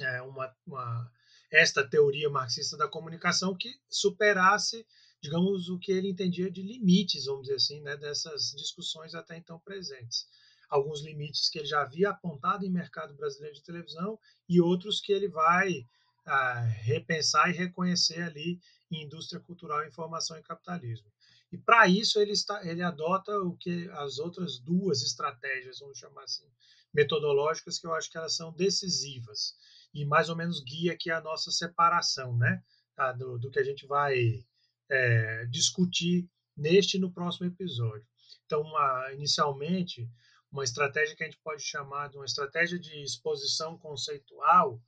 é, 0.02 0.22
uma, 0.22 0.56
uma, 0.66 1.12
esta 1.52 1.88
teoria 1.88 2.30
marxista 2.30 2.76
da 2.78 2.88
comunicação 2.88 3.56
que 3.56 3.74
superasse 3.90 4.86
digamos, 5.24 5.70
o 5.70 5.80
que 5.80 5.90
ele 5.90 6.10
entendia 6.10 6.52
de 6.52 6.62
limites, 6.62 7.26
vamos 7.26 7.44
dizer 7.44 7.56
assim, 7.56 7.80
né, 7.80 7.96
dessas 7.96 8.52
discussões 8.58 9.16
até 9.16 9.38
então 9.38 9.58
presentes. 9.58 10.28
Alguns 10.70 11.02
limites 11.02 11.50
que 11.50 11.60
ele 11.60 11.66
já 11.66 11.82
havia 11.82 12.10
apontado 12.10 12.66
em 12.66 12.70
mercado 12.70 13.16
brasileiro 13.16 13.56
de 13.56 13.64
televisão 13.64 14.20
e 14.50 14.60
outros 14.60 15.00
que 15.00 15.14
ele 15.14 15.30
vai 15.30 15.88
ah, 16.26 16.60
repensar 16.82 17.50
e 17.50 17.54
reconhecer 17.54 18.22
ali 18.22 18.60
em 18.92 19.04
indústria 19.04 19.40
cultural, 19.40 19.86
informação 19.86 20.38
e 20.38 20.44
capitalismo. 20.44 21.10
E 21.54 21.58
para 21.60 21.88
isso 21.88 22.20
ele, 22.20 22.32
está, 22.32 22.66
ele 22.68 22.82
adota 22.82 23.32
o 23.38 23.56
que 23.56 23.88
as 23.92 24.18
outras 24.18 24.58
duas 24.58 25.04
estratégias, 25.04 25.80
vamos 25.80 26.00
chamar 26.00 26.24
assim, 26.24 26.50
metodológicas, 26.92 27.78
que 27.78 27.86
eu 27.86 27.94
acho 27.94 28.10
que 28.10 28.18
elas 28.18 28.36
são 28.36 28.52
decisivas 28.52 29.56
e 29.94 30.04
mais 30.04 30.30
ou 30.30 30.36
menos 30.36 30.63
guia 30.63 30.94
aqui 30.94 31.12
a 31.12 31.22
nossa 31.22 31.52
separação, 31.52 32.36
né? 32.36 32.63
Tá? 32.96 33.12
Do, 33.12 33.38
do 33.38 33.52
que 33.52 33.60
a 33.60 33.63
gente 33.63 33.86
vai 33.86 34.44
é, 34.89 35.46
discutir 35.46 36.28
neste 36.58 36.98
e 36.98 37.00
no 37.00 37.13
próximo 37.13 37.46
episódio. 37.46 38.08
Então, 38.48 38.62
uma, 38.62 39.13
inicialmente, 39.13 40.10
uma 40.52 40.63
estratégia 40.63 41.16
que 41.16 41.24
a 41.24 41.28
gente 41.28 41.42
pode 41.44 41.62
chamar 41.62 42.10
de 42.10 42.18
uma 42.18 42.26
estratégia 42.26 42.80
de 42.80 43.04
exposição 43.04 43.78
conceitual 43.78 44.82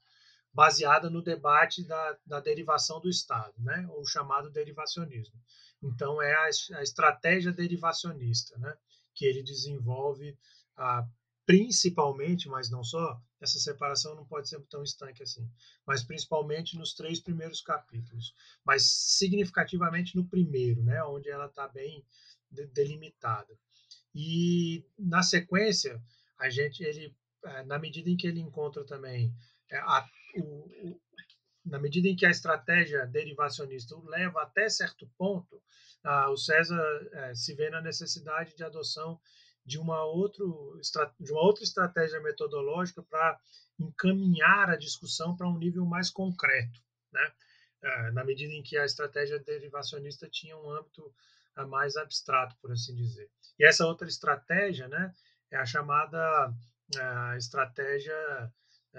baseada 0.52 1.12
no 1.12 1.22
debate 1.22 1.84
da, 1.84 2.18
da 2.26 2.40
derivação 2.40 3.00
do 3.00 3.10
Estado, 3.10 3.54
né? 3.60 3.86
ou 3.92 4.04
chamado 4.08 4.50
derivacionismo. 4.50 5.40
Então, 5.86 6.22
é 6.22 6.34
a, 6.34 6.50
a 6.78 6.84
estratégia 6.84 7.52
derivacionista 7.52 8.58
né? 8.58 8.76
que 9.14 9.26
ele 9.26 9.44
desenvolve 9.44 10.38
a, 10.76 11.08
principalmente, 11.46 12.50
mas 12.50 12.70
não 12.70 12.84
só, 12.84 13.22
essa 13.40 13.60
separação 13.60 14.16
não 14.16 14.26
pode 14.26 14.50
ser 14.50 14.60
tão 14.64 14.84
estanque 14.84 15.22
assim, 15.22 15.48
mas 15.86 16.04
principalmente 16.04 16.78
nos 16.78 16.94
três 16.94 17.20
primeiros 17.20 17.62
capítulos, 17.62 18.34
mas 18.66 18.84
significativamente 18.84 20.16
no 20.16 20.28
primeiro, 20.28 20.84
né, 20.84 21.04
onde 21.04 21.30
ela 21.30 21.46
está 21.46 21.68
bem 21.68 22.04
delimitada. 22.50 23.56
E 24.14 24.84
na 24.98 25.22
sequência, 25.22 26.02
a 26.40 26.50
gente, 26.50 26.84
ele, 26.84 27.16
é, 27.44 27.64
na 27.64 27.78
medida 27.78 28.10
em 28.10 28.18
que 28.18 28.28
ele 28.28 28.40
encontra 28.40 28.84
também 28.84 29.34
é, 29.70 29.78
a, 29.78 30.08
o, 30.38 31.00
na 31.66 31.80
medida 31.80 32.08
em 32.08 32.16
que 32.16 32.26
a 32.26 32.30
estratégia 32.30 33.06
derivacionista 33.08 33.96
o 33.96 34.06
leva 34.08 34.42
até 34.42 34.70
certo 34.70 35.10
ponto, 35.18 35.62
ah, 36.04 36.30
o 36.30 36.38
César 36.38 37.10
é, 37.12 37.34
se 37.34 37.56
vê 37.56 37.70
na 37.70 37.82
necessidade 37.82 38.56
de 38.56 38.64
adoção 38.64 39.20
de 39.66 39.80
uma, 39.80 40.06
outro, 40.06 40.80
de 41.20 41.32
uma 41.32 41.42
outra 41.42 41.64
estratégia 41.64 42.22
metodológica 42.22 43.02
para 43.02 43.40
encaminhar 43.80 44.70
a 44.70 44.76
discussão 44.76 45.36
para 45.36 45.50
um 45.50 45.58
nível 45.58 45.84
mais 45.86 46.12
concreto, 46.12 46.80
né? 47.12 47.32
É, 47.82 48.12
na 48.12 48.24
medida 48.24 48.54
em 48.54 48.64
que 48.64 48.78
a 48.78 48.86
estratégia 48.86 49.40
derivacionista 49.40 50.30
tinha 50.30 50.56
um 50.58 50.72
âmbito 50.72 51.14
é, 51.58 51.66
mais 51.66 51.96
abstrato, 51.98 52.56
por 52.62 52.72
assim 52.72 52.96
dizer. 52.96 53.30
E 53.58 53.66
essa 53.66 53.86
outra 53.86 54.08
estratégia 54.08 54.88
né, 54.88 55.14
é 55.50 55.58
a 55.58 55.66
chamada 55.66 56.54
estratégia 57.36 58.16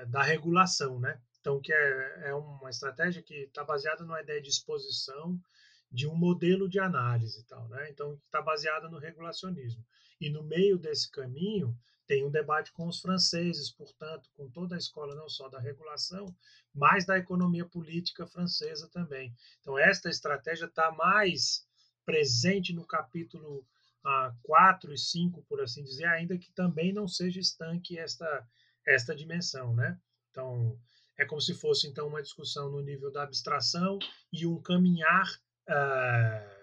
da 0.08 0.20
regulação, 0.20 0.98
né? 0.98 1.20
Então, 1.46 1.60
que 1.60 1.72
é, 1.72 2.22
é 2.24 2.34
uma 2.34 2.68
estratégia 2.68 3.22
que 3.22 3.44
está 3.44 3.62
baseada 3.62 4.02
numa 4.02 4.20
ideia 4.20 4.42
de 4.42 4.48
exposição 4.48 5.40
de 5.88 6.04
um 6.04 6.16
modelo 6.16 6.68
de 6.68 6.80
análise 6.80 7.38
e 7.38 7.44
tal, 7.44 7.68
né? 7.68 7.88
Então, 7.88 8.20
está 8.26 8.42
baseada 8.42 8.88
no 8.88 8.98
regulacionismo. 8.98 9.86
E 10.20 10.28
no 10.28 10.42
meio 10.42 10.76
desse 10.76 11.08
caminho 11.08 11.78
tem 12.04 12.26
um 12.26 12.32
debate 12.32 12.72
com 12.72 12.88
os 12.88 13.00
franceses, 13.00 13.70
portanto, 13.70 14.28
com 14.34 14.50
toda 14.50 14.74
a 14.74 14.78
escola 14.78 15.14
não 15.14 15.28
só 15.28 15.48
da 15.48 15.60
regulação, 15.60 16.26
mas 16.74 17.06
da 17.06 17.16
economia 17.16 17.64
política 17.64 18.26
francesa 18.26 18.88
também. 18.88 19.32
Então, 19.60 19.78
esta 19.78 20.10
estratégia 20.10 20.66
está 20.66 20.90
mais 20.90 21.64
presente 22.04 22.72
no 22.72 22.84
capítulo 22.84 23.64
ah, 24.04 24.34
4 24.42 24.92
e 24.92 24.98
5, 24.98 25.44
por 25.44 25.60
assim 25.60 25.84
dizer, 25.84 26.06
ainda 26.06 26.36
que 26.36 26.50
também 26.50 26.92
não 26.92 27.06
seja 27.06 27.38
estanque 27.38 27.96
esta, 27.96 28.44
esta 28.84 29.14
dimensão. 29.14 29.72
Né? 29.76 29.96
Então, 30.32 30.76
é 31.18 31.24
como 31.24 31.40
se 31.40 31.54
fosse 31.54 31.88
então 31.88 32.08
uma 32.08 32.22
discussão 32.22 32.70
no 32.70 32.80
nível 32.80 33.10
da 33.10 33.22
abstração 33.22 33.98
e 34.32 34.46
um 34.46 34.60
caminhar. 34.60 35.26
É, 35.68 36.56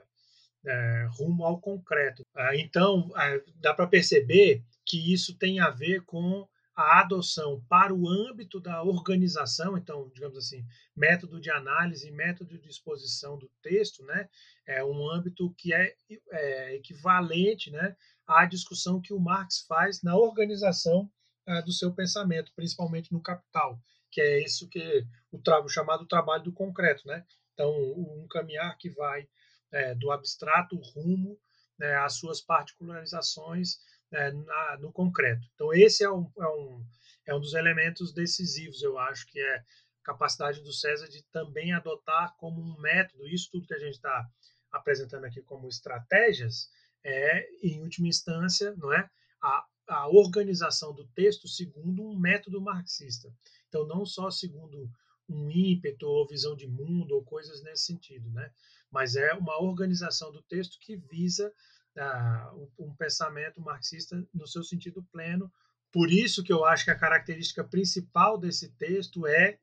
rumo 1.18 1.44
ao 1.44 1.60
concreto. 1.60 2.24
Ah, 2.34 2.56
então, 2.56 3.12
ah, 3.16 3.38
dá 3.56 3.74
para 3.74 3.86
perceber 3.86 4.64
que 4.86 5.14
isso 5.14 5.38
tem 5.38 5.60
a 5.60 5.70
ver 5.70 6.06
com 6.06 6.48
a 6.76 7.02
adoção 7.02 7.64
para 7.70 7.94
o 7.94 8.10
âmbito 8.10 8.60
da 8.60 8.84
organização, 8.84 9.78
então, 9.78 10.10
digamos 10.14 10.38
assim, 10.38 10.66
método 10.96 11.40
de 11.40 11.52
análise, 11.52 12.12
método 12.12 12.58
de 12.58 12.68
exposição 12.68 13.38
do 13.38 13.50
texto, 13.62 14.04
né, 14.04 14.28
é 14.66 14.84
um 14.84 15.08
âmbito 15.08 15.54
que 15.56 15.74
é, 15.74 15.94
é 16.32 16.76
equivalente, 16.76 17.70
né, 17.70 17.96
à 18.26 18.46
discussão 18.46 19.00
que 19.00 19.14
o 19.14 19.20
Marx 19.20 19.64
faz 19.68 20.02
na 20.02 20.16
organização 20.16 21.10
ah, 21.46 21.62
do 21.62 21.72
seu 21.72 21.94
pensamento, 21.94 22.52
principalmente 22.56 23.12
no 23.12 23.22
Capital, 23.22 23.80
que 24.14 24.22
é 24.22 24.44
isso 24.44 24.70
que 24.70 25.06
o, 25.32 25.70
chamado 25.70 26.06
trabalho 26.06 26.44
do 26.44 26.54
concreto, 26.54 27.08
né? 27.08 27.26
Então, 27.54 27.72
um 27.72 28.28
caminhar 28.30 28.78
que 28.78 28.90
vai 28.92 29.28
é, 29.72 29.96
do 29.96 30.12
abstrato 30.12 30.76
rumo 30.76 31.40
né, 31.80 31.96
às 31.98 32.14
suas 32.14 32.40
particularizações 32.40 33.80
é, 34.12 34.32
na, 34.32 34.78
no 34.78 34.92
concreto. 34.92 35.48
Então, 35.56 35.74
esse 35.74 36.04
é 36.04 36.12
um, 36.12 36.32
é, 36.38 36.48
um, 36.48 36.86
é 37.26 37.36
um 37.36 37.40
dos 37.40 37.56
elementos 37.56 38.14
decisivos, 38.14 38.84
eu 38.84 39.00
acho, 39.00 39.26
que 39.28 39.40
é 39.40 39.56
a 39.58 39.64
capacidade 40.04 40.62
do 40.62 40.72
César 40.72 41.08
de 41.08 41.24
também 41.32 41.74
adotar 41.74 42.36
como 42.38 42.62
um 42.62 42.80
método, 42.80 43.28
isso 43.28 43.50
tudo 43.52 43.68
que 43.68 43.74
a 43.74 43.80
gente 43.80 43.96
está 43.96 44.30
apresentando 44.72 45.26
aqui 45.26 45.42
como 45.42 45.68
estratégias, 45.68 46.70
é, 47.04 47.48
em 47.64 47.82
última 47.82 48.08
instância, 48.08 48.76
não 48.78 48.94
é, 48.94 49.10
a, 49.42 49.66
a 49.88 50.08
organização 50.08 50.94
do 50.94 51.08
texto 51.10 51.48
segundo 51.48 52.04
um 52.04 52.18
método 52.18 52.62
marxista. 52.62 53.34
Então, 53.74 53.88
não 53.88 54.06
só 54.06 54.30
segundo 54.30 54.88
um 55.28 55.50
ímpeto 55.50 56.06
ou 56.06 56.28
visão 56.28 56.56
de 56.56 56.68
mundo 56.68 57.16
ou 57.16 57.24
coisas 57.24 57.64
nesse 57.64 57.86
sentido, 57.86 58.30
né? 58.30 58.52
mas 58.92 59.16
é 59.16 59.34
uma 59.34 59.60
organização 59.60 60.32
do 60.32 60.44
texto 60.44 60.78
que 60.80 60.96
visa 60.96 61.52
ah, 61.98 62.54
um 62.78 62.96
pensamento 62.96 63.60
marxista 63.60 64.24
no 64.32 64.46
seu 64.46 64.64
sentido 64.64 65.02
pleno. 65.12 65.52
Por 65.92 66.12
isso 66.12 66.44
que 66.44 66.54
eu 66.54 66.64
acho 66.64 66.86
que 66.86 66.92
a 66.92 66.98
característica 66.98 67.64
principal 67.64 68.38
desse 68.38 68.70
texto 68.74 69.26
é 69.26 69.58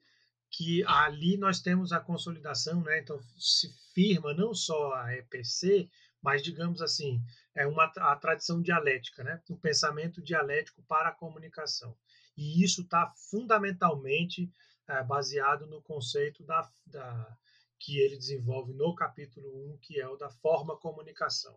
que 0.50 0.82
ali 0.88 1.36
nós 1.36 1.60
temos 1.60 1.92
a 1.92 2.00
consolidação, 2.00 2.82
né? 2.82 2.98
então 2.98 3.20
se 3.38 3.72
firma 3.94 4.34
não 4.34 4.52
só 4.52 4.92
a 4.94 5.14
EPC, 5.14 5.88
mas 6.20 6.42
digamos 6.42 6.82
assim, 6.82 7.22
é 7.54 7.64
uma 7.64 7.84
a 7.84 8.16
tradição 8.16 8.60
dialética, 8.60 9.22
né? 9.22 9.40
o 9.48 9.56
pensamento 9.56 10.20
dialético 10.20 10.82
para 10.82 11.10
a 11.10 11.14
comunicação. 11.14 11.96
E 12.40 12.64
isso 12.64 12.80
está 12.80 13.12
fundamentalmente 13.30 14.50
é, 14.88 15.04
baseado 15.04 15.66
no 15.66 15.82
conceito 15.82 16.42
da, 16.42 16.66
da 16.86 17.38
que 17.78 17.98
ele 17.98 18.16
desenvolve 18.16 18.72
no 18.72 18.94
capítulo 18.94 19.74
1, 19.74 19.78
que 19.78 20.00
é 20.00 20.08
o 20.08 20.16
da 20.16 20.30
forma 20.30 20.74
comunicação. 20.78 21.54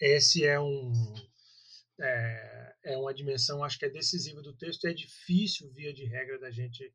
Esse 0.00 0.46
é 0.46 0.60
um 0.60 0.92
é, 1.98 2.74
é 2.84 2.96
uma 2.96 3.12
dimensão, 3.12 3.64
acho 3.64 3.76
que 3.76 3.86
é 3.86 3.90
decisiva 3.90 4.40
do 4.40 4.54
texto. 4.54 4.86
É 4.86 4.92
difícil, 4.92 5.68
via 5.72 5.92
de 5.92 6.04
regra, 6.04 6.38
da 6.38 6.50
gente 6.50 6.92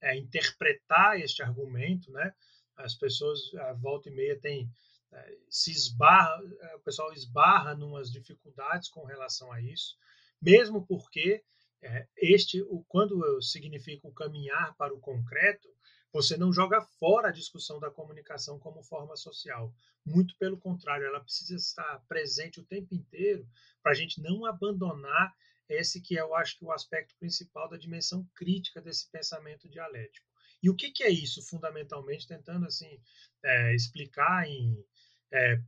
é, 0.00 0.16
interpretar 0.16 1.20
este 1.20 1.42
argumento, 1.42 2.10
né? 2.10 2.34
As 2.74 2.94
pessoas, 2.94 3.54
a 3.54 3.74
volta 3.74 4.08
e 4.08 4.12
meia, 4.12 4.40
têm 4.40 4.70
é, 5.12 5.38
se 5.50 5.72
esbarra, 5.72 6.40
o 6.74 6.80
pessoal 6.80 7.12
esbarra 7.12 7.74
numas 7.74 8.10
dificuldades 8.10 8.88
com 8.88 9.04
relação 9.04 9.52
a 9.52 9.60
isso, 9.60 9.94
mesmo 10.40 10.86
porque 10.86 11.42
é, 11.82 12.06
este, 12.16 12.60
o, 12.62 12.84
quando 12.88 13.40
significa 13.40 14.06
o 14.06 14.12
caminhar 14.12 14.74
para 14.76 14.94
o 14.94 15.00
concreto, 15.00 15.68
você 16.12 16.36
não 16.36 16.52
joga 16.52 16.80
fora 16.80 17.28
a 17.28 17.32
discussão 17.32 17.78
da 17.78 17.90
comunicação 17.90 18.58
como 18.58 18.82
forma 18.82 19.16
social. 19.16 19.74
Muito 20.04 20.36
pelo 20.38 20.58
contrário, 20.58 21.06
ela 21.06 21.20
precisa 21.20 21.54
estar 21.54 22.02
presente 22.08 22.60
o 22.60 22.64
tempo 22.64 22.94
inteiro 22.94 23.46
para 23.82 23.92
a 23.92 23.94
gente 23.94 24.20
não 24.20 24.44
abandonar 24.44 25.34
esse 25.68 26.00
que 26.00 26.14
eu 26.14 26.34
acho 26.34 26.58
que 26.58 26.64
o 26.64 26.72
aspecto 26.72 27.14
principal 27.18 27.68
da 27.68 27.76
dimensão 27.76 28.26
crítica 28.34 28.80
desse 28.80 29.10
pensamento 29.10 29.68
dialético. 29.68 30.26
E 30.62 30.70
o 30.70 30.74
que, 30.74 30.90
que 30.90 31.04
é 31.04 31.10
isso, 31.10 31.42
fundamentalmente, 31.42 32.26
tentando 32.26 32.66
assim 32.66 33.00
é, 33.44 33.74
explicar 33.74 34.48
em 34.48 34.82
é, 35.30 35.60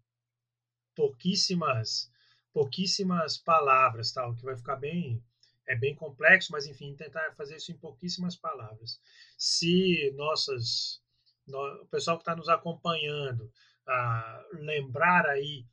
pouquíssimas 0.94 2.10
pouquíssimas 2.52 3.38
palavras, 3.38 4.12
tal, 4.12 4.34
que 4.34 4.42
vai 4.42 4.56
ficar 4.56 4.74
bem 4.74 5.22
é 5.70 5.76
bem 5.76 5.94
complexo, 5.94 6.50
mas 6.50 6.66
enfim, 6.66 6.96
tentar 6.96 7.32
fazer 7.36 7.56
isso 7.56 7.70
em 7.70 7.78
pouquíssimas 7.78 8.34
palavras. 8.34 9.00
Se 9.38 10.12
nossas 10.16 11.00
no, 11.46 11.82
o 11.82 11.86
pessoal 11.86 12.16
que 12.16 12.22
está 12.22 12.34
nos 12.34 12.48
acompanhando 12.48 13.50
ah, 13.86 14.44
lembrar 14.52 15.26
aí, 15.26 15.64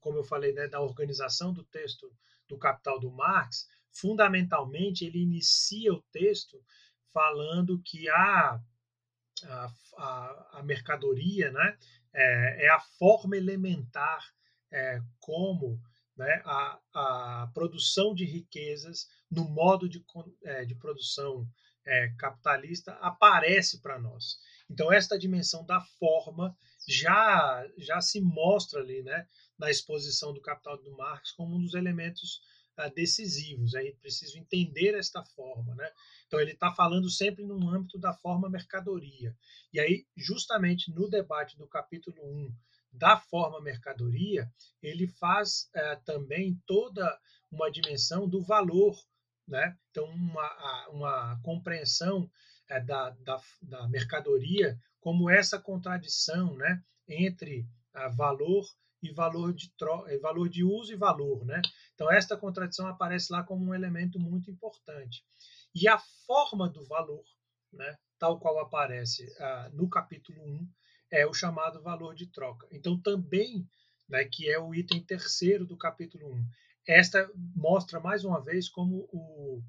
como 0.00 0.18
eu 0.18 0.24
falei, 0.24 0.52
né, 0.52 0.68
da 0.68 0.80
organização 0.80 1.52
do 1.52 1.64
texto 1.64 2.14
do 2.46 2.58
Capital 2.58 3.00
do 3.00 3.10
Marx, 3.10 3.66
fundamentalmente 3.90 5.06
ele 5.06 5.22
inicia 5.22 5.92
o 5.94 6.02
texto 6.12 6.62
falando 7.10 7.80
que 7.82 8.08
a, 8.10 8.60
a, 9.46 10.58
a 10.58 10.62
mercadoria 10.62 11.50
né, 11.50 11.78
é, 12.12 12.66
é, 12.66 12.68
a 12.70 12.80
forma 12.80 13.36
elementar 13.36 14.22
é, 14.70 15.00
como 15.18 15.80
né, 16.16 16.42
a, 16.44 16.80
a 16.94 17.50
produção 17.54 18.14
de 18.14 18.24
riquezas 18.24 19.08
no 19.30 19.48
modo 19.48 19.88
de, 19.88 20.04
é, 20.44 20.64
de 20.64 20.74
produção 20.74 21.46
é, 21.84 22.08
capitalista 22.18 22.92
aparece 22.94 23.80
para 23.80 23.98
nós. 23.98 24.36
Então, 24.70 24.92
esta 24.92 25.18
dimensão 25.18 25.64
da 25.64 25.80
forma 25.98 26.56
já, 26.88 27.66
já 27.78 28.00
se 28.00 28.20
mostra 28.20 28.80
ali 28.80 29.02
né, 29.02 29.26
na 29.58 29.70
exposição 29.70 30.32
do 30.32 30.40
Capital 30.40 30.82
do 30.82 30.96
Marx 30.96 31.32
como 31.32 31.56
um 31.56 31.60
dos 31.60 31.74
elementos 31.74 32.40
uh, 32.78 32.92
decisivos. 32.94 33.74
É 33.74 33.92
preciso 34.00 34.38
entender 34.38 34.94
esta 34.94 35.24
forma. 35.24 35.74
Né? 35.74 35.90
Então, 36.26 36.40
ele 36.40 36.52
está 36.52 36.72
falando 36.72 37.10
sempre 37.10 37.44
no 37.44 37.68
âmbito 37.68 37.98
da 37.98 38.14
forma 38.14 38.48
mercadoria. 38.48 39.36
E 39.72 39.80
aí, 39.80 40.06
justamente 40.16 40.90
no 40.92 41.08
debate 41.08 41.56
do 41.58 41.66
capítulo 41.66 42.16
1 42.22 42.54
da 42.92 43.16
forma 43.16 43.60
mercadoria, 43.60 44.50
ele 44.82 45.06
faz 45.06 45.70
uh, 45.74 46.04
também 46.04 46.60
toda 46.66 47.18
uma 47.50 47.70
dimensão 47.70 48.28
do 48.28 48.42
valor. 48.42 48.96
Né? 49.46 49.76
Então, 49.90 50.04
uma, 50.04 50.88
uma 50.88 51.40
compreensão 51.42 52.22
uh, 52.70 52.86
da, 52.86 53.10
da, 53.10 53.40
da 53.62 53.88
mercadoria 53.88 54.78
como 55.00 55.28
essa 55.28 55.58
contradição 55.58 56.54
né, 56.56 56.82
entre 57.08 57.66
valor 58.14 58.64
e 59.02 59.12
valor 59.12 59.52
de, 59.52 59.68
tro 59.76 60.06
valor 60.20 60.48
de 60.48 60.62
uso 60.62 60.92
e 60.92 60.96
valor. 60.96 61.44
Né? 61.44 61.60
Então, 61.94 62.10
esta 62.10 62.36
contradição 62.36 62.86
aparece 62.86 63.32
lá 63.32 63.42
como 63.42 63.66
um 63.66 63.74
elemento 63.74 64.18
muito 64.20 64.50
importante. 64.50 65.24
E 65.74 65.88
a 65.88 65.98
forma 66.26 66.68
do 66.68 66.84
valor, 66.84 67.24
né, 67.72 67.96
tal 68.18 68.38
qual 68.38 68.58
aparece 68.60 69.26
ah, 69.40 69.70
no 69.72 69.88
capítulo 69.88 70.40
1, 70.44 70.68
é 71.12 71.26
o 71.26 71.34
chamado 71.34 71.82
valor 71.82 72.14
de 72.14 72.26
troca. 72.26 72.66
Então, 72.72 72.98
também, 72.98 73.68
né, 74.08 74.24
que 74.24 74.50
é 74.50 74.58
o 74.58 74.74
item 74.74 75.00
terceiro 75.04 75.66
do 75.66 75.76
capítulo 75.76 76.34
1, 76.34 76.46
esta 76.88 77.30
mostra 77.54 78.00
mais 78.00 78.24
uma 78.24 78.42
vez 78.42 78.68
como 78.68 79.08
o, 79.12 79.62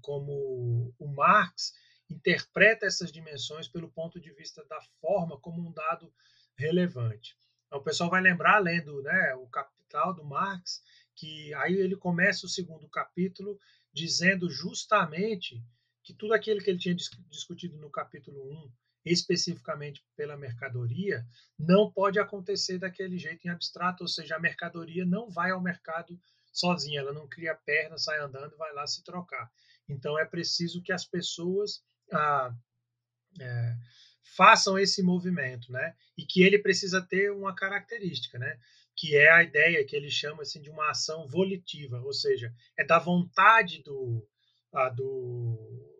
como 0.00 0.94
o 0.98 1.06
Marx 1.08 1.74
interpreta 2.08 2.86
essas 2.86 3.10
dimensões 3.10 3.66
pelo 3.66 3.90
ponto 3.90 4.20
de 4.20 4.32
vista 4.32 4.64
da 4.66 4.80
forma 5.00 5.38
como 5.40 5.66
um 5.66 5.72
dado 5.72 6.12
relevante. 6.56 7.36
Então, 7.66 7.80
o 7.80 7.82
pessoal 7.84 8.08
vai 8.08 8.22
lembrar, 8.22 8.58
lendo 8.60 9.02
né, 9.02 9.34
o 9.34 9.46
Capital 9.48 10.14
do 10.14 10.24
Marx, 10.24 10.80
que 11.14 11.52
aí 11.54 11.74
ele 11.74 11.96
começa 11.96 12.46
o 12.46 12.48
segundo 12.48 12.88
capítulo 12.88 13.58
dizendo 13.92 14.48
justamente 14.48 15.62
que 16.02 16.14
tudo 16.14 16.34
aquilo 16.34 16.60
que 16.60 16.70
ele 16.70 16.78
tinha 16.78 16.94
discutido 16.94 17.76
no 17.78 17.90
capítulo 17.90 18.42
1, 18.66 18.72
especificamente 19.04 20.04
pela 20.16 20.36
mercadoria, 20.36 21.26
não 21.58 21.90
pode 21.90 22.18
acontecer 22.18 22.78
daquele 22.78 23.18
jeito 23.18 23.46
em 23.46 23.50
abstrato, 23.50 24.04
ou 24.04 24.08
seja, 24.08 24.36
a 24.36 24.40
mercadoria 24.40 25.04
não 25.04 25.28
vai 25.28 25.50
ao 25.50 25.60
mercado 25.60 26.18
sozinha, 26.52 27.00
ela 27.00 27.12
não 27.12 27.28
cria 27.28 27.54
perna, 27.54 27.98
sai 27.98 28.20
andando 28.20 28.54
e 28.54 28.58
vai 28.58 28.72
lá 28.72 28.86
se 28.86 29.02
trocar. 29.02 29.50
Então 29.88 30.18
é 30.18 30.24
preciso 30.24 30.82
que 30.82 30.92
as 30.92 31.04
pessoas 31.04 31.82
ah, 32.12 32.54
é, 33.40 33.76
façam 34.36 34.78
esse 34.78 35.02
movimento, 35.02 35.72
né? 35.72 35.94
E 36.16 36.24
que 36.24 36.42
ele 36.42 36.58
precisa 36.58 37.00
ter 37.00 37.32
uma 37.32 37.54
característica, 37.54 38.38
né? 38.38 38.58
Que 38.94 39.16
é 39.16 39.30
a 39.30 39.42
ideia 39.42 39.84
que 39.84 39.96
ele 39.96 40.10
chama 40.10 40.42
assim 40.42 40.60
de 40.60 40.70
uma 40.70 40.90
ação 40.90 41.26
volitiva, 41.26 42.00
ou 42.02 42.12
seja, 42.12 42.52
é 42.78 42.84
da 42.84 42.98
vontade 42.98 43.82
do 43.82 44.26
a, 44.72 44.88
do 44.88 45.91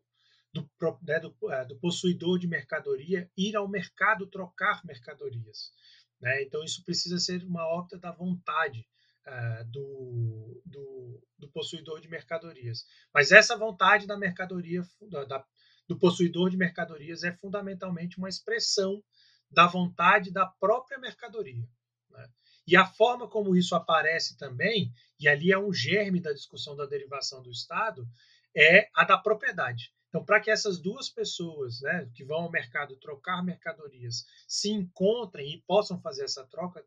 do, 0.53 0.69
né, 1.03 1.19
do, 1.19 1.35
é, 1.51 1.65
do, 1.65 1.79
possuidor 1.79 2.39
de 2.39 2.47
mercadoria 2.47 3.31
ir 3.37 3.57
ao 3.57 3.69
mercado 3.69 4.27
trocar 4.27 4.85
mercadorias. 4.85 5.73
Né? 6.21 6.43
Então, 6.43 6.63
isso 6.63 6.85
precisa 6.85 7.19
ser 7.19 7.43
uma 7.45 7.67
ópera 7.67 8.01
da 8.01 8.13
vontade 8.13 8.87
uh, 9.27 9.65
do, 9.71 10.63
do, 10.67 11.23
do, 11.39 11.49
possuidor 11.51 12.01
de 12.01 12.09
mercadorias. 12.09 12.85
Mas 13.13 13.33
essa 13.33 13.57
vontade 13.57 14.07
da 14.07 14.17
mercadoria, 14.17 14.83
da, 15.27 15.45
do 15.89 15.99
possuidor 15.99 16.51
de 16.51 16.57
mercadorias 16.57 17.25
é 17.25 17.33
fundamentalmente 17.33 18.19
uma 18.19 18.29
expressão 18.29 19.03
da 19.51 19.67
vontade 19.67 20.31
da 20.31 20.47
própria 20.47 20.99
mercadoria. 20.99 21.67
Né? 22.11 22.29
E 22.67 22.77
a 22.77 22.87
forma 22.87 23.29
como 23.29 23.57
isso 23.57 23.75
aparece 23.75 24.37
também, 24.37 24.93
e 25.19 25.29
ali 25.29 25.51
é 25.51 25.59
um 25.59 25.73
germe 25.73 26.21
da 26.21 26.33
discussão 26.33 26.77
da 26.77 26.87
derivação 26.87 27.43
do 27.43 27.51
Estado, 27.51 28.07
é 28.55 28.89
a 28.95 29.05
da 29.05 29.19
propriedade. 29.19 29.93
Então, 30.13 30.23
para 30.23 30.41
que 30.41 30.51
essas 30.51 30.79
duas 30.79 31.09
pessoas 31.09 31.81
né, 31.81 32.07
que 32.15 32.23
vão 32.23 32.43
ao 32.43 32.51
mercado 32.51 32.95
trocar 32.97 33.43
mercadorias 33.43 34.27
se 34.47 34.69
encontrem 34.69 35.55
e 35.55 35.63
possam 35.63 35.99
fazer 36.03 36.25
essa 36.25 36.45
troca 36.45 36.85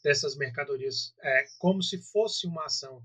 dessas 0.00 0.36
mercadorias 0.36 1.12
é, 1.20 1.46
como 1.58 1.82
se 1.82 1.98
fosse 1.98 2.46
uma 2.46 2.66
ação 2.66 3.02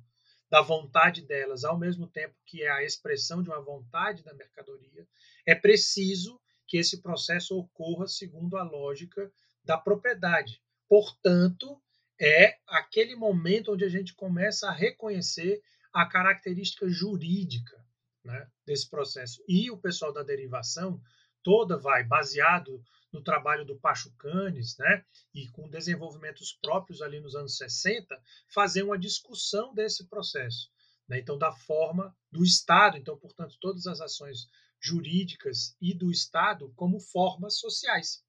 da 0.47 0.61
vontade 0.61 1.23
delas, 1.23 1.63
ao 1.63 1.75
mesmo 1.75 2.05
tempo 2.05 2.35
que 2.45 2.61
é 2.61 2.69
a 2.69 2.83
expressão 2.83 3.41
de 3.41 3.49
uma 3.49 3.59
vontade 3.59 4.23
da 4.23 4.35
mercadoria, 4.35 5.07
é 5.43 5.55
preciso 5.55 6.39
que 6.67 6.77
esse 6.77 7.01
processo 7.01 7.57
ocorra 7.57 8.07
segundo 8.07 8.57
a 8.57 8.63
lógica 8.63 9.31
da 9.65 9.75
propriedade. 9.75 10.61
Portanto, 10.87 11.81
é 12.21 12.59
aquele 12.67 13.15
momento 13.15 13.73
onde 13.73 13.83
a 13.83 13.89
gente 13.89 14.13
começa 14.13 14.67
a 14.67 14.71
reconhecer 14.71 15.63
a 15.91 16.05
característica 16.05 16.87
jurídica 16.87 17.82
né, 18.23 18.47
desse 18.65 18.89
processo. 18.89 19.43
E 19.47 19.69
o 19.69 19.77
pessoal 19.77 20.13
da 20.13 20.23
derivação 20.23 21.01
toda 21.41 21.77
vai 21.77 22.03
baseado 22.03 22.83
no 23.11 23.21
trabalho 23.21 23.63
do 23.63 23.77
Pachucanes, 23.77 24.75
né, 24.77 25.05
e 25.33 25.47
com 25.49 25.69
desenvolvimentos 25.69 26.57
próprios 26.61 27.01
ali 27.01 27.19
nos 27.19 27.35
anos 27.35 27.57
60, 27.57 28.19
fazer 28.51 28.83
uma 28.83 28.97
discussão 28.97 29.73
desse 29.73 30.07
processo. 30.07 30.71
Né, 31.07 31.19
então, 31.19 31.37
da 31.37 31.51
forma 31.51 32.15
do 32.31 32.43
Estado, 32.43 32.97
então, 32.97 33.17
portanto, 33.17 33.57
todas 33.59 33.85
as 33.85 34.01
ações 34.01 34.47
jurídicas 34.79 35.75
e 35.79 35.93
do 35.93 36.11
Estado 36.11 36.73
como 36.75 36.99
formas 36.99 37.57
sociais, 37.57 38.23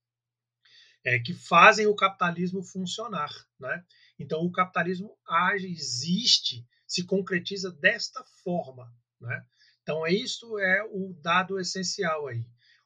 é, 1.05 1.19
que 1.19 1.35
fazem 1.35 1.87
o 1.87 1.95
capitalismo 1.95 2.63
funcionar. 2.63 3.31
Né? 3.59 3.85
Então, 4.19 4.41
o 4.41 4.53
capitalismo 4.53 5.19
age, 5.27 5.67
existe, 5.67 6.67
se 6.87 7.05
concretiza 7.05 7.71
desta 7.71 8.25
forma. 8.43 8.93
Né? 9.21 9.45
Então, 9.85 10.07
isso 10.07 10.59
é 10.59 10.83
o 10.83 11.13
dado 11.21 11.61
essencial 11.61 12.27
aí. 12.27 12.43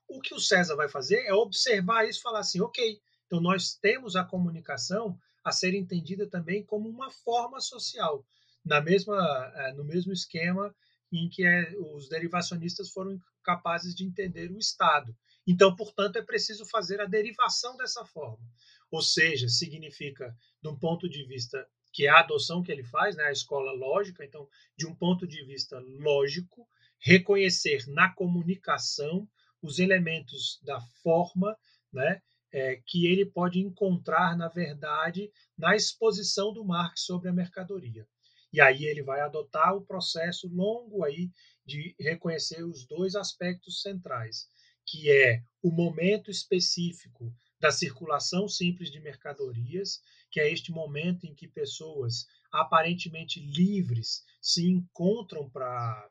O 0.08 0.20
que 0.20 0.34
o 0.34 0.40
César 0.40 0.74
vai 0.74 0.88
fazer 0.88 1.20
é 1.26 1.32
observar 1.32 2.08
isso 2.08 2.18
e 2.18 2.22
falar 2.22 2.40
assim, 2.40 2.60
ok, 2.60 3.00
então 3.24 3.40
nós 3.40 3.74
temos 3.74 4.16
a 4.16 4.24
comunicação 4.24 5.16
a 5.44 5.52
ser 5.52 5.74
entendida 5.74 6.28
também 6.28 6.64
como 6.64 6.88
uma 6.88 7.08
forma 7.08 7.60
social, 7.60 8.26
na 8.64 8.80
mesma, 8.80 9.16
é, 9.54 9.72
no 9.74 9.84
mesmo 9.84 10.12
esquema 10.12 10.74
em 11.12 11.28
que 11.28 11.46
é, 11.46 11.72
os 11.78 12.08
derivacionistas 12.08 12.90
foram 12.90 13.16
capazes 13.44 13.94
de 13.94 14.04
entender 14.04 14.50
o 14.50 14.58
Estado. 14.58 15.16
Então, 15.46 15.76
portanto, 15.76 16.16
é 16.16 16.22
preciso 16.22 16.66
fazer 16.66 17.00
a 17.00 17.06
derivação 17.06 17.76
dessa 17.76 18.04
forma. 18.04 18.44
Ou 18.90 19.00
seja, 19.00 19.48
significa, 19.48 20.36
de 20.60 20.68
um 20.68 20.76
ponto 20.76 21.08
de 21.08 21.24
vista 21.24 21.64
que 21.92 22.06
é 22.06 22.10
a 22.10 22.20
adoção 22.20 22.62
que 22.62 22.72
ele 22.72 22.84
faz, 22.84 23.14
né, 23.16 23.24
a 23.24 23.32
escola 23.32 23.72
lógica, 23.72 24.24
então, 24.24 24.48
de 24.76 24.86
um 24.86 24.94
ponto 24.94 25.26
de 25.26 25.44
vista 25.44 25.78
lógico, 25.78 26.68
reconhecer 26.98 27.84
na 27.88 28.12
comunicação 28.12 29.28
os 29.62 29.78
elementos 29.78 30.60
da 30.62 30.80
forma, 31.02 31.56
né, 31.92 32.20
é, 32.52 32.80
que 32.86 33.06
ele 33.06 33.26
pode 33.26 33.58
encontrar, 33.60 34.36
na 34.36 34.48
verdade, 34.48 35.30
na 35.56 35.76
exposição 35.76 36.52
do 36.52 36.64
Marx 36.64 37.02
sobre 37.02 37.28
a 37.28 37.32
mercadoria. 37.32 38.06
E 38.52 38.60
aí 38.60 38.84
ele 38.84 39.02
vai 39.02 39.20
adotar 39.20 39.74
o 39.74 39.84
processo 39.84 40.48
longo 40.48 41.04
aí 41.04 41.30
de 41.66 41.94
reconhecer 42.00 42.64
os 42.64 42.86
dois 42.86 43.14
aspectos 43.14 43.82
centrais, 43.82 44.46
que 44.86 45.10
é 45.10 45.42
o 45.62 45.70
momento 45.70 46.30
específico 46.30 47.34
da 47.60 47.70
circulação 47.70 48.48
simples 48.48 48.90
de 48.90 49.00
mercadorias, 49.00 50.00
que 50.30 50.40
é 50.40 50.50
este 50.50 50.72
momento 50.72 51.26
em 51.26 51.34
que 51.34 51.46
pessoas 51.46 52.26
aparentemente 52.50 53.40
livres 53.40 54.22
se 54.40 54.66
encontram 54.66 55.50
para 55.50 56.08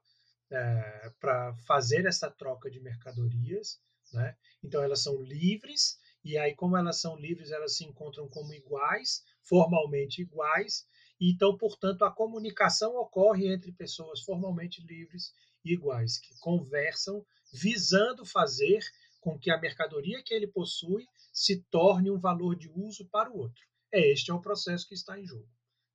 é, 0.52 1.12
para 1.20 1.54
fazer 1.66 2.06
essa 2.06 2.30
troca 2.30 2.70
de 2.70 2.80
mercadorias, 2.80 3.80
né? 4.14 4.36
Então 4.64 4.82
elas 4.82 5.02
são 5.02 5.22
livres 5.22 6.00
e 6.24 6.38
aí 6.38 6.56
como 6.56 6.78
elas 6.78 7.00
são 7.00 7.18
livres 7.18 7.52
elas 7.52 7.76
se 7.76 7.86
encontram 7.86 8.28
como 8.30 8.54
iguais, 8.54 9.24
formalmente 9.44 10.22
iguais. 10.22 10.86
E, 11.20 11.32
então, 11.32 11.58
portanto, 11.58 12.06
a 12.06 12.12
comunicação 12.12 12.96
ocorre 12.96 13.52
entre 13.52 13.72
pessoas 13.72 14.22
formalmente 14.22 14.82
livres 14.82 15.34
e 15.66 15.74
iguais 15.74 16.20
que 16.20 16.38
conversam 16.40 17.26
visando 17.52 18.26
fazer 18.26 18.84
com 19.20 19.38
que 19.38 19.50
a 19.50 19.58
mercadoria 19.58 20.22
que 20.24 20.34
ele 20.34 20.48
possui 20.48 21.06
se 21.34 21.62
torne 21.72 22.12
um 22.12 22.20
valor 22.20 22.56
de 22.56 22.70
uso 22.70 23.08
para 23.10 23.32
o 23.32 23.38
outro. 23.38 23.66
É 23.92 24.12
este 24.12 24.32
é 24.32 24.34
o 24.34 24.42
processo 24.42 24.88
que 24.88 24.94
está 24.94 25.20
em 25.20 25.26
jogo. 25.26 25.50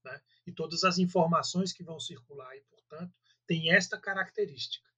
Né? 0.04 0.20
E 0.46 0.52
todas 0.52 0.82
as 0.82 0.98
informações 0.98 1.72
que 1.72 1.84
vão 1.84 2.00
circular, 2.00 2.56
e, 2.56 2.62
portanto, 2.62 3.12
tem 3.52 3.70
esta 3.70 3.98
característica. 3.98 4.88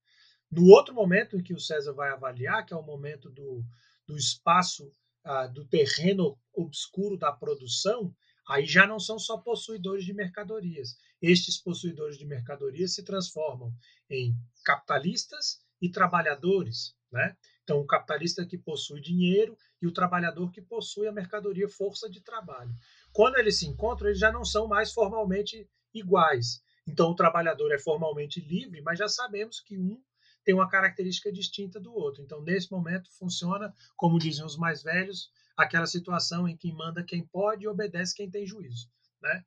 No 0.49 0.69
outro 0.69 0.93
momento 0.93 1.37
em 1.37 1.43
que 1.43 1.53
o 1.53 1.59
César 1.59 1.91
vai 1.91 2.09
avaliar, 2.09 2.65
que 2.65 2.73
é 2.73 2.77
o 2.77 2.81
momento 2.81 3.29
do, 3.29 3.61
do 4.07 4.15
espaço, 4.15 4.89
ah, 5.25 5.45
do 5.45 5.65
terreno 5.65 6.39
obscuro 6.53 7.17
da 7.17 7.33
produção, 7.33 8.15
aí 8.47 8.65
já 8.65 8.87
não 8.87 8.97
são 8.97 9.19
só 9.19 9.37
possuidores 9.39 10.05
de 10.05 10.13
mercadorias. 10.13 10.95
Estes 11.21 11.57
possuidores 11.57 12.17
de 12.17 12.25
mercadorias 12.25 12.93
se 12.93 13.03
transformam 13.03 13.73
em 14.09 14.33
capitalistas 14.63 15.59
e 15.81 15.91
trabalhadores. 15.91 16.95
Né? 17.11 17.35
Então, 17.61 17.81
o 17.81 17.85
capitalista 17.85 18.45
que 18.45 18.57
possui 18.57 19.01
dinheiro 19.01 19.57
e 19.81 19.87
o 19.87 19.91
trabalhador 19.91 20.49
que 20.49 20.61
possui 20.61 21.07
a 21.07 21.11
mercadoria, 21.11 21.67
força 21.67 22.09
de 22.09 22.21
trabalho. 22.21 22.73
Quando 23.11 23.37
eles 23.37 23.59
se 23.59 23.67
encontram, 23.67 24.07
eles 24.07 24.19
já 24.19 24.31
não 24.31 24.45
são 24.45 24.65
mais 24.65 24.93
formalmente 24.93 25.69
iguais. 25.93 26.63
Então, 26.87 27.11
o 27.11 27.15
trabalhador 27.15 27.71
é 27.73 27.79
formalmente 27.79 28.39
livre, 28.39 28.81
mas 28.81 28.99
já 28.99 29.07
sabemos 29.07 29.59
que 29.59 29.77
um 29.77 30.01
tem 30.43 30.53
uma 30.53 30.69
característica 30.69 31.31
distinta 31.31 31.79
do 31.79 31.91
outro. 31.93 32.21
Então, 32.21 32.41
nesse 32.41 32.71
momento, 32.71 33.11
funciona, 33.17 33.73
como 33.97 34.19
dizem 34.19 34.45
os 34.45 34.55
mais 34.55 34.83
velhos, 34.83 35.31
aquela 35.57 35.87
situação 35.87 36.47
em 36.47 36.55
que 36.55 36.71
manda 36.71 37.03
quem 37.03 37.25
pode 37.25 37.65
e 37.65 37.67
obedece 37.67 38.13
quem 38.13 38.29
tem 38.29 38.45
juízo. 38.45 38.87
Né? 39.19 39.43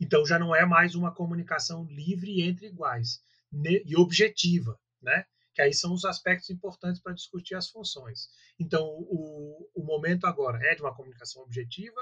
Então, 0.00 0.26
já 0.26 0.38
não 0.38 0.54
é 0.54 0.66
mais 0.66 0.96
uma 0.96 1.14
comunicação 1.14 1.84
livre 1.84 2.42
entre 2.42 2.66
iguais 2.66 3.22
e 3.52 3.96
objetiva, 3.96 4.78
né? 5.00 5.24
que 5.54 5.62
aí 5.62 5.72
são 5.72 5.92
os 5.92 6.04
aspectos 6.04 6.50
importantes 6.50 7.00
para 7.00 7.12
discutir 7.12 7.54
as 7.54 7.68
funções. 7.68 8.28
Então, 8.58 8.84
o, 8.84 9.68
o 9.74 9.84
momento 9.84 10.26
agora 10.26 10.58
é 10.66 10.74
de 10.74 10.82
uma 10.82 10.94
comunicação 10.94 11.42
objetiva 11.42 12.00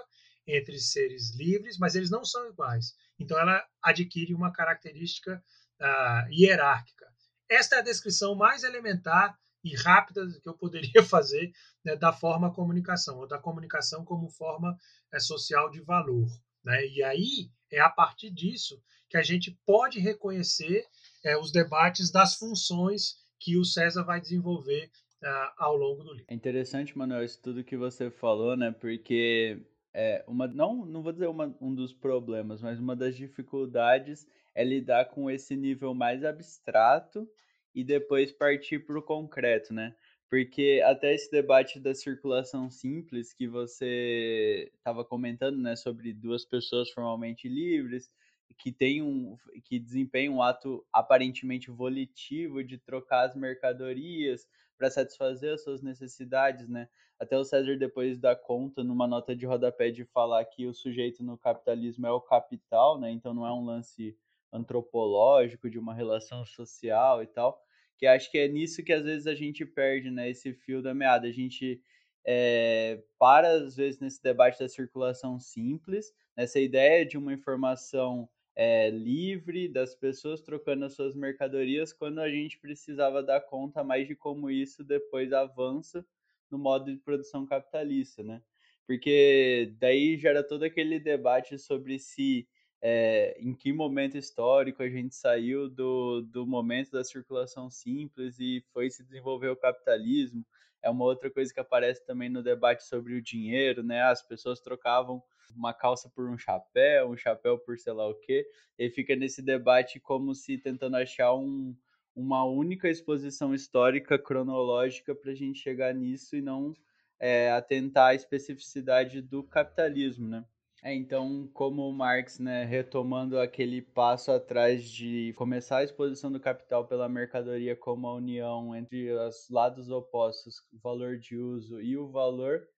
entre 0.49 0.79
seres 0.81 1.37
livres, 1.37 1.79
mas 1.79 1.95
eles 1.95 2.11
não 2.11 2.25
são 2.25 2.49
iguais. 2.49 2.95
Então, 3.19 3.39
ela 3.39 3.63
adquire 3.83 4.35
uma 4.35 4.51
característica 4.51 5.43
uh, 5.81 6.33
hierárquica. 6.33 7.07
Esta 7.49 7.77
é 7.77 7.79
a 7.79 7.83
descrição 7.83 8.35
mais 8.35 8.65
elementar 8.65 9.39
e 9.63 9.77
rápida 9.77 10.27
que 10.43 10.49
eu 10.49 10.55
poderia 10.55 11.03
fazer 11.05 11.53
né, 11.85 11.95
da 11.97 12.13
forma 12.13 12.53
comunicação, 12.53 13.19
ou 13.19 13.29
da 13.29 13.39
comunicação 13.39 14.05
como 14.05 14.31
forma 14.31 14.77
é, 15.13 15.21
social 15.21 15.71
de 15.71 15.81
valor. 15.81 16.29
Né? 16.65 16.87
E 16.87 17.03
aí 17.03 17.51
é 17.71 17.81
a 17.81 17.91
partir 17.91 18.31
disso 18.31 18.83
que 19.09 19.17
a 19.17 19.23
gente 19.23 19.59
pode 19.67 19.99
reconhecer 19.99 20.87
é, 21.25 21.37
os 21.37 21.51
debates 21.53 22.11
das 22.11 22.35
funções 22.35 23.17
que 23.39 23.57
o 23.57 23.65
César 23.65 24.03
vai 24.03 24.21
desenvolver 24.21 24.91
uh, 25.23 25.53
ao 25.57 25.77
longo 25.77 26.03
do 26.03 26.13
livro. 26.13 26.27
É 26.29 26.35
interessante, 26.35 26.97
Manuel, 26.97 27.25
isso 27.25 27.41
tudo 27.41 27.65
que 27.65 27.77
você 27.77 28.11
falou, 28.11 28.57
né? 28.57 28.71
Porque 28.71 29.65
é 29.99 30.25
uma 30.29 30.47
não 30.47 30.87
não 30.87 31.03
vou 31.03 31.13
dizer 31.13 31.27
uma, 31.27 31.57
um 31.61 31.75
dos 31.75 31.93
problemas, 31.93 32.63
mas 32.63 32.79
uma 32.79 32.95
das 32.95 33.17
dificuldades 33.17 34.27
é 34.55 34.63
lidar 34.65 35.07
com 35.07 35.29
esse 35.31 35.57
nível 35.57 35.93
mais 35.95 36.25
abstrato 36.25 37.29
e 37.75 37.83
depois 37.83 38.31
partir 38.31 38.81
para 38.87 38.97
o 38.99 39.03
concreto, 39.03 39.75
né? 39.75 39.97
Porque 40.31 40.81
até 40.85 41.15
esse 41.15 41.31
debate 41.31 41.81
da 41.81 41.95
circulação 41.95 42.71
simples 42.71 43.33
que 43.33 43.49
você 43.49 44.71
estava 44.77 45.05
comentando, 45.05 45.59
né, 45.59 45.75
sobre 45.75 46.13
duas 46.13 46.45
pessoas 46.45 46.91
formalmente 46.91 47.49
livres 47.49 48.11
que 48.59 48.73
tem 48.73 49.03
um 49.03 49.37
que 49.65 49.79
desempenham 49.79 50.37
um 50.37 50.43
ato 50.43 50.87
aparentemente 50.93 51.71
volitivo 51.71 52.63
de 52.63 52.79
trocar 52.79 53.27
as 53.29 53.35
mercadorias 53.35 54.47
para 54.79 54.91
satisfazer 54.91 55.53
as 55.53 55.63
suas 55.63 55.83
necessidades, 55.83 56.69
né? 56.69 56.89
Até 57.19 57.37
o 57.37 57.45
César 57.45 57.77
depois 57.77 58.17
dá 58.17 58.37
conta 58.37 58.85
numa 58.85 59.07
nota 59.09 59.35
de 59.35 59.45
rodapé 59.45 59.91
de 59.91 60.05
falar 60.05 60.45
que 60.45 60.67
o 60.67 60.73
sujeito 60.73 61.23
no 61.25 61.37
capitalismo 61.37 62.07
é 62.07 62.13
o 62.13 62.21
capital, 62.21 62.99
né? 62.99 63.11
Então 63.11 63.35
não 63.35 63.47
é 63.47 63.53
um 63.53 63.65
lance 63.65 64.17
antropológico 64.53 65.69
de 65.69 65.79
uma 65.79 65.93
relação 65.93 66.45
social 66.47 67.23
e 67.23 67.27
tal, 67.27 67.61
que 67.99 68.07
acho 68.07 68.31
que 68.31 68.39
é 68.39 68.49
nisso 68.49 68.83
que 68.85 68.93
às 68.93 69.05
vezes 69.05 69.27
a 69.27 69.35
gente 69.35 69.67
perde, 69.67 70.11
né? 70.11 70.31
Esse 70.31 70.55
fio 70.55 70.81
da 70.81 70.95
meada, 70.95 71.27
a 71.27 71.33
gente 71.33 71.83
é, 72.25 73.03
para 73.19 73.51
às 73.51 73.77
vezes 73.77 74.01
nesse 74.01 74.23
debate 74.23 74.59
da 74.59 74.69
circulação 74.69 75.41
simples, 75.41 76.13
nessa 76.37 76.61
ideia 76.61 77.05
de 77.05 77.19
uma 77.19 77.33
informação 77.33 78.29
é, 78.61 78.91
livre 78.91 79.69
das 79.69 79.95
pessoas 79.95 80.41
trocando 80.41 80.85
as 80.85 80.95
suas 80.95 81.15
mercadorias, 81.15 81.93
quando 81.93 82.19
a 82.19 82.29
gente 82.29 82.59
precisava 82.59 83.23
dar 83.23 83.41
conta 83.41 83.85
mais 83.85 84.09
de 84.09 84.17
como 84.17 84.51
isso 84.51 84.83
depois 84.83 85.33
avança 85.33 86.05
no 86.51 86.59
modo 86.59 86.87
de 86.93 86.99
produção 86.99 87.47
capitalista, 87.47 88.21
né? 88.25 88.43
Porque 88.85 89.73
daí 89.79 90.19
gera 90.19 90.43
todo 90.43 90.65
aquele 90.65 90.99
debate 90.99 91.57
sobre 91.57 92.01
se 92.01 92.49
é, 92.83 93.37
em 93.39 93.55
que 93.55 93.73
momento 93.73 94.19
histórico 94.19 94.83
a 94.83 94.89
gente 94.89 95.15
saiu 95.15 95.69
do, 95.69 96.23
do 96.23 96.45
momento 96.45 96.91
da 96.91 97.05
circulação 97.05 97.71
simples 97.71 98.41
e 98.41 98.65
foi 98.73 98.91
se 98.91 99.05
desenvolver 99.05 99.51
o 99.51 99.57
capitalismo. 99.57 100.45
É 100.83 100.91
uma 100.91 101.05
outra 101.05 101.31
coisa 101.31 101.55
que 101.55 101.61
aparece 101.61 102.05
também 102.05 102.29
no 102.29 102.43
debate 102.43 102.83
sobre 102.83 103.15
o 103.15 103.23
dinheiro, 103.23 103.85
né? 103.85 104.03
As 104.03 104.21
pessoas 104.21 104.61
trocavam 104.61 105.23
uma 105.55 105.75
calça 105.75 106.11
por 106.15 106.29
um 106.29 106.39
chapéu, 106.39 107.11
um 107.11 107.17
chapéu 107.17 107.59
por 107.59 107.79
sei 107.79 107.93
lá 107.93 108.09
o 108.09 108.15
quê, 108.15 108.47
e 108.79 108.91
fica 108.91 109.15
nesse 109.17 109.43
debate 109.43 110.01
como 110.01 110.35
se 110.35 110.59
tentando 110.59 110.97
achar 110.97 111.35
um, 111.35 111.77
uma 112.15 112.45
única 112.45 112.89
exposição 112.89 113.55
histórica 113.55 114.19
cronológica 114.19 115.15
para 115.15 115.33
a 115.33 115.35
gente 115.35 115.59
chegar 115.59 115.95
nisso 115.95 116.37
e 116.37 116.43
não 116.43 116.75
é, 117.21 117.51
atentar 117.51 118.09
à 118.11 118.15
especificidade 118.15 119.21
do 119.21 119.43
capitalismo, 119.43 120.29
né? 120.29 120.45
É, 120.83 120.95
então, 120.95 121.51
como 121.53 121.93
Marx, 121.93 122.39
né, 122.39 122.65
retomando 122.65 123.39
aquele 123.41 123.83
passo 123.83 124.31
atrás 124.31 124.89
de 124.89 125.33
começar 125.37 125.79
a 125.79 125.85
exposição 125.85 126.31
do 126.31 126.39
capital 126.39 126.87
pela 126.87 127.09
mercadoria 127.09 127.75
como 127.75 128.07
a 128.07 128.15
união 128.15 128.77
entre 128.77 129.13
os 129.13 129.49
lados 129.51 129.91
opostos, 129.91 130.63
o 130.73 130.79
valor 130.79 131.19
de 131.19 131.37
uso 131.37 131.81
e 131.81 131.97
o 131.97 132.09
valor, 132.09 132.69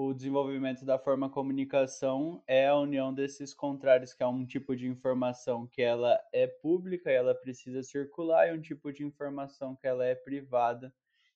o 0.00 0.14
desenvolvimento 0.14 0.84
da 0.84 0.96
forma 0.96 1.28
comunicação 1.28 2.40
é 2.46 2.68
a 2.68 2.76
união 2.76 3.12
desses 3.12 3.52
contrários, 3.52 4.14
que 4.14 4.22
é 4.22 4.26
um 4.28 4.46
tipo 4.46 4.76
de 4.76 4.86
informação 4.86 5.66
que 5.66 5.82
ela 5.82 6.16
é 6.32 6.46
pública 6.46 7.10
e 7.10 7.14
ela 7.14 7.34
precisa 7.34 7.82
circular, 7.82 8.46
e 8.46 8.56
um 8.56 8.60
tipo 8.60 8.92
de 8.92 9.04
informação 9.04 9.74
que 9.74 9.88
ela 9.88 10.06
é 10.06 10.14
privada 10.14 10.94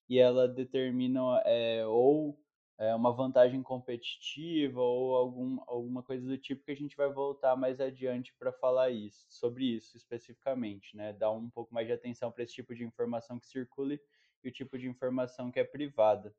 e 0.08 0.16
ela 0.16 0.46
determina 0.46 1.42
é, 1.44 1.84
ou 1.84 2.38
é, 2.78 2.94
uma 2.94 3.12
vantagem 3.12 3.60
competitiva 3.64 4.80
ou 4.80 5.16
algum, 5.16 5.58
alguma 5.66 6.00
coisa 6.00 6.24
do 6.24 6.38
tipo 6.38 6.64
que 6.64 6.70
a 6.70 6.76
gente 6.76 6.96
vai 6.96 7.12
voltar 7.12 7.56
mais 7.56 7.80
adiante 7.80 8.32
para 8.38 8.52
falar 8.52 8.90
isso, 8.90 9.26
sobre 9.28 9.64
isso 9.64 9.96
especificamente, 9.96 10.96
né? 10.96 11.12
Dar 11.12 11.32
um 11.32 11.50
pouco 11.50 11.74
mais 11.74 11.88
de 11.88 11.94
atenção 11.94 12.30
para 12.30 12.44
esse 12.44 12.54
tipo 12.54 12.76
de 12.76 12.84
informação 12.84 13.40
que 13.40 13.46
circule 13.48 14.00
e 14.44 14.48
o 14.48 14.52
tipo 14.52 14.78
de 14.78 14.86
informação 14.86 15.50
que 15.50 15.58
é 15.58 15.64
privada. 15.64 16.32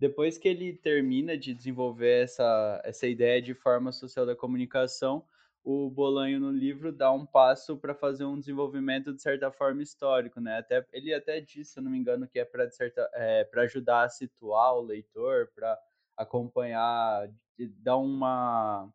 Depois 0.00 0.38
que 0.38 0.48
ele 0.48 0.72
termina 0.72 1.36
de 1.36 1.52
desenvolver 1.52 2.22
essa, 2.22 2.80
essa 2.82 3.06
ideia 3.06 3.42
de 3.42 3.52
forma 3.52 3.92
social 3.92 4.24
da 4.24 4.34
comunicação, 4.34 5.22
o 5.62 5.90
Bolanho 5.90 6.40
no 6.40 6.50
livro 6.50 6.90
dá 6.90 7.12
um 7.12 7.26
passo 7.26 7.76
para 7.76 7.94
fazer 7.94 8.24
um 8.24 8.38
desenvolvimento 8.38 9.12
de 9.12 9.20
certa 9.20 9.52
forma 9.52 9.82
histórico, 9.82 10.40
né? 10.40 10.56
Até 10.56 10.86
ele 10.90 11.12
até 11.12 11.38
disse, 11.38 11.74
se 11.74 11.80
não 11.82 11.90
me 11.90 11.98
engano, 11.98 12.26
que 12.26 12.38
é 12.38 12.46
para 12.46 12.66
é, 13.14 13.46
ajudar 13.56 14.04
a 14.04 14.08
situar 14.08 14.74
o 14.74 14.80
leitor, 14.80 15.50
para 15.54 15.78
acompanhar, 16.16 17.28
dar 17.58 17.98
uma 17.98 18.90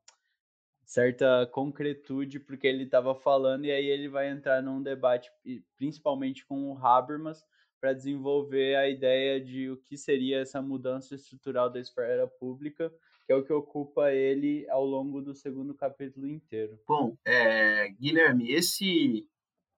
certa 0.84 1.48
concretude 1.52 2.40
porque 2.40 2.66
ele 2.66 2.86
estava 2.86 3.14
falando 3.14 3.66
e 3.66 3.72
aí 3.72 3.86
ele 3.86 4.10
vai 4.10 4.28
entrar 4.28 4.60
num 4.60 4.82
debate 4.82 5.32
principalmente 5.78 6.44
com 6.48 6.72
o 6.72 6.78
Habermas 6.84 7.46
para 7.80 7.94
desenvolver 7.94 8.76
a 8.76 8.90
ideia 8.90 9.40
de 9.40 9.70
o 9.70 9.78
que 9.78 9.98
seria 9.98 10.40
essa 10.40 10.62
mudança 10.62 11.16
estrutural 11.16 11.70
da 11.70 11.80
esfera 11.80 12.28
pública, 12.28 12.92
que 13.26 13.34
é 13.34 13.36
o 13.36 13.44
que 13.44 13.54
ocupa 13.54 14.12
ele 14.12 14.68
ao 14.70 14.86
longo 14.86 15.22
do 15.22 15.34
segundo 15.34 15.74
capítulo 15.74 16.28
inteiro. 16.28 16.80
Bom, 16.88 17.18
é, 17.26 17.90
Guilherme, 17.90 18.52
esse 18.52 19.28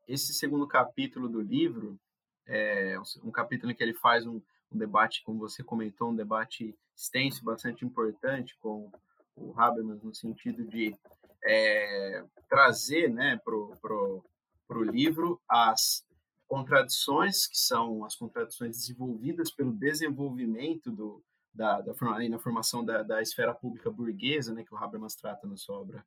esse 0.08 0.34
segundo 0.34 0.66
capítulo 0.66 1.28
do 1.28 1.42
livro 1.42 2.00
é 2.46 2.96
um 3.22 3.30
capítulo 3.30 3.72
em 3.72 3.76
que 3.76 3.84
ele 3.84 3.94
faz 3.94 4.26
um, 4.26 4.42
um 4.72 4.78
debate, 4.78 5.22
como 5.24 5.40
você 5.40 5.62
comentou, 5.62 6.10
um 6.10 6.16
debate 6.16 6.74
extenso, 6.96 7.44
bastante 7.44 7.84
importante 7.84 8.56
com 8.60 8.90
o 9.36 9.54
Habermas 9.60 10.02
no 10.02 10.16
sentido 10.16 10.64
de 10.64 10.96
é, 11.44 12.24
trazer 12.50 13.10
né, 13.10 13.38
para 13.44 13.54
o 13.54 14.84
livro 14.84 15.42
as 15.48 16.07
contradições, 16.48 17.46
que 17.46 17.58
são 17.58 18.04
as 18.06 18.16
contradições 18.16 18.78
desenvolvidas 18.78 19.52
pelo 19.52 19.74
desenvolvimento 19.74 20.92
do, 20.92 21.24
da, 21.54 21.82
da, 21.82 21.94
na 22.30 22.40
formação 22.40 22.84
da, 22.84 23.04
da 23.04 23.22
esfera 23.22 23.54
pública 23.54 23.92
burguesa, 23.92 24.54
né, 24.54 24.64
que 24.64 24.74
o 24.74 24.78
Habermas 24.78 25.16
trata 25.16 25.46
na 25.48 25.58
sua 25.58 25.80
obra, 25.80 26.06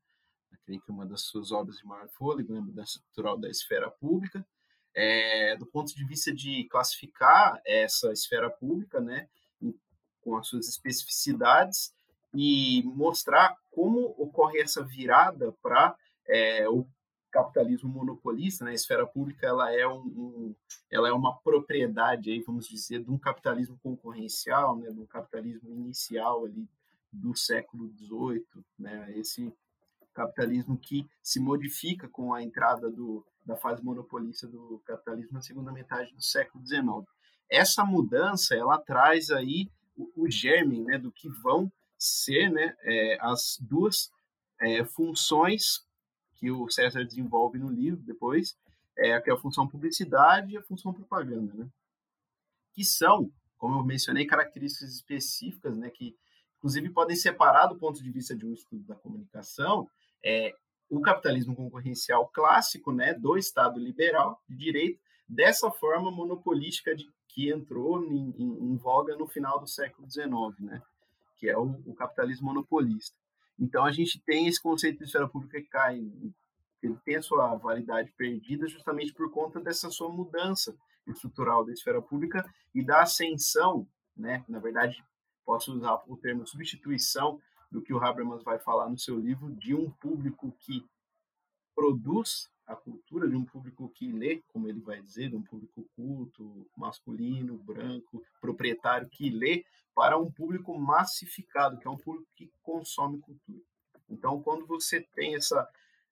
creio 0.65 0.81
que 0.81 0.91
uma 0.91 1.07
das 1.07 1.23
suas 1.23 1.53
obras 1.53 1.77
de 1.77 1.85
maior 1.85 2.09
fôlego, 2.09 2.53
né, 2.53 2.83
estrutural 2.83 3.39
da 3.39 3.49
esfera 3.49 3.91
pública, 3.91 4.47
é, 4.95 5.57
do 5.57 5.67
ponto 5.67 5.95
de 5.95 6.05
vista 6.05 6.33
de 6.33 6.65
classificar 6.65 7.61
essa 7.65 8.13
esfera 8.13 8.51
pública, 8.51 9.01
né, 9.01 9.29
com 10.21 10.37
as 10.37 10.49
suas 10.49 10.69
especificidades 10.69 11.93
e 12.35 12.83
mostrar 12.85 13.57
como 13.71 14.15
ocorre 14.19 14.61
essa 14.61 14.85
virada 14.85 15.53
para 15.63 15.97
é, 16.29 16.69
o 16.69 16.87
capitalismo 17.31 17.89
monopolista, 17.89 18.65
né? 18.65 18.73
A 18.73 18.75
esfera 18.75 19.07
pública 19.07 19.47
ela 19.47 19.73
é 19.73 19.87
um, 19.87 20.01
um, 20.01 20.55
ela 20.91 21.09
é 21.09 21.13
uma 21.13 21.37
propriedade 21.39 22.31
aí, 22.31 22.41
vamos 22.41 22.69
dizer, 22.69 23.03
de 23.03 23.11
um 23.11 23.19
capitalismo 23.19 23.79
concorrencial, 23.83 24.77
né? 24.77 24.91
De 24.91 25.01
um 25.01 25.07
capitalismo 25.07 25.71
inicial 25.71 26.45
ali 26.45 26.69
do 27.13 27.35
século 27.37 27.89
XVIII, 27.97 28.65
né? 28.79 29.13
Esse 29.17 29.53
capitalismo 30.13 30.77
que 30.77 31.09
se 31.23 31.41
modifica 31.41 32.09
com 32.09 32.35
a 32.35 32.43
entrada 32.43 32.91
do, 32.91 33.25
da 33.45 33.57
fase 33.57 33.83
monopolista 33.83 34.47
do 34.47 34.83
capitalismo 34.85 35.33
na 35.33 35.43
segunda 35.43 35.73
metade 35.73 36.13
do 36.15 36.23
século 36.23 36.67
XIX. 36.67 36.85
Essa 37.49 37.85
mudança 37.85 38.55
ela 38.55 38.79
traz 38.79 39.31
aí 39.31 39.71
o, 39.97 40.25
o 40.25 40.85
né? 40.85 40.99
Do 40.99 41.11
que 41.13 41.29
vão 41.29 41.71
ser, 41.99 42.51
né? 42.51 42.77
É, 42.83 43.19
as 43.21 43.59
duas 43.61 44.11
é, 44.61 44.85
funções 44.85 45.85
que 46.41 46.51
o 46.51 46.69
César 46.71 47.05
desenvolve 47.05 47.59
no 47.59 47.69
livro 47.69 48.01
depois, 48.03 48.57
é, 48.97 49.21
que 49.21 49.31
é 49.31 49.35
a 49.35 49.37
função 49.37 49.69
publicidade 49.69 50.55
e 50.55 50.57
a 50.57 50.63
função 50.63 50.93
propaganda, 50.93 51.53
né? 51.53 51.69
Que 52.73 52.83
são, 52.83 53.31
como 53.59 53.79
eu 53.79 53.85
mencionei, 53.85 54.27
características 54.27 54.95
específicas, 54.95 55.77
né? 55.77 55.91
Que, 55.91 56.17
inclusive, 56.57 56.89
podem 56.89 57.15
separar 57.15 57.67
do 57.67 57.77
ponto 57.77 58.03
de 58.03 58.11
vista 58.11 58.35
de 58.35 58.47
um 58.47 58.55
estudo 58.55 58.83
da 58.85 58.95
comunicação, 58.95 59.89
é, 60.25 60.55
o 60.89 61.01
capitalismo 61.01 61.55
concorrencial 61.55 62.27
clássico, 62.29 62.91
né? 62.91 63.13
Do 63.13 63.37
Estado 63.37 63.79
liberal 63.79 64.43
de 64.49 64.57
direito, 64.57 64.99
dessa 65.29 65.71
forma 65.71 66.11
monopolística 66.11 66.97
de, 66.97 67.07
que 67.29 67.51
entrou 67.51 68.03
em, 68.03 68.35
em, 68.39 68.73
em 68.73 68.77
voga 68.77 69.15
no 69.15 69.27
final 69.27 69.61
do 69.61 69.69
século 69.69 70.11
XIX, 70.11 70.59
né? 70.59 70.83
Que 71.37 71.51
é 71.51 71.59
o, 71.59 71.71
o 71.87 71.95
capitalismo 71.95 72.47
monopolista. 72.47 73.20
Então 73.61 73.85
a 73.85 73.93
gente 73.93 74.19
tem 74.23 74.47
esse 74.47 74.61
conceito 74.61 74.99
de 74.99 75.05
esfera 75.05 75.29
pública 75.29 75.61
que 75.61 75.69
cai, 75.69 75.99
ele 76.83 76.97
tem 77.05 77.17
a 77.17 77.23
sua 77.23 77.55
validade 77.57 78.11
perdida 78.17 78.67
justamente 78.67 79.13
por 79.13 79.31
conta 79.31 79.61
dessa 79.61 79.91
sua 79.91 80.09
mudança 80.09 80.75
estrutural 81.07 81.65
da 81.65 81.73
esfera 81.73 82.01
pública 82.01 82.43
e 82.75 82.83
da 82.83 83.03
ascensão, 83.03 83.87
né? 84.17 84.43
Na 84.49 84.59
verdade, 84.59 85.05
posso 85.45 85.75
usar 85.75 86.03
o 86.07 86.17
termo 86.17 86.47
substituição 86.47 87.41
do 87.71 87.83
que 87.83 87.93
o 87.93 88.03
Habermas 88.03 88.43
vai 88.43 88.59
falar 88.59 88.89
no 88.89 88.99
seu 88.99 89.19
livro 89.19 89.51
de 89.53 89.75
um 89.75 89.91
público 89.91 90.55
que 90.61 90.85
produz 91.75 92.49
a 92.67 92.75
cultura 92.75 93.29
de 93.29 93.37
um 93.37 93.45
público 93.45 93.89
que 93.91 94.11
lê, 94.13 94.43
como 94.49 94.69
ele 94.69 94.81
vai 94.81 95.03
dizer, 95.03 95.29
de 95.29 95.37
um 95.37 95.43
público 95.43 95.85
culto, 95.97 96.67
masculino, 96.77 97.59
branco, 97.59 98.23
proprietário 98.41 99.09
que 99.09 99.29
lê, 99.29 99.65
para 100.01 100.19
um 100.19 100.31
público 100.31 100.79
massificado, 100.79 101.77
que 101.77 101.87
é 101.87 101.91
um 101.91 101.99
público 101.99 102.27
que 102.35 102.51
consome 102.63 103.21
cultura. 103.21 103.61
Então, 104.09 104.41
quando 104.41 104.67
você 104.67 105.03
tem 105.15 105.35
essa 105.35 105.69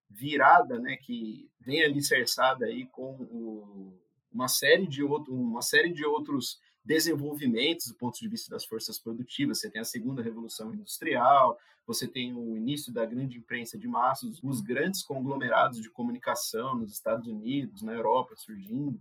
virada, 0.07 0.77
né, 0.77 0.95
que 0.97 1.49
vem 1.59 1.83
alicerçada 1.83 2.67
aí 2.67 2.85
com 2.85 3.13
o, 3.13 3.99
uma 4.31 4.47
série 4.47 4.85
de 4.85 5.01
outro, 5.01 5.33
uma 5.33 5.63
série 5.63 5.91
de 5.91 6.05
outros 6.05 6.59
desenvolvimentos 6.85 7.87
do 7.87 7.95
ponto 7.95 8.19
de 8.19 8.27
vista 8.27 8.51
das 8.51 8.63
forças 8.63 8.99
produtivas. 8.99 9.59
Você 9.59 9.71
tem 9.71 9.81
a 9.81 9.85
segunda 9.85 10.21
revolução 10.21 10.71
industrial, 10.71 11.57
você 11.87 12.07
tem 12.07 12.31
o 12.35 12.55
início 12.55 12.93
da 12.93 13.07
grande 13.07 13.39
imprensa 13.39 13.75
de 13.75 13.87
massas, 13.87 14.39
os 14.43 14.61
grandes 14.61 15.01
conglomerados 15.01 15.81
de 15.81 15.89
comunicação 15.89 16.75
nos 16.75 16.91
Estados 16.91 17.27
Unidos, 17.27 17.81
na 17.81 17.93
Europa 17.93 18.35
surgindo. 18.35 18.99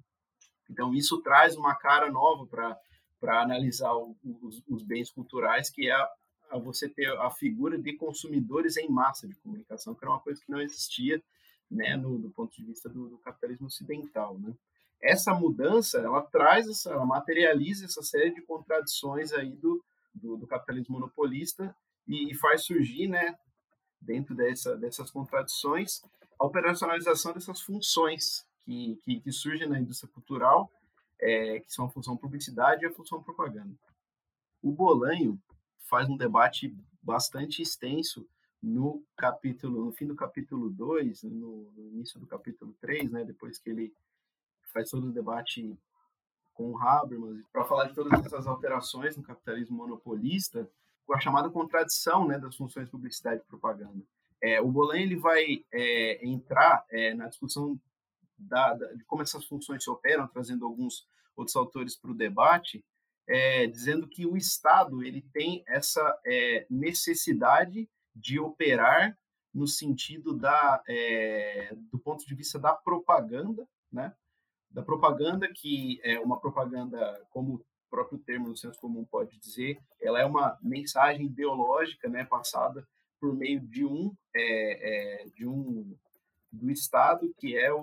Então 0.71 0.95
isso 0.95 1.21
traz 1.21 1.59
uma 1.59 1.75
cara 1.75 2.11
nova 2.11 2.47
para 2.47 2.81
para 3.21 3.43
analisar 3.43 3.93
os, 3.95 4.63
os, 4.69 4.83
bens 4.83 5.11
culturais, 5.11 5.71
que 5.71 5.89
é 5.89 5.93
a, 5.93 6.11
a, 6.51 6.59
você 6.59 6.89
ter 6.89 7.09
a 7.19 7.31
figura 7.31 7.79
de 7.79 7.95
consumidores 7.95 8.77
em 8.77 8.89
massa 8.89 9.27
de 9.27 9.35
comunicação, 9.37 9.95
que 9.95 10.05
era 10.05 10.13
uma 10.13 10.21
coisa 10.21 10.41
que 10.41 10.51
não 10.51 10.61
existia 10.61 11.23
né, 11.71 11.97
no, 11.97 12.19
do 12.19 12.31
ponto 12.31 12.55
de 12.55 12.65
vista 12.65 12.89
do, 12.89 13.09
do 13.09 13.19
capitalismo 13.19 13.67
ocidental. 13.67 14.39
Né? 14.39 14.55
Essa 15.03 15.35
mudança, 15.35 15.99
ela 15.99 16.23
traz, 16.23 16.69
essa, 16.69 16.91
ela 16.91 17.05
materializa 17.05 17.85
essa 17.85 18.03
série 18.03 18.31
de 18.31 18.43
contradições 18.43 19.33
aí 19.33 19.55
do, 19.57 19.85
do, 20.15 20.37
do 20.37 20.47
capitalismo 20.47 20.95
monopolista 20.95 21.75
e, 22.07 22.31
e, 22.31 22.35
faz 22.35 22.65
surgir, 22.65 23.09
né, 23.09 23.37
dentro 24.01 24.35
dessa, 24.35 24.77
dessas 24.77 25.11
contradições, 25.11 26.03
a 26.39 26.47
operacionalização 26.47 27.33
dessas 27.33 27.61
funções 27.61 28.47
que, 28.65 28.97
que, 29.03 29.21
que 29.21 29.33
surgem 29.33 29.69
na 29.69 29.79
indústria 29.79 30.11
cultural 30.13 30.71
é, 31.21 31.61
que 31.61 31.73
são 31.73 31.87
a 31.87 31.91
função 31.91 32.17
publicidade 32.17 32.85
e 32.85 32.89
a 32.89 32.93
função 32.93 33.23
propaganda. 33.23 33.75
O 34.63 34.73
Bolanho 34.73 35.41
faz 35.89 36.09
um 36.09 36.17
debate 36.17 36.75
bastante 37.03 37.63
extenso 37.63 38.27
no 38.63 39.03
capítulo, 39.17 39.85
no 39.85 39.93
fim 39.93 40.07
do 40.07 40.17
capítulo 40.17 40.69
2, 40.71 41.23
no, 41.25 41.71
no, 41.73 41.89
início 41.89 42.19
do 42.19 42.27
capítulo 42.27 42.75
3, 42.81 43.11
né, 43.11 43.25
depois 43.25 43.59
que 43.59 43.71
ele 43.71 43.95
faz 44.73 44.91
todo 44.91 45.09
o 45.09 45.13
debate 45.13 45.79
com 46.55 46.73
o 46.73 46.79
Habermas, 46.79 47.41
para 47.53 47.65
falar 47.65 47.87
de 47.87 47.95
todas 47.95 48.13
essas 48.25 48.47
alterações 48.47 49.17
no 49.17 49.23
capitalismo 49.23 49.77
monopolista, 49.77 50.69
com 51.07 51.15
a 51.15 51.21
chamada 51.21 51.49
contradição 51.49 52.27
né, 52.27 52.39
das 52.39 52.57
funções 52.57 52.91
publicidade 52.91 53.41
e 53.41 53.49
propaganda. 53.49 54.03
É, 54.43 54.61
o 54.61 54.71
Bolanho 54.71 55.03
ele 55.03 55.17
vai 55.17 55.65
é, 55.73 56.27
entrar 56.27 56.85
é, 56.91 57.15
na 57.15 57.29
discussão 57.29 57.79
da, 58.39 58.75
da, 58.75 58.93
de 58.93 59.05
como 59.05 59.23
essas 59.23 59.45
funções 59.45 59.83
se 59.83 59.91
operam, 59.91 60.29
trazendo 60.29 60.65
alguns 60.65 61.07
outros 61.37 61.57
autores 61.57 61.97
para 61.97 62.11
o 62.11 62.17
debate, 62.17 62.85
é, 63.27 63.67
dizendo 63.67 64.09
que 64.09 64.27
o 64.27 64.37
Estado 64.37 65.03
ele 65.03 65.23
tem 65.33 65.63
essa 65.67 66.19
é, 66.27 66.67
necessidade 66.71 67.89
de 68.15 68.41
operar 68.41 69.17
no 69.53 69.67
sentido 69.67 70.35
da, 70.35 70.83
é, 70.89 71.75
do 71.91 71.99
ponto 71.99 72.27
de 72.27 72.35
vista 72.35 72.59
da 72.59 72.73
propaganda, 72.73 73.67
né? 73.93 74.15
da 74.71 74.83
propaganda 74.83 75.49
que 75.53 76.01
é 76.03 76.19
uma 76.21 76.39
propaganda, 76.39 77.27
como 77.31 77.55
o 77.55 77.65
próprio 77.91 78.19
termo 78.19 78.49
no 78.49 78.57
senso 78.57 78.79
comum 78.81 79.05
pode 79.05 79.39
dizer, 79.39 79.79
ela 80.01 80.21
é 80.21 80.25
uma 80.25 80.59
mensagem 80.63 81.27
ideológica, 81.27 82.09
né, 82.09 82.25
passada 82.25 82.87
por 83.19 83.35
meio 83.35 83.61
de 83.61 83.85
um 83.85 84.15
é, 84.35 85.23
é, 85.23 85.29
de 85.31 85.47
um 85.47 85.97
do 86.51 86.71
Estado, 86.71 87.33
que 87.39 87.57
é 87.57 87.73
o, 87.73 87.81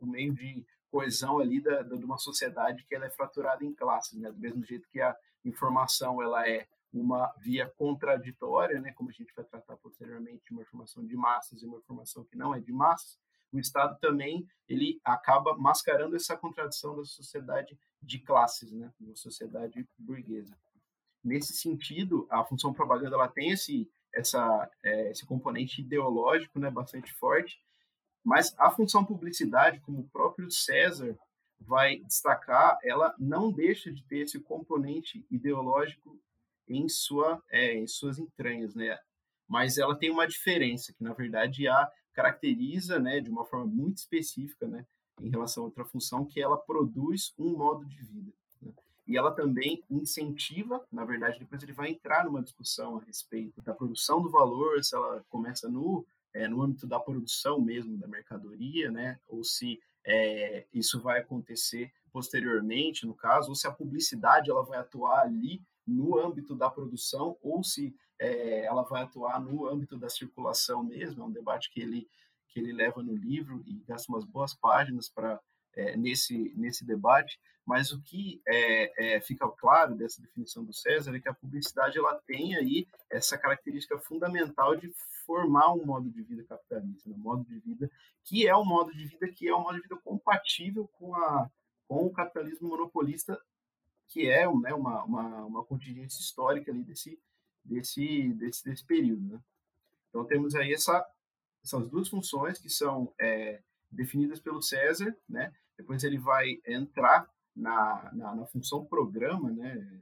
o, 0.00 0.06
meio 0.06 0.34
de 0.34 0.64
coesão 0.90 1.38
ali 1.38 1.60
da, 1.60 1.82
da, 1.82 1.96
de 1.96 2.04
uma 2.04 2.18
sociedade 2.18 2.84
que 2.84 2.94
ela 2.94 3.06
é 3.06 3.10
fraturada 3.10 3.64
em 3.64 3.74
classes, 3.74 4.18
né? 4.18 4.30
Do 4.30 4.38
mesmo 4.38 4.64
jeito 4.64 4.88
que 4.88 5.00
a 5.00 5.14
informação 5.44 6.22
ela 6.22 6.48
é 6.48 6.66
uma 6.92 7.32
via 7.38 7.68
contraditória, 7.76 8.80
né? 8.80 8.92
Como 8.92 9.10
a 9.10 9.12
gente 9.12 9.32
vai 9.34 9.44
tratar 9.44 9.76
posteriormente, 9.76 10.52
uma 10.52 10.62
informação 10.62 11.04
de 11.04 11.16
massas 11.16 11.62
e 11.62 11.66
uma 11.66 11.78
informação 11.78 12.24
que 12.24 12.36
não 12.36 12.54
é 12.54 12.60
de 12.60 12.72
massas, 12.72 13.18
o 13.52 13.58
Estado 13.58 13.98
também 14.00 14.46
ele 14.68 15.00
acaba 15.04 15.56
mascarando 15.56 16.16
essa 16.16 16.36
contradição 16.36 16.96
da 16.96 17.04
sociedade 17.04 17.78
de 18.02 18.18
classes, 18.18 18.72
né? 18.72 18.92
Uma 19.00 19.16
sociedade 19.16 19.86
burguesa. 19.98 20.56
Nesse 21.22 21.54
sentido, 21.54 22.26
a 22.30 22.44
função 22.44 22.72
propaganda 22.72 23.16
ela 23.16 23.28
tem 23.28 23.50
esse 23.50 23.90
essa, 24.16 24.70
é, 24.82 25.10
esse 25.10 25.26
componente 25.26 25.82
ideológico 25.82 26.58
né, 26.58 26.70
bastante 26.70 27.12
forte, 27.12 27.60
mas 28.26 28.52
a 28.58 28.68
função 28.72 29.04
publicidade, 29.04 29.78
como 29.78 30.00
o 30.00 30.08
próprio 30.08 30.50
César 30.50 31.16
vai 31.60 31.98
destacar, 31.98 32.76
ela 32.82 33.14
não 33.20 33.52
deixa 33.52 33.92
de 33.92 34.02
ter 34.02 34.18
esse 34.18 34.40
componente 34.40 35.24
ideológico 35.30 36.18
em, 36.66 36.88
sua, 36.88 37.40
é, 37.48 37.74
em 37.74 37.86
suas 37.86 38.18
entranhas, 38.18 38.74
né? 38.74 38.98
Mas 39.46 39.78
ela 39.78 39.94
tem 39.94 40.10
uma 40.10 40.26
diferença 40.26 40.92
que, 40.92 41.04
na 41.04 41.12
verdade, 41.12 41.68
a 41.68 41.88
caracteriza, 42.12 42.98
né, 42.98 43.20
de 43.20 43.30
uma 43.30 43.44
forma 43.44 43.66
muito 43.66 43.98
específica, 43.98 44.66
né, 44.66 44.84
em 45.20 45.30
relação 45.30 45.62
a 45.62 45.66
outra 45.66 45.84
função, 45.84 46.24
que 46.24 46.40
ela 46.40 46.56
produz 46.56 47.32
um 47.38 47.56
modo 47.56 47.86
de 47.86 48.02
vida. 48.02 48.32
Né? 48.60 48.72
E 49.06 49.16
ela 49.16 49.30
também 49.30 49.84
incentiva, 49.88 50.84
na 50.90 51.04
verdade, 51.04 51.38
depois 51.38 51.62
ele 51.62 51.72
vai 51.72 51.90
entrar 51.90 52.24
numa 52.24 52.42
discussão 52.42 52.96
a 52.96 53.04
respeito 53.04 53.62
da 53.62 53.72
produção 53.72 54.20
do 54.20 54.28
valor, 54.28 54.82
se 54.82 54.96
ela 54.96 55.24
começa 55.28 55.68
no, 55.68 56.04
é, 56.34 56.48
no 56.48 56.62
âmbito 56.62 56.86
da 56.86 57.00
produção 57.00 57.60
mesmo 57.60 57.96
da 57.96 58.06
mercadoria, 58.06 58.90
né? 58.90 59.18
ou 59.26 59.42
se 59.42 59.80
é, 60.04 60.66
isso 60.72 61.00
vai 61.00 61.20
acontecer 61.20 61.92
posteriormente, 62.12 63.04
no 63.04 63.14
caso, 63.14 63.50
ou 63.50 63.54
se 63.54 63.66
a 63.66 63.72
publicidade 63.72 64.50
ela 64.50 64.62
vai 64.62 64.78
atuar 64.78 65.20
ali 65.22 65.62
no 65.86 66.18
âmbito 66.18 66.54
da 66.54 66.70
produção, 66.70 67.36
ou 67.42 67.62
se 67.62 67.94
é, 68.18 68.64
ela 68.64 68.82
vai 68.82 69.02
atuar 69.02 69.40
no 69.40 69.68
âmbito 69.68 69.98
da 69.98 70.08
circulação 70.08 70.82
mesmo, 70.82 71.22
é 71.22 71.26
um 71.26 71.30
debate 71.30 71.70
que 71.70 71.80
ele, 71.80 72.08
que 72.48 72.58
ele 72.58 72.72
leva 72.72 73.02
no 73.02 73.14
livro 73.14 73.62
e 73.66 73.74
gasta 73.86 74.10
umas 74.10 74.24
boas 74.24 74.54
páginas 74.54 75.08
para 75.08 75.40
é, 75.76 75.96
nesse, 75.96 76.52
nesse 76.56 76.84
debate, 76.84 77.38
mas 77.66 77.92
o 77.92 78.00
que 78.00 78.40
é, 78.46 79.16
é, 79.16 79.20
fica 79.20 79.48
claro 79.48 79.94
dessa 79.94 80.22
definição 80.22 80.64
do 80.64 80.72
César 80.72 81.14
é 81.14 81.20
que 81.20 81.28
a 81.28 81.34
publicidade 81.34 81.98
ela 81.98 82.14
tem 82.26 82.56
aí 82.56 82.86
essa 83.10 83.36
característica 83.36 83.98
fundamental 83.98 84.76
de 84.76 84.92
formar 85.26 85.72
um 85.74 85.84
modo 85.84 86.08
de 86.08 86.22
vida 86.22 86.44
capitalista, 86.44 87.10
um 87.10 87.18
modo 87.18 87.44
de 87.44 87.58
vida 87.58 87.90
que 88.22 88.46
é 88.46 88.56
um 88.56 88.64
modo 88.64 88.92
de 88.92 89.06
vida 89.06 89.28
que 89.28 89.48
é 89.48 89.54
um 89.54 89.62
modo 89.62 89.74
de 89.74 89.82
vida 89.82 89.96
compatível 89.96 90.88
com, 90.98 91.14
a, 91.16 91.50
com 91.88 92.06
o 92.06 92.12
capitalismo 92.12 92.68
monopolista, 92.68 93.38
que 94.06 94.28
é 94.28 94.46
né, 94.60 94.72
uma, 94.72 95.02
uma, 95.02 95.44
uma 95.44 95.64
contingência 95.64 96.20
histórica 96.20 96.70
ali 96.70 96.84
desse, 96.84 97.18
desse, 97.64 98.32
desse, 98.34 98.64
desse 98.64 98.84
período. 98.84 99.34
Né? 99.34 99.40
Então 100.08 100.24
temos 100.24 100.54
aí 100.54 100.72
essa, 100.72 101.04
essas 101.64 101.88
duas 101.88 102.08
funções 102.08 102.60
que 102.60 102.70
são 102.70 103.12
é, 103.18 103.60
definidas 103.90 104.40
pelo 104.40 104.62
César, 104.62 105.16
né? 105.28 105.52
depois 105.76 106.02
ele 106.04 106.18
vai 106.18 106.60
entrar 106.66 107.28
na, 107.54 108.10
na, 108.12 108.34
na 108.34 108.46
função 108.46 108.84
programa, 108.84 109.50
né? 109.50 110.00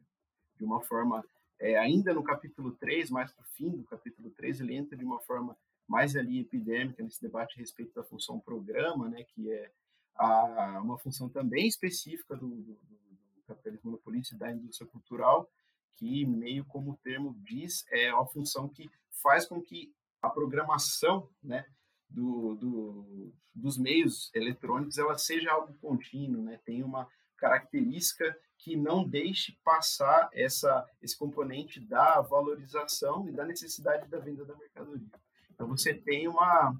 de 0.56 0.64
uma 0.64 0.80
forma, 0.80 1.24
é, 1.58 1.76
ainda 1.78 2.12
no 2.14 2.22
capítulo 2.22 2.72
3, 2.72 3.10
mais 3.10 3.32
para 3.32 3.42
o 3.42 3.48
fim 3.48 3.70
do 3.70 3.84
capítulo 3.84 4.30
3, 4.30 4.60
ele 4.60 4.74
entra 4.74 4.96
de 4.96 5.04
uma 5.04 5.20
forma 5.20 5.56
mais 5.86 6.16
ali 6.16 6.40
epidêmica 6.40 7.02
nesse 7.02 7.20
debate 7.20 7.54
a 7.56 7.60
respeito 7.60 7.94
da 7.94 8.04
função 8.04 8.40
programa, 8.40 9.08
né? 9.08 9.24
que 9.24 9.50
é 9.50 9.70
a, 10.16 10.80
uma 10.82 10.98
função 10.98 11.28
também 11.28 11.66
específica 11.66 12.36
do, 12.36 12.48
do, 12.48 12.72
do 12.72 13.42
capitalismo 13.46 13.90
monopolista 13.90 14.36
da 14.36 14.50
indústria 14.50 14.88
cultural, 14.88 15.48
que 15.96 16.24
meio 16.24 16.64
como 16.64 16.92
o 16.92 16.96
termo 16.96 17.36
diz, 17.40 17.84
é 17.90 18.12
uma 18.12 18.26
função 18.26 18.68
que 18.68 18.90
faz 19.22 19.46
com 19.46 19.60
que 19.60 19.92
a 20.20 20.30
programação, 20.30 21.28
né, 21.42 21.66
do, 22.14 22.54
do, 22.54 23.32
dos 23.54 23.76
meios 23.76 24.30
eletrônicos 24.34 24.98
ela 24.98 25.18
seja 25.18 25.50
algo 25.50 25.74
contínuo, 25.74 26.42
né? 26.42 26.60
Tem 26.64 26.82
uma 26.82 27.08
característica 27.36 28.38
que 28.56 28.76
não 28.76 29.06
deixe 29.06 29.58
passar 29.64 30.30
essa, 30.32 30.88
esse 31.02 31.18
componente 31.18 31.80
da 31.80 32.20
valorização 32.20 33.28
e 33.28 33.32
da 33.32 33.44
necessidade 33.44 34.08
da 34.08 34.18
venda 34.18 34.44
da 34.44 34.56
mercadoria. 34.56 35.08
Então 35.50 35.66
você 35.66 35.92
tem 35.92 36.28
uma, 36.28 36.74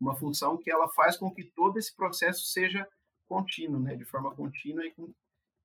uma 0.00 0.16
função 0.16 0.56
que 0.56 0.70
ela 0.70 0.88
faz 0.90 1.16
com 1.16 1.30
que 1.34 1.44
todo 1.44 1.78
esse 1.78 1.94
processo 1.94 2.46
seja 2.46 2.88
contínuo, 3.26 3.80
né? 3.80 3.96
De 3.96 4.04
forma 4.04 4.34
contínua 4.34 4.86
e 4.86 4.92
com, 4.92 5.12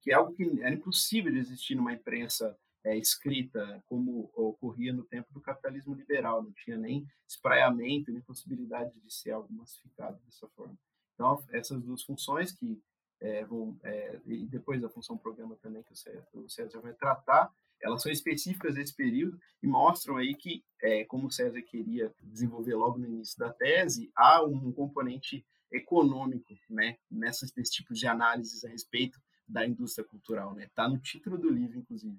que 0.01 0.11
é 0.11 0.15
algo 0.15 0.33
que 0.33 0.43
era 0.61 0.73
impossível 0.73 1.31
de 1.31 1.37
existir 1.37 1.75
numa 1.75 1.93
imprensa 1.93 2.57
é, 2.83 2.97
escrita, 2.97 3.83
como 3.87 4.29
ocorria 4.35 4.91
no 4.91 5.03
tempo 5.03 5.31
do 5.33 5.41
capitalismo 5.41 5.93
liberal, 5.93 6.43
não 6.43 6.51
tinha 6.51 6.77
nem 6.77 7.07
espraiamento, 7.27 8.11
nem 8.11 8.21
possibilidade 8.21 8.99
de 8.99 9.13
ser 9.13 9.31
algo 9.31 9.51
massificado 9.53 10.19
dessa 10.25 10.47
forma. 10.49 10.77
Então, 11.13 11.43
essas 11.51 11.81
duas 11.81 12.03
funções 12.03 12.51
que 12.51 12.81
é, 13.21 13.45
vão, 13.45 13.79
é, 13.83 14.19
e 14.25 14.45
depois 14.45 14.83
a 14.83 14.89
função 14.89 15.17
programa 15.17 15.55
também 15.61 15.83
que 15.83 15.93
o 16.33 16.49
César, 16.49 16.81
vai 16.81 16.93
tratar, 16.93 17.53
elas 17.81 18.01
são 18.01 18.11
específicas 18.11 18.75
desse 18.75 18.93
período 18.93 19.39
e 19.61 19.67
mostram 19.67 20.17
aí 20.17 20.35
que, 20.35 20.63
é, 20.81 21.05
como 21.05 21.27
o 21.27 21.31
César 21.31 21.61
queria 21.61 22.13
desenvolver 22.21 22.75
logo 22.75 22.97
no 22.97 23.05
início 23.05 23.37
da 23.37 23.51
tese, 23.51 24.11
há 24.15 24.43
um 24.43 24.71
componente 24.71 25.45
econômico 25.71 26.53
né, 26.69 26.97
nessas, 27.09 27.53
nesse 27.55 27.71
tipo 27.71 27.93
de 27.93 28.05
análises 28.07 28.63
a 28.63 28.69
respeito 28.69 29.19
da 29.47 29.65
indústria 29.65 30.05
cultural. 30.05 30.51
Está 30.51 30.59
né? 30.59 30.69
Tá 30.75 30.89
no 30.89 30.97
título 30.97 31.37
do 31.37 31.49
livro, 31.49 31.77
inclusive 31.77 32.17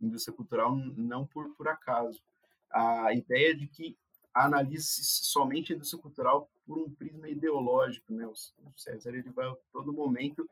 indústria 0.00 0.34
cultural 0.34 0.74
não 0.96 1.26
por, 1.26 1.54
por 1.54 1.68
acaso. 1.68 2.20
A 2.70 3.12
ideia 3.12 3.54
de 3.54 3.66
que 3.66 3.96
analise 4.34 5.02
somente 5.02 5.72
a 5.72 5.76
indústria 5.76 6.02
cultural 6.02 6.50
por 6.66 6.78
um 6.78 6.90
prisma 6.90 7.28
ideológico, 7.28 8.12
né? 8.12 8.26
O 8.26 8.34
César 8.76 9.14
ele 9.14 9.30
vai 9.30 9.46
a 9.46 9.56
todo 9.72 9.92
momento 9.92 10.48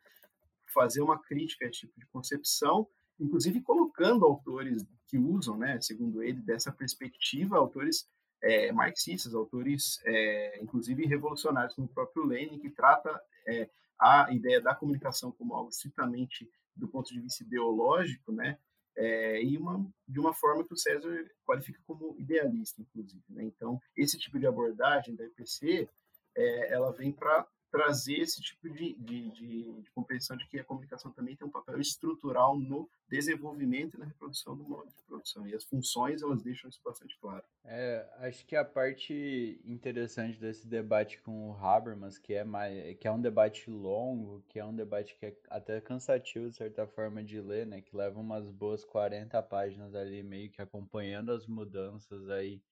fazer 0.72 1.02
uma 1.02 1.18
crítica 1.18 1.64
a 1.64 1.68
esse 1.68 1.80
tipo 1.80 1.98
de 1.98 2.06
concepção, 2.06 2.88
inclusive 3.20 3.60
colocando 3.60 4.24
autores 4.24 4.84
que 5.06 5.16
usam, 5.16 5.56
né, 5.56 5.80
segundo 5.80 6.22
ele, 6.22 6.40
dessa 6.40 6.72
perspectiva, 6.72 7.56
autores 7.56 8.08
é, 8.42 8.72
marxistas, 8.72 9.34
autores, 9.34 10.00
é, 10.04 10.60
inclusive 10.60 11.06
revolucionários, 11.06 11.74
como 11.74 11.86
o 11.86 11.94
próprio 11.94 12.26
Lenin, 12.26 12.58
que 12.58 12.70
trata 12.70 13.22
é, 13.46 13.70
a 13.98 14.32
ideia 14.32 14.60
da 14.60 14.74
comunicação 14.74 15.30
como 15.30 15.54
algo 15.54 15.70
estritamente 15.70 16.50
do 16.74 16.88
ponto 16.88 17.12
de 17.12 17.20
vista 17.20 17.44
ideológico, 17.44 18.32
né, 18.32 18.58
é, 18.96 19.42
e 19.42 19.56
uma, 19.56 19.84
de 20.06 20.20
uma 20.20 20.32
forma 20.34 20.64
que 20.64 20.72
o 20.72 20.76
César 20.76 21.24
qualifica 21.44 21.80
como 21.86 22.14
idealista, 22.18 22.80
inclusive. 22.80 23.24
Né? 23.28 23.44
Então, 23.44 23.80
esse 23.96 24.18
tipo 24.18 24.38
de 24.38 24.46
abordagem 24.46 25.14
da 25.16 25.24
IPC, 25.24 25.88
é, 26.36 26.72
ela 26.72 26.92
vem 26.92 27.12
para 27.12 27.46
trazer 27.74 28.20
esse 28.20 28.40
tipo 28.40 28.70
de, 28.70 28.94
de, 28.94 29.30
de, 29.30 29.72
de, 29.82 29.90
compreensão 29.90 30.36
de 30.36 30.46
que 30.46 30.60
a 30.60 30.64
comunicação 30.64 31.10
também 31.10 31.34
tem 31.34 31.44
um 31.44 31.50
papel 31.50 31.80
estrutural 31.80 32.56
no 32.56 32.88
desenvolvimento 33.08 33.96
e 33.96 33.98
na 33.98 34.06
reprodução 34.06 34.56
do 34.56 34.62
modo 34.62 34.86
de 34.86 35.02
produção. 35.02 35.44
E 35.44 35.52
as 35.56 35.64
funções, 35.64 36.22
elas 36.22 36.40
deixam 36.40 36.70
isso 36.70 36.80
bastante 36.84 37.18
claro. 37.18 37.42
É, 37.64 38.08
acho 38.18 38.46
que 38.46 38.54
a 38.54 38.64
parte 38.64 39.60
interessante 39.64 40.38
desse 40.38 40.68
debate 40.68 41.20
com 41.22 41.50
o 41.50 41.56
Habermas, 41.56 42.16
que 42.16 42.34
é, 42.34 42.44
mais, 42.44 42.96
que 42.96 43.08
é 43.08 43.10
um 43.10 43.20
debate 43.20 43.68
longo, 43.68 44.44
que 44.48 44.60
é 44.60 44.64
um 44.64 44.74
debate 44.74 45.16
que 45.16 45.26
é 45.26 45.36
até 45.50 45.80
cansativo, 45.80 46.50
de 46.50 46.56
certa 46.56 46.86
forma, 46.86 47.24
de 47.24 47.40
ler, 47.40 47.66
né? 47.66 47.80
Que 47.80 47.96
leva 47.96 48.20
umas 48.20 48.48
boas 48.52 48.84
40 48.84 49.42
páginas 49.42 49.96
ali, 49.96 50.22
meio 50.22 50.48
que 50.48 50.62
acompanhando 50.62 51.32
as 51.32 51.44
mudanças 51.44 52.30
aí 52.30 52.62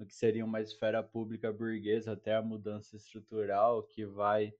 no 0.00 0.06
que 0.06 0.16
seria 0.16 0.44
uma 0.44 0.62
esfera 0.62 1.02
pública 1.02 1.52
burguesa 1.52 2.12
até 2.12 2.34
a 2.34 2.40
mudança 2.40 2.96
estrutural 2.96 3.82
que 3.82 4.06
vai 4.06 4.50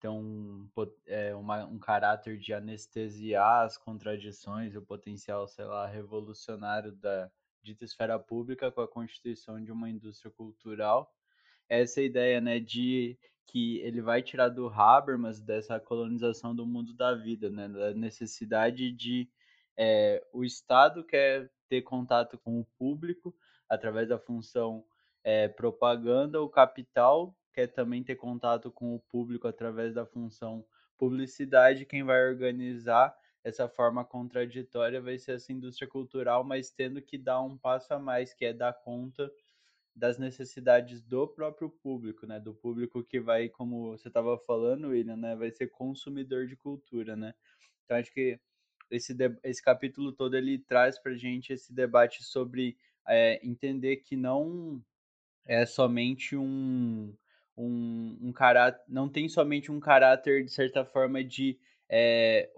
ter 0.00 0.08
um, 0.08 0.68
é, 1.06 1.32
uma, 1.36 1.64
um 1.66 1.78
caráter 1.78 2.36
de 2.36 2.52
anestesiar 2.52 3.64
as 3.64 3.78
contradições 3.78 4.74
o 4.74 4.82
potencial, 4.82 5.46
sei 5.46 5.64
lá, 5.64 5.86
revolucionário 5.86 6.92
da 6.92 7.30
dita 7.62 7.84
esfera 7.84 8.18
pública 8.18 8.72
com 8.72 8.80
a 8.80 8.88
constituição 8.88 9.62
de 9.62 9.70
uma 9.70 9.88
indústria 9.88 10.32
cultural. 10.32 11.12
Essa 11.68 12.02
ideia, 12.02 12.40
né, 12.40 12.58
de 12.58 13.16
que 13.46 13.78
ele 13.78 14.02
vai 14.02 14.20
tirar 14.20 14.48
do 14.48 14.68
Habermas 14.68 15.40
dessa 15.40 15.78
colonização 15.78 16.54
do 16.54 16.66
mundo 16.66 16.92
da 16.92 17.14
vida, 17.14 17.50
né, 17.50 17.68
da 17.68 17.94
necessidade 17.94 18.90
de 18.90 19.28
é, 19.76 20.24
o 20.32 20.44
Estado 20.44 21.04
quer 21.04 21.48
ter 21.68 21.82
contato 21.82 22.36
com 22.38 22.58
o 22.58 22.64
público, 22.76 23.34
através 23.68 24.08
da 24.08 24.18
função 24.18 24.84
é, 25.24 25.48
propaganda, 25.48 26.40
o 26.40 26.48
capital 26.48 27.36
quer 27.52 27.66
também 27.66 28.02
ter 28.02 28.16
contato 28.16 28.70
com 28.70 28.94
o 28.94 29.00
público 29.00 29.48
através 29.48 29.94
da 29.94 30.06
função 30.06 30.64
publicidade, 30.96 31.86
quem 31.86 32.02
vai 32.02 32.28
organizar 32.28 33.16
essa 33.44 33.68
forma 33.68 34.04
contraditória 34.04 35.00
vai 35.00 35.18
ser 35.18 35.32
essa 35.32 35.52
indústria 35.52 35.88
cultural, 35.88 36.44
mas 36.44 36.70
tendo 36.70 37.00
que 37.00 37.16
dar 37.16 37.40
um 37.40 37.56
passo 37.56 37.94
a 37.94 37.98
mais, 37.98 38.34
que 38.34 38.44
é 38.44 38.52
dar 38.52 38.72
conta 38.72 39.30
das 39.94 40.18
necessidades 40.18 41.02
do 41.02 41.26
próprio 41.26 41.68
público, 41.68 42.26
né? 42.26 42.38
Do 42.38 42.54
público 42.54 43.02
que 43.02 43.18
vai, 43.20 43.48
como 43.48 43.96
você 43.96 44.08
estava 44.08 44.38
falando, 44.38 44.88
William, 44.88 45.16
né? 45.16 45.34
Vai 45.34 45.50
ser 45.50 45.68
consumidor 45.68 46.46
de 46.46 46.56
cultura, 46.56 47.16
né? 47.16 47.34
Então 47.84 47.96
acho 47.96 48.12
que 48.12 48.38
esse, 48.90 49.16
esse 49.42 49.62
capítulo 49.62 50.12
todo 50.12 50.36
ele 50.36 50.58
traz 50.58 50.98
para 50.98 51.14
gente 51.14 51.52
esse 51.52 51.72
debate 51.72 52.22
sobre 52.22 52.76
é, 53.08 53.40
entender 53.46 53.96
que 53.96 54.16
não 54.16 54.82
é 55.46 55.64
somente 55.64 56.36
um, 56.36 57.14
um, 57.56 58.18
um 58.20 58.32
caráter, 58.32 58.82
não 58.88 59.08
tem 59.08 59.28
somente 59.28 59.72
um 59.72 59.80
caráter, 59.80 60.44
de 60.44 60.52
certa 60.52 60.84
forma, 60.84 61.24
de 61.24 61.58
é, 61.88 62.50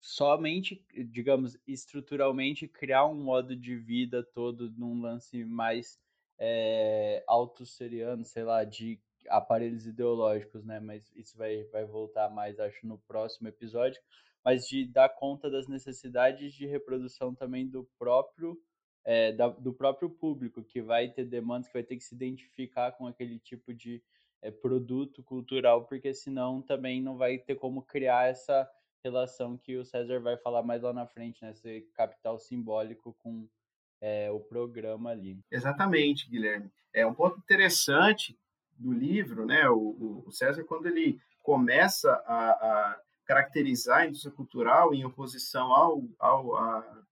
somente, 0.00 0.84
digamos, 1.08 1.56
estruturalmente 1.66 2.68
criar 2.68 3.06
um 3.06 3.14
modo 3.14 3.56
de 3.56 3.76
vida 3.76 4.22
todo 4.22 4.70
num 4.72 5.00
lance 5.00 5.44
mais 5.44 5.98
é, 6.38 7.24
autosseriano, 7.26 8.24
sei 8.24 8.44
lá, 8.44 8.64
de 8.64 9.00
aparelhos 9.28 9.86
ideológicos, 9.86 10.64
né? 10.64 10.80
Mas 10.80 11.10
isso 11.16 11.38
vai, 11.38 11.64
vai 11.64 11.86
voltar 11.86 12.28
mais, 12.28 12.60
acho, 12.60 12.86
no 12.86 12.98
próximo 12.98 13.48
episódio. 13.48 14.00
Mas 14.44 14.66
de 14.66 14.86
dar 14.86 15.08
conta 15.08 15.50
das 15.50 15.68
necessidades 15.68 16.52
de 16.52 16.66
reprodução 16.66 17.34
também 17.34 17.66
do 17.66 17.88
próprio 17.98 18.60
é, 19.04 19.32
da, 19.32 19.48
do 19.48 19.72
próprio 19.72 20.08
público, 20.08 20.62
que 20.62 20.80
vai 20.80 21.08
ter 21.08 21.24
demandas, 21.24 21.68
que 21.68 21.74
vai 21.74 21.82
ter 21.82 21.96
que 21.96 22.04
se 22.04 22.14
identificar 22.14 22.92
com 22.92 23.06
aquele 23.06 23.38
tipo 23.38 23.74
de 23.74 24.02
é, 24.42 24.50
produto 24.50 25.22
cultural, 25.22 25.84
porque 25.84 26.14
senão 26.14 26.62
também 26.62 27.02
não 27.02 27.16
vai 27.16 27.38
ter 27.38 27.56
como 27.56 27.82
criar 27.82 28.28
essa 28.28 28.68
relação 29.04 29.56
que 29.58 29.76
o 29.76 29.84
César 29.84 30.18
vai 30.20 30.36
falar 30.38 30.62
mais 30.62 30.82
lá 30.82 30.92
na 30.92 31.06
frente, 31.06 31.42
né? 31.42 31.50
Esse 31.50 31.82
capital 31.94 32.38
simbólico 32.38 33.14
com 33.22 33.46
é, 34.00 34.30
o 34.30 34.40
programa 34.40 35.10
ali. 35.10 35.38
Exatamente, 35.50 36.28
Guilherme. 36.28 36.70
É 36.92 37.06
um 37.06 37.14
ponto 37.14 37.38
interessante 37.38 38.38
do 38.78 38.92
livro, 38.92 39.44
né? 39.44 39.68
O, 39.68 40.24
o 40.26 40.32
César, 40.32 40.64
quando 40.64 40.86
ele 40.86 41.20
começa 41.42 42.10
a, 42.26 42.50
a, 42.50 43.00
caracterizar 43.26 43.98
a 43.98 44.06
indústria 44.06 44.32
cultural 44.32 44.94
em 44.94 45.04
oposição 45.04 45.72
ao, 45.72 46.02
ao 46.18 46.56
a, 46.56 47.03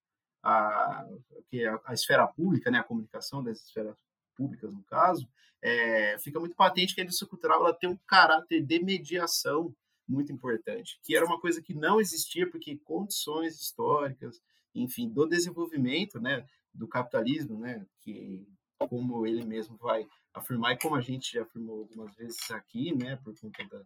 a, 0.42 1.06
que 1.48 1.62
é 1.62 1.78
a 1.84 1.94
esfera 1.94 2.26
pública, 2.26 2.70
né? 2.70 2.78
A 2.78 2.84
comunicação 2.84 3.42
das 3.42 3.62
esferas 3.62 3.96
públicas, 4.36 4.72
no 4.72 4.82
caso, 4.84 5.28
é, 5.62 6.18
fica 6.18 6.40
muito 6.40 6.56
patente 6.56 6.94
que 6.94 7.00
a 7.00 7.04
indústria 7.04 7.28
cultural 7.28 7.60
ela 7.60 7.74
tem 7.74 7.88
um 7.88 7.98
caráter 8.06 8.62
de 8.62 8.82
mediação 8.82 9.74
muito 10.08 10.32
importante, 10.32 10.98
que 11.02 11.16
era 11.16 11.24
uma 11.24 11.40
coisa 11.40 11.62
que 11.62 11.74
não 11.74 12.00
existia 12.00 12.50
porque 12.50 12.76
condições 12.78 13.60
históricas, 13.60 14.42
enfim, 14.74 15.08
do 15.08 15.26
desenvolvimento, 15.26 16.20
né, 16.20 16.44
do 16.74 16.88
capitalismo, 16.88 17.58
né, 17.58 17.86
que 18.00 18.46
como 18.78 19.24
ele 19.24 19.44
mesmo 19.44 19.76
vai 19.76 20.06
afirmar 20.34 20.72
e 20.72 20.78
como 20.78 20.96
a 20.96 21.00
gente 21.00 21.34
já 21.34 21.42
afirmou 21.42 21.80
algumas 21.80 22.14
vezes 22.16 22.50
aqui, 22.50 22.92
né, 22.94 23.16
por 23.16 23.38
conta 23.38 23.64
da, 23.64 23.82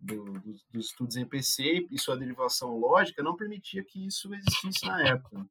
do, 0.00 0.24
dos 0.72 0.86
estudos 0.86 1.16
em 1.16 1.24
PC 1.24 1.86
e 1.90 1.98
sua 1.98 2.16
derivação 2.16 2.76
lógica, 2.76 3.22
não 3.22 3.36
permitia 3.36 3.84
que 3.84 4.06
isso 4.06 4.34
existisse 4.34 4.86
na 4.86 5.08
época. 5.08 5.46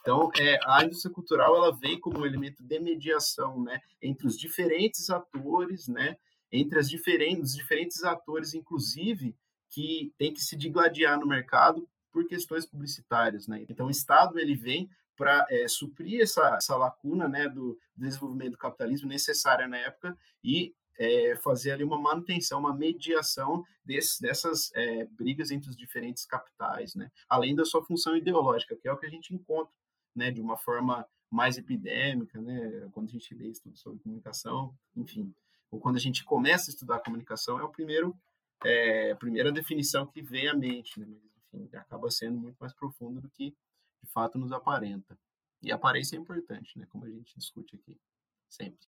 Então, 0.00 0.30
é, 0.38 0.58
a 0.66 0.84
indústria 0.84 1.12
cultural 1.12 1.56
ela 1.56 1.76
vem 1.76 1.98
como 1.98 2.20
um 2.20 2.26
elemento 2.26 2.62
de 2.62 2.78
mediação, 2.78 3.62
né, 3.62 3.80
entre 4.00 4.26
os 4.26 4.38
diferentes 4.38 5.10
atores, 5.10 5.88
né, 5.88 6.16
entre 6.50 6.78
as 6.78 6.88
diferentes, 6.88 7.50
os 7.50 7.56
diferentes 7.56 8.02
atores, 8.04 8.54
inclusive, 8.54 9.36
que 9.70 10.12
tem 10.16 10.32
que 10.32 10.40
se 10.40 10.56
digladiar 10.56 11.18
no 11.18 11.26
mercado 11.26 11.88
por 12.10 12.26
questões 12.26 12.64
publicitárias, 12.64 13.46
né. 13.46 13.64
Então, 13.68 13.86
o 13.86 13.90
Estado 13.90 14.38
ele 14.38 14.54
vem 14.54 14.88
para 15.16 15.44
é, 15.50 15.66
suprir 15.66 16.22
essa, 16.22 16.56
essa 16.56 16.76
lacuna, 16.76 17.28
né, 17.28 17.48
do 17.48 17.78
desenvolvimento 17.96 18.52
do 18.52 18.58
capitalismo 18.58 19.08
necessária 19.08 19.66
na 19.66 19.76
época 19.76 20.16
e 20.42 20.72
é, 20.98 21.36
fazer 21.36 21.70
ali 21.70 21.84
uma 21.84 21.98
manutenção, 21.98 22.58
uma 22.58 22.74
mediação 22.74 23.64
desse, 23.84 24.20
dessas 24.20 24.70
é, 24.74 25.04
brigas 25.06 25.50
entre 25.50 25.70
os 25.70 25.76
diferentes 25.76 26.26
capitais, 26.26 26.94
né? 26.94 27.10
além 27.28 27.54
da 27.54 27.64
sua 27.64 27.84
função 27.84 28.16
ideológica, 28.16 28.76
que 28.76 28.88
é 28.88 28.92
o 28.92 28.96
que 28.96 29.06
a 29.06 29.10
gente 29.10 29.32
encontra 29.32 29.72
né, 30.18 30.30
de 30.30 30.40
uma 30.40 30.56
forma 30.56 31.06
mais 31.30 31.56
epidêmica, 31.56 32.40
né, 32.40 32.88
quando 32.92 33.08
a 33.08 33.12
gente 33.12 33.32
lê 33.34 33.48
estudos 33.48 33.80
sobre 33.80 34.00
comunicação, 34.00 34.76
enfim, 34.96 35.32
ou 35.70 35.78
quando 35.78 35.96
a 35.96 36.00
gente 36.00 36.24
começa 36.24 36.70
a 36.70 36.72
estudar 36.72 37.00
comunicação, 37.00 37.58
é 37.58 37.62
o 37.62 37.68
primeiro, 37.68 38.14
é, 38.64 39.12
a 39.12 39.16
primeira 39.16 39.52
definição 39.52 40.06
que 40.06 40.20
vem 40.20 40.48
à 40.48 40.54
mente, 40.54 40.98
né, 40.98 41.06
mas 41.06 41.22
enfim, 41.36 41.76
acaba 41.76 42.10
sendo 42.10 42.38
muito 42.38 42.56
mais 42.58 42.72
profundo 42.72 43.20
do 43.20 43.30
que 43.30 43.50
de 44.02 44.10
fato 44.10 44.38
nos 44.38 44.52
aparenta. 44.52 45.18
E 45.62 45.72
a 45.72 45.76
aparência 45.76 46.16
é 46.16 46.18
importante, 46.18 46.78
né, 46.78 46.86
como 46.90 47.04
a 47.04 47.10
gente 47.10 47.38
discute 47.38 47.76
aqui, 47.76 47.96
sempre. 48.48 48.86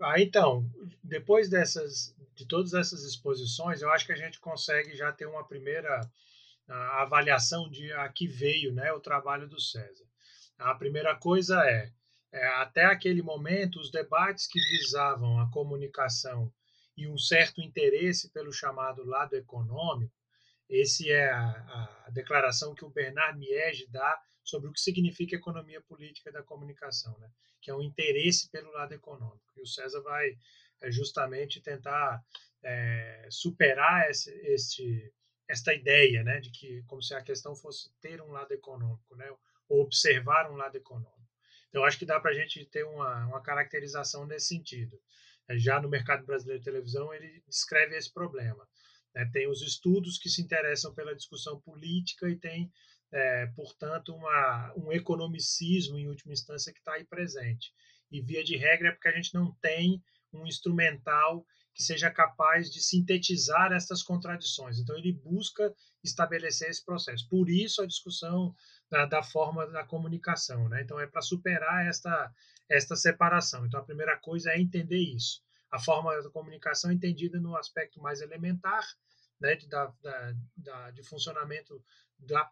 Ah, 0.00 0.20
então, 0.20 0.68
depois 1.02 1.48
dessas, 1.48 2.14
de 2.34 2.46
todas 2.46 2.74
essas 2.74 3.04
exposições, 3.04 3.80
eu 3.80 3.90
acho 3.90 4.04
que 4.04 4.12
a 4.12 4.16
gente 4.16 4.40
consegue 4.40 4.96
já 4.96 5.12
ter 5.12 5.26
uma 5.26 5.44
primeira 5.44 6.00
a 6.68 7.02
avaliação 7.02 7.68
de 7.68 7.92
a 7.92 8.08
que 8.08 8.26
veio 8.26 8.72
né, 8.72 8.92
o 8.92 9.00
trabalho 9.00 9.48
do 9.48 9.60
César. 9.60 10.04
A 10.58 10.74
primeira 10.74 11.14
coisa 11.14 11.62
é, 11.64 11.92
é, 12.32 12.46
até 12.56 12.84
aquele 12.84 13.22
momento, 13.22 13.78
os 13.78 13.90
debates 13.90 14.46
que 14.46 14.58
visavam 14.58 15.38
a 15.40 15.50
comunicação 15.50 16.52
e 16.96 17.06
um 17.06 17.18
certo 17.18 17.60
interesse 17.60 18.30
pelo 18.30 18.52
chamado 18.52 19.04
lado 19.04 19.34
econômico, 19.34 20.14
esse 20.68 21.10
é 21.10 21.30
a, 21.30 22.04
a 22.06 22.10
declaração 22.10 22.74
que 22.74 22.84
o 22.84 22.90
Bernard 22.90 23.38
Miege 23.38 23.86
dá 23.90 24.18
sobre 24.42 24.68
o 24.68 24.72
que 24.72 24.80
significa 24.80 25.36
economia 25.36 25.80
política 25.82 26.30
da 26.30 26.42
comunicação, 26.42 27.18
né? 27.18 27.28
que 27.60 27.70
é 27.70 27.74
um 27.74 27.82
interesse 27.82 28.50
pelo 28.50 28.70
lado 28.72 28.92
econômico. 28.92 29.44
E 29.56 29.62
o 29.62 29.66
César 29.66 30.00
vai 30.02 30.36
é, 30.80 30.90
justamente 30.90 31.62
tentar 31.62 32.22
é, 32.62 33.26
superar 33.30 34.10
esse, 34.10 34.30
esse, 34.46 35.12
esta 35.48 35.74
ideia, 35.74 36.22
né, 36.22 36.40
de 36.40 36.50
que 36.50 36.82
como 36.86 37.02
se 37.02 37.14
a 37.14 37.22
questão 37.22 37.54
fosse 37.54 37.90
ter 38.00 38.20
um 38.20 38.30
lado 38.30 38.52
econômico, 38.52 39.14
né, 39.16 39.30
ou 39.68 39.82
observar 39.82 40.50
um 40.50 40.56
lado 40.56 40.76
econômico. 40.76 41.14
Então 41.68 41.84
acho 41.84 41.98
que 41.98 42.06
dá 42.06 42.20
para 42.20 42.30
a 42.30 42.34
gente 42.34 42.64
ter 42.66 42.84
uma, 42.84 43.26
uma 43.26 43.42
caracterização 43.42 44.26
nesse 44.26 44.48
sentido. 44.48 44.98
É, 45.48 45.58
já 45.58 45.80
no 45.80 45.88
mercado 45.88 46.24
brasileiro 46.24 46.60
de 46.60 46.64
televisão 46.64 47.12
ele 47.12 47.42
descreve 47.48 47.96
esse 47.96 48.12
problema. 48.12 48.66
Né? 49.14 49.28
Tem 49.32 49.48
os 49.48 49.60
estudos 49.60 50.18
que 50.18 50.28
se 50.28 50.42
interessam 50.42 50.94
pela 50.94 51.14
discussão 51.14 51.60
política 51.60 52.28
e 52.28 52.36
tem, 52.36 52.72
é, 53.12 53.46
portanto, 53.54 54.14
uma, 54.14 54.72
um 54.76 54.92
economicismo 54.92 55.98
em 55.98 56.08
última 56.08 56.32
instância 56.32 56.72
que 56.72 56.78
está 56.78 56.94
aí 56.94 57.04
presente. 57.04 57.72
E 58.10 58.20
via 58.20 58.44
de 58.44 58.56
regra 58.56 58.88
é 58.88 58.92
porque 58.92 59.08
a 59.08 59.12
gente 59.12 59.34
não 59.34 59.52
tem 59.60 60.02
um 60.32 60.46
instrumental 60.46 61.46
que 61.74 61.82
seja 61.82 62.10
capaz 62.10 62.70
de 62.70 62.80
sintetizar 62.80 63.72
essas 63.72 64.02
contradições. 64.02 64.78
Então, 64.78 64.96
ele 64.96 65.12
busca 65.12 65.74
estabelecer 66.02 66.70
esse 66.70 66.84
processo. 66.84 67.28
Por 67.28 67.50
isso, 67.50 67.82
a 67.82 67.86
discussão 67.86 68.54
da, 68.88 69.04
da 69.06 69.22
forma 69.22 69.66
da 69.66 69.84
comunicação. 69.84 70.68
Né? 70.68 70.82
Então, 70.82 71.00
é 71.00 71.06
para 71.06 71.20
superar 71.20 71.86
esta, 71.86 72.32
esta 72.70 72.94
separação. 72.94 73.66
Então, 73.66 73.80
a 73.80 73.84
primeira 73.84 74.16
coisa 74.18 74.52
é 74.52 74.60
entender 74.60 74.98
isso. 74.98 75.42
A 75.70 75.80
forma 75.80 76.22
da 76.22 76.30
comunicação 76.30 76.90
é 76.90 76.94
entendida 76.94 77.40
no 77.40 77.56
aspecto 77.56 78.00
mais 78.00 78.20
elementar, 78.20 78.84
né, 79.40 79.56
de, 79.56 79.66
da, 79.68 79.92
da, 80.56 80.90
de 80.92 81.02
funcionamento 81.02 81.82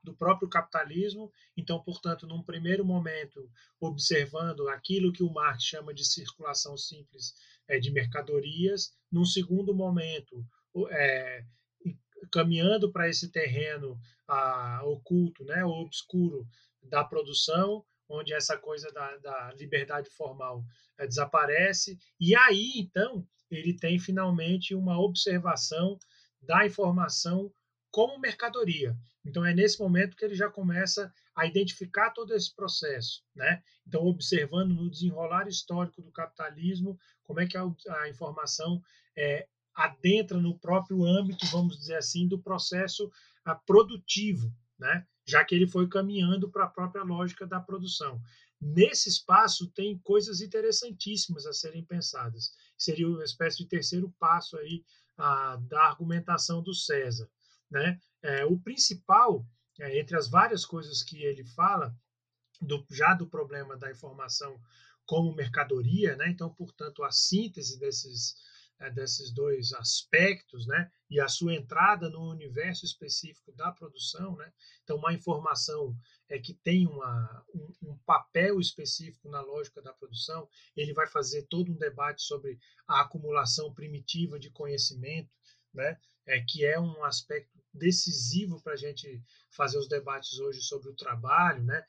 do 0.02 0.14
próprio 0.14 0.48
capitalismo. 0.48 1.32
Então, 1.56 1.80
portanto, 1.82 2.26
num 2.26 2.42
primeiro 2.42 2.84
momento, 2.84 3.48
observando 3.80 4.68
aquilo 4.68 5.12
que 5.12 5.22
o 5.22 5.32
Marx 5.32 5.62
chama 5.64 5.94
de 5.94 6.04
circulação 6.04 6.76
simples 6.76 7.34
é, 7.68 7.78
de 7.78 7.90
mercadorias, 7.90 8.92
num 9.10 9.24
segundo 9.24 9.74
momento, 9.74 10.44
é, 10.90 11.44
caminhando 12.30 12.90
para 12.90 13.08
esse 13.08 13.30
terreno 13.30 13.98
a, 14.26 14.82
oculto, 14.84 15.44
né, 15.44 15.64
ou 15.64 15.82
obscuro 15.82 16.46
da 16.82 17.04
produção, 17.04 17.84
onde 18.08 18.34
essa 18.34 18.56
coisa 18.58 18.90
da, 18.92 19.16
da 19.18 19.52
liberdade 19.54 20.10
formal 20.10 20.64
é, 20.98 21.06
desaparece, 21.06 21.98
e 22.20 22.34
aí 22.34 22.72
então 22.76 23.26
ele 23.50 23.74
tem 23.74 23.98
finalmente 23.98 24.74
uma 24.74 24.98
observação 24.98 25.98
da 26.40 26.66
informação 26.66 27.52
como 27.92 28.18
mercadoria. 28.18 28.96
Então 29.24 29.44
é 29.44 29.54
nesse 29.54 29.78
momento 29.78 30.16
que 30.16 30.24
ele 30.24 30.34
já 30.34 30.48
começa 30.48 31.12
a 31.36 31.46
identificar 31.46 32.10
todo 32.10 32.34
esse 32.34 32.52
processo, 32.52 33.22
né? 33.36 33.62
Então 33.86 34.04
observando 34.06 34.74
no 34.74 34.90
desenrolar 34.90 35.46
histórico 35.46 36.02
do 36.02 36.10
capitalismo 36.10 36.98
como 37.22 37.40
é 37.40 37.46
que 37.46 37.56
a, 37.56 37.62
a 37.62 38.08
informação 38.08 38.82
é, 39.16 39.46
adentra 39.74 40.38
no 40.38 40.58
próprio 40.58 41.04
âmbito, 41.04 41.46
vamos 41.46 41.78
dizer 41.78 41.96
assim, 41.96 42.26
do 42.26 42.38
processo 42.38 43.10
a, 43.44 43.54
produtivo, 43.54 44.52
né? 44.78 45.06
Já 45.24 45.44
que 45.44 45.54
ele 45.54 45.68
foi 45.68 45.86
caminhando 45.86 46.50
para 46.50 46.64
a 46.64 46.68
própria 46.68 47.04
lógica 47.04 47.46
da 47.46 47.60
produção. 47.60 48.20
Nesse 48.60 49.08
espaço 49.08 49.68
tem 49.70 49.98
coisas 49.98 50.40
interessantíssimas 50.40 51.46
a 51.46 51.52
serem 51.52 51.84
pensadas. 51.84 52.52
Seria 52.76 53.08
uma 53.08 53.24
espécie 53.24 53.58
de 53.58 53.66
terceiro 53.66 54.12
passo 54.18 54.56
aí 54.56 54.84
a, 55.16 55.56
da 55.56 55.82
argumentação 55.82 56.62
do 56.62 56.74
César. 56.74 57.28
Né? 57.72 57.98
É, 58.22 58.44
o 58.44 58.58
principal, 58.58 59.46
é, 59.80 59.98
entre 59.98 60.14
as 60.14 60.28
várias 60.28 60.66
coisas 60.66 61.02
que 61.02 61.24
ele 61.24 61.42
fala, 61.42 61.96
do, 62.60 62.86
já 62.90 63.14
do 63.14 63.26
problema 63.26 63.78
da 63.78 63.90
informação 63.90 64.60
como 65.06 65.34
mercadoria, 65.34 66.14
né? 66.14 66.28
então, 66.28 66.52
portanto, 66.52 67.02
a 67.02 67.10
síntese 67.10 67.80
desses, 67.80 68.36
é, 68.78 68.90
desses 68.90 69.32
dois 69.32 69.72
aspectos 69.72 70.66
né? 70.66 70.92
e 71.08 71.18
a 71.18 71.28
sua 71.28 71.54
entrada 71.54 72.10
no 72.10 72.30
universo 72.30 72.84
específico 72.84 73.50
da 73.52 73.72
produção. 73.72 74.36
Né? 74.36 74.52
Então, 74.84 74.98
uma 74.98 75.14
informação 75.14 75.96
é 76.28 76.38
que 76.38 76.52
tem 76.52 76.86
uma, 76.86 77.44
um, 77.54 77.72
um, 77.90 77.98
papel 78.04 78.60
específico 78.60 79.30
na 79.30 79.40
lógica 79.40 79.80
da 79.80 79.94
produção, 79.94 80.46
ele 80.76 80.92
vai 80.92 81.06
fazer 81.06 81.44
todo 81.44 81.72
um 81.72 81.78
debate 81.78 82.22
sobre 82.22 82.58
a 82.86 83.00
acumulação 83.00 83.72
primitiva 83.72 84.38
de 84.38 84.50
conhecimento, 84.50 85.30
né? 85.72 85.98
é, 86.26 86.40
que 86.40 86.64
é 86.64 86.78
um 86.78 87.02
aspecto 87.04 87.61
decisivo 87.72 88.60
para 88.62 88.74
a 88.74 88.76
gente 88.76 89.22
fazer 89.50 89.78
os 89.78 89.88
debates 89.88 90.38
hoje 90.38 90.60
sobre 90.62 90.90
o 90.90 90.94
trabalho, 90.94 91.62
né? 91.64 91.84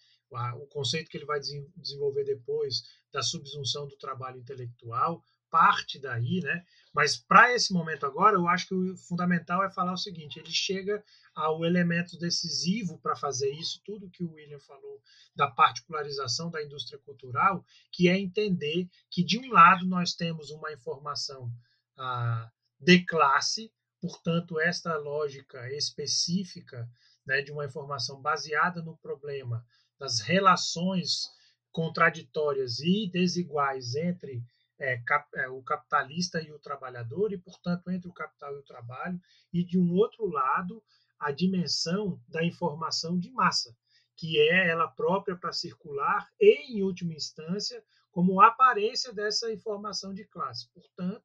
o 0.55 0.65
conceito 0.67 1.09
que 1.09 1.17
ele 1.17 1.25
vai 1.25 1.39
desenvolver 1.77 2.23
depois 2.23 2.83
da 3.11 3.21
subsunção 3.21 3.87
do 3.87 3.95
trabalho 3.97 4.39
intelectual, 4.39 5.23
parte 5.53 5.99
daí, 5.99 6.39
né? 6.41 6.65
Mas 6.91 7.15
para 7.15 7.53
esse 7.53 7.71
momento 7.71 8.07
agora, 8.07 8.35
eu 8.35 8.47
acho 8.47 8.67
que 8.67 8.73
o 8.73 8.97
fundamental 8.97 9.63
é 9.63 9.69
falar 9.69 9.93
o 9.93 9.97
seguinte: 9.97 10.39
ele 10.39 10.51
chega 10.51 11.03
ao 11.35 11.63
elemento 11.63 12.17
decisivo 12.17 12.97
para 12.97 13.15
fazer 13.15 13.51
isso, 13.51 13.79
tudo 13.85 14.09
que 14.09 14.23
o 14.23 14.31
William 14.33 14.59
falou 14.59 14.99
da 15.35 15.47
particularização 15.47 16.49
da 16.49 16.63
indústria 16.63 16.99
cultural, 16.99 17.63
que 17.91 18.09
é 18.09 18.17
entender 18.17 18.89
que, 19.11 19.23
de 19.23 19.37
um 19.37 19.51
lado, 19.51 19.85
nós 19.85 20.15
temos 20.15 20.49
uma 20.49 20.73
informação 20.73 21.51
a, 21.95 22.49
de 22.79 23.05
classe, 23.05 23.71
portanto, 24.03 24.59
esta 24.59 24.97
lógica 24.97 25.71
específica 25.71 26.89
né, 27.25 27.41
de 27.41 27.53
uma 27.53 27.63
informação 27.63 28.21
baseada 28.21 28.81
no 28.81 28.97
problema 28.97 29.65
das 29.97 30.19
relações 30.19 31.29
contraditórias 31.71 32.81
e 32.81 33.09
desiguais 33.09 33.95
entre 33.95 34.43
é, 34.77 34.97
cap, 35.05 35.25
é, 35.35 35.47
o 35.47 35.63
capitalista 35.63 36.41
e 36.41 36.51
o 36.51 36.59
trabalhador, 36.59 37.31
e, 37.31 37.37
portanto, 37.37 37.89
entre 37.89 38.09
o 38.09 38.13
capital 38.13 38.53
e 38.53 38.59
o 38.59 38.65
trabalho, 38.65 39.17
e, 39.53 39.63
de 39.63 39.79
um 39.79 39.93
outro 39.93 40.25
lado, 40.27 40.83
a 41.17 41.31
dimensão 41.31 42.21
da 42.27 42.43
informação 42.43 43.17
de 43.17 43.31
massa, 43.31 43.73
que 44.17 44.37
é 44.37 44.67
ela 44.67 44.89
própria 44.89 45.37
para 45.37 45.53
circular 45.53 46.27
e, 46.37 46.73
em 46.73 46.83
última 46.83 47.13
instância, 47.13 47.81
como 48.11 48.41
aparência 48.41 49.13
dessa 49.13 49.49
informação 49.49 50.13
de 50.13 50.25
classe. 50.25 50.67
Portanto, 50.73 51.23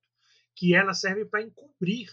que 0.55 0.77
ela 0.77 0.95
serve 0.95 1.25
para 1.25 1.43
encobrir 1.43 2.09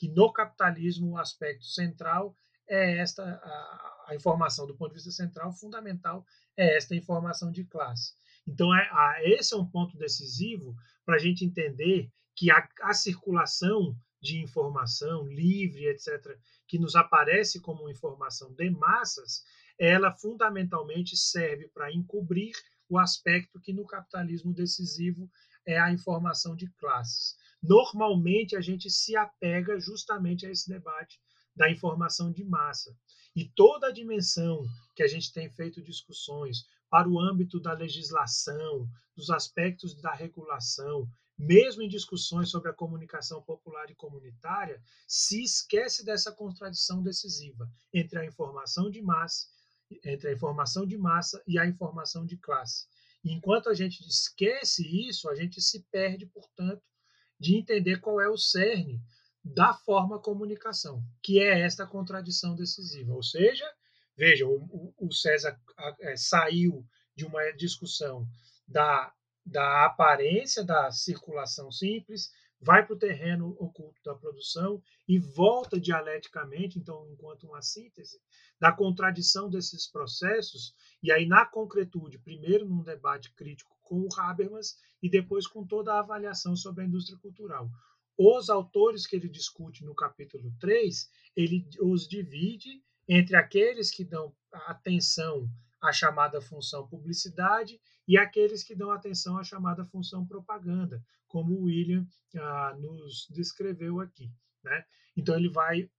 que 0.00 0.08
no 0.08 0.32
capitalismo 0.32 1.10
o 1.10 1.18
aspecto 1.18 1.66
central 1.66 2.34
é 2.66 2.96
esta 2.96 3.22
a, 3.22 4.04
a, 4.08 4.14
informação 4.14 4.66
do 4.66 4.74
ponto 4.74 4.88
de 4.88 4.94
vista 4.94 5.10
central 5.10 5.52
fundamental 5.52 6.24
é 6.56 6.74
esta 6.74 6.96
informação 6.96 7.52
de 7.52 7.64
classe. 7.64 8.14
Então 8.48 8.74
é, 8.74 8.88
a, 8.90 9.18
esse 9.24 9.52
é 9.52 9.58
um 9.58 9.66
ponto 9.66 9.98
decisivo 9.98 10.74
para 11.04 11.16
a 11.16 11.18
gente 11.18 11.44
entender 11.44 12.10
que 12.34 12.50
a, 12.50 12.66
a 12.80 12.94
circulação 12.94 13.94
de 14.22 14.38
informação 14.38 15.26
livre, 15.26 15.84
etc., 15.88 16.34
que 16.66 16.78
nos 16.78 16.96
aparece 16.96 17.60
como 17.60 17.90
informação 17.90 18.54
de 18.54 18.70
massas, 18.70 19.44
ela 19.78 20.16
fundamentalmente 20.16 21.14
serve 21.14 21.68
para 21.68 21.92
encobrir 21.92 22.52
o 22.88 22.98
aspecto 22.98 23.60
que 23.60 23.74
no 23.74 23.86
capitalismo 23.86 24.54
decisivo 24.54 25.30
é 25.66 25.78
a 25.78 25.92
informação 25.92 26.56
de 26.56 26.70
classes 26.78 27.36
normalmente 27.62 28.56
a 28.56 28.60
gente 28.60 28.90
se 28.90 29.16
apega 29.16 29.78
justamente 29.78 30.46
a 30.46 30.50
esse 30.50 30.68
debate 30.68 31.20
da 31.54 31.70
informação 31.70 32.32
de 32.32 32.44
massa. 32.44 32.96
E 33.34 33.44
toda 33.44 33.88
a 33.88 33.92
dimensão 33.92 34.64
que 34.94 35.02
a 35.02 35.06
gente 35.06 35.32
tem 35.32 35.48
feito 35.50 35.82
discussões 35.82 36.64
para 36.88 37.08
o 37.08 37.20
âmbito 37.20 37.60
da 37.60 37.72
legislação, 37.72 38.88
dos 39.16 39.30
aspectos 39.30 39.94
da 39.94 40.12
regulação, 40.12 41.08
mesmo 41.38 41.82
em 41.82 41.88
discussões 41.88 42.50
sobre 42.50 42.70
a 42.70 42.74
comunicação 42.74 43.40
popular 43.42 43.90
e 43.90 43.94
comunitária, 43.94 44.82
se 45.06 45.42
esquece 45.42 46.04
dessa 46.04 46.32
contradição 46.32 47.02
decisiva 47.02 47.70
entre 47.94 48.18
a 48.18 48.26
informação 48.26 48.90
de 48.90 49.00
massa, 49.00 49.46
entre 50.04 50.28
a 50.28 50.32
informação 50.32 50.86
de 50.86 50.98
massa 50.98 51.42
e 51.46 51.58
a 51.58 51.66
informação 51.66 52.26
de 52.26 52.36
classe. 52.36 52.86
E 53.24 53.32
enquanto 53.32 53.68
a 53.68 53.74
gente 53.74 54.00
esquece 54.06 54.82
isso, 55.08 55.28
a 55.28 55.34
gente 55.34 55.60
se 55.60 55.82
perde, 55.90 56.26
portanto, 56.26 56.82
de 57.40 57.56
entender 57.56 58.00
qual 58.00 58.20
é 58.20 58.28
o 58.28 58.36
cerne 58.36 59.00
da 59.42 59.72
forma 59.72 60.20
comunicação, 60.20 61.02
que 61.22 61.40
é 61.40 61.60
esta 61.60 61.86
contradição 61.86 62.54
decisiva. 62.54 63.14
Ou 63.14 63.22
seja, 63.22 63.64
veja, 64.14 64.46
o, 64.46 64.94
o 64.98 65.10
César 65.10 65.58
é, 66.00 66.14
saiu 66.16 66.86
de 67.16 67.24
uma 67.24 67.50
discussão 67.52 68.26
da, 68.68 69.12
da 69.44 69.86
aparência 69.86 70.62
da 70.62 70.92
circulação 70.92 71.72
simples, 71.72 72.30
vai 72.60 72.84
para 72.84 72.94
o 72.94 72.98
terreno 72.98 73.56
oculto 73.58 74.00
da 74.04 74.14
produção 74.14 74.82
e 75.08 75.18
volta 75.18 75.80
dialeticamente, 75.80 76.78
então, 76.78 77.08
enquanto 77.10 77.44
uma 77.44 77.62
síntese, 77.62 78.20
da 78.60 78.70
contradição 78.70 79.48
desses 79.48 79.90
processos, 79.90 80.74
e 81.02 81.10
aí 81.10 81.26
na 81.26 81.46
concretude, 81.46 82.18
primeiro 82.18 82.68
num 82.68 82.82
debate 82.82 83.32
crítico 83.32 83.74
com 83.90 84.02
o 84.02 84.08
Habermas 84.16 84.76
e 85.02 85.10
depois 85.10 85.48
com 85.48 85.66
toda 85.66 85.92
a 85.92 85.98
avaliação 85.98 86.54
sobre 86.54 86.84
a 86.84 86.86
indústria 86.86 87.18
cultural. 87.18 87.68
Os 88.16 88.48
autores 88.48 89.04
que 89.04 89.16
ele 89.16 89.28
discute 89.28 89.84
no 89.84 89.96
capítulo 89.96 90.54
3, 90.60 91.10
ele 91.34 91.66
os 91.80 92.06
divide 92.06 92.80
entre 93.08 93.34
aqueles 93.34 93.90
que 93.90 94.04
dão 94.04 94.32
atenção 94.52 95.50
à 95.82 95.92
chamada 95.92 96.40
função 96.40 96.86
publicidade 96.86 97.80
e 98.06 98.16
aqueles 98.16 98.62
que 98.62 98.76
dão 98.76 98.92
atenção 98.92 99.36
à 99.36 99.42
chamada 99.42 99.84
função 99.84 100.24
propaganda, 100.24 101.02
como 101.26 101.54
o 101.54 101.64
William 101.64 102.06
ah, 102.36 102.76
nos 102.78 103.26
descreveu 103.30 104.00
aqui. 104.00 104.30
Né? 104.62 104.84
Então, 105.16 105.34
ele 105.34 105.48
vai 105.48 105.90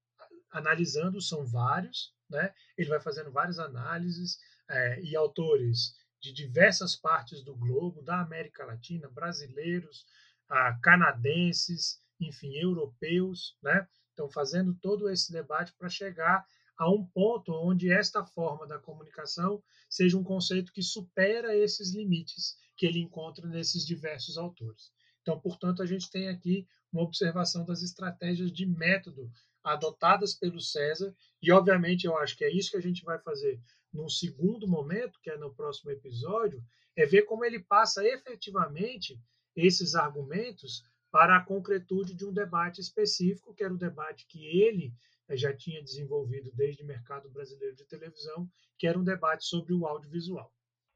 analisando, 0.49 1.19
são 1.19 1.45
vários, 1.45 2.13
né? 2.29 2.53
ele 2.77 2.87
vai 2.87 3.01
fazendo 3.01 3.31
várias 3.31 3.59
análises 3.59 4.37
é, 4.69 5.01
e 5.01 5.15
autores 5.15 5.93
de 6.21 6.31
diversas 6.31 6.95
partes 6.95 7.43
do 7.43 7.55
globo, 7.55 8.01
da 8.03 8.21
América 8.21 8.63
Latina, 8.63 9.09
brasileiros, 9.09 10.05
ah, 10.47 10.77
canadenses, 10.81 11.99
enfim, 12.19 12.55
europeus, 12.55 13.57
né? 13.63 13.87
Estão 14.09 14.29
fazendo 14.29 14.73
todo 14.75 15.09
esse 15.09 15.31
debate 15.31 15.73
para 15.77 15.89
chegar 15.89 16.45
a 16.77 16.89
um 16.89 17.05
ponto 17.05 17.53
onde 17.53 17.91
esta 17.91 18.23
forma 18.23 18.67
da 18.67 18.79
comunicação 18.79 19.63
seja 19.89 20.17
um 20.17 20.23
conceito 20.23 20.71
que 20.71 20.81
supera 20.81 21.55
esses 21.55 21.93
limites 21.93 22.57
que 22.75 22.85
ele 22.85 22.99
encontra 22.99 23.47
nesses 23.47 23.85
diversos 23.85 24.37
autores. 24.37 24.91
Então, 25.21 25.39
portanto, 25.39 25.81
a 25.81 25.85
gente 25.85 26.09
tem 26.09 26.29
aqui 26.29 26.67
uma 26.91 27.03
observação 27.03 27.63
das 27.65 27.81
estratégias 27.81 28.51
de 28.51 28.65
método 28.65 29.31
adotadas 29.63 30.33
pelo 30.33 30.59
César, 30.59 31.15
e 31.41 31.51
obviamente 31.51 32.05
eu 32.05 32.17
acho 32.17 32.35
que 32.35 32.43
é 32.43 32.51
isso 32.51 32.71
que 32.71 32.77
a 32.77 32.81
gente 32.81 33.03
vai 33.03 33.19
fazer 33.19 33.61
num 33.93 34.09
segundo 34.09 34.67
momento, 34.67 35.19
que 35.21 35.29
é 35.29 35.37
no 35.37 35.53
próximo 35.53 35.91
episódio, 35.91 36.63
é 36.95 37.05
ver 37.05 37.23
como 37.23 37.45
ele 37.45 37.59
passa 37.59 38.05
efetivamente 38.05 39.19
esses 39.55 39.95
argumentos 39.95 40.83
para 41.11 41.37
a 41.37 41.43
concretude 41.43 42.13
de 42.13 42.25
um 42.25 42.31
debate 42.31 42.79
específico, 42.79 43.53
que 43.53 43.63
era 43.63 43.73
o 43.73 43.77
debate 43.77 44.25
que 44.27 44.45
ele 44.61 44.93
eh, 45.27 45.35
já 45.35 45.53
tinha 45.53 45.83
desenvolvido 45.83 46.51
desde 46.53 46.83
o 46.83 46.85
mercado 46.85 47.29
brasileiro 47.29 47.75
de 47.75 47.85
televisão, 47.85 48.49
que 48.77 48.87
era 48.87 48.97
um 48.97 49.03
debate 49.03 49.45
sobre 49.45 49.73
o 49.73 49.85
audiovisual. 49.85 50.53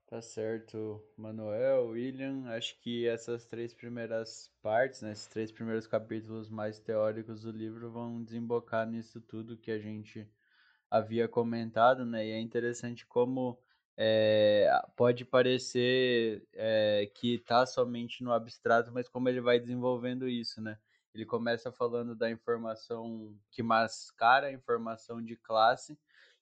Tá 0.07 0.21
certo, 0.21 1.03
Manuel, 1.17 1.87
William. 1.87 2.45
Acho 2.47 2.79
que 2.79 3.07
essas 3.07 3.45
três 3.45 3.73
primeiras 3.73 4.51
partes, 4.61 5.01
né, 5.01 5.11
esses 5.11 5.27
três 5.27 5.51
primeiros 5.51 5.87
capítulos 5.87 6.47
mais 6.47 6.79
teóricos 6.79 7.41
do 7.41 7.51
livro 7.51 7.91
vão 7.91 8.23
desembocar 8.23 8.87
nisso 8.87 9.19
tudo 9.19 9.57
que 9.57 9.71
a 9.71 9.79
gente 9.79 10.29
havia 10.95 11.27
comentado, 11.27 12.05
né? 12.05 12.25
E 12.25 12.31
é 12.31 12.39
interessante 12.39 13.05
como 13.05 13.59
é, 13.97 14.69
pode 14.95 15.25
parecer 15.25 16.47
é, 16.53 17.11
que 17.13 17.35
está 17.35 17.65
somente 17.65 18.23
no 18.23 18.31
abstrato, 18.31 18.91
mas 18.93 19.09
como 19.09 19.27
ele 19.27 19.41
vai 19.41 19.59
desenvolvendo 19.59 20.27
isso, 20.27 20.61
né? 20.61 20.77
Ele 21.13 21.25
começa 21.25 21.71
falando 21.71 22.15
da 22.15 22.29
informação 22.29 23.37
que 23.51 23.61
mascara 23.61 24.47
a 24.47 24.51
informação 24.51 25.21
de 25.23 25.35
classe, 25.35 25.97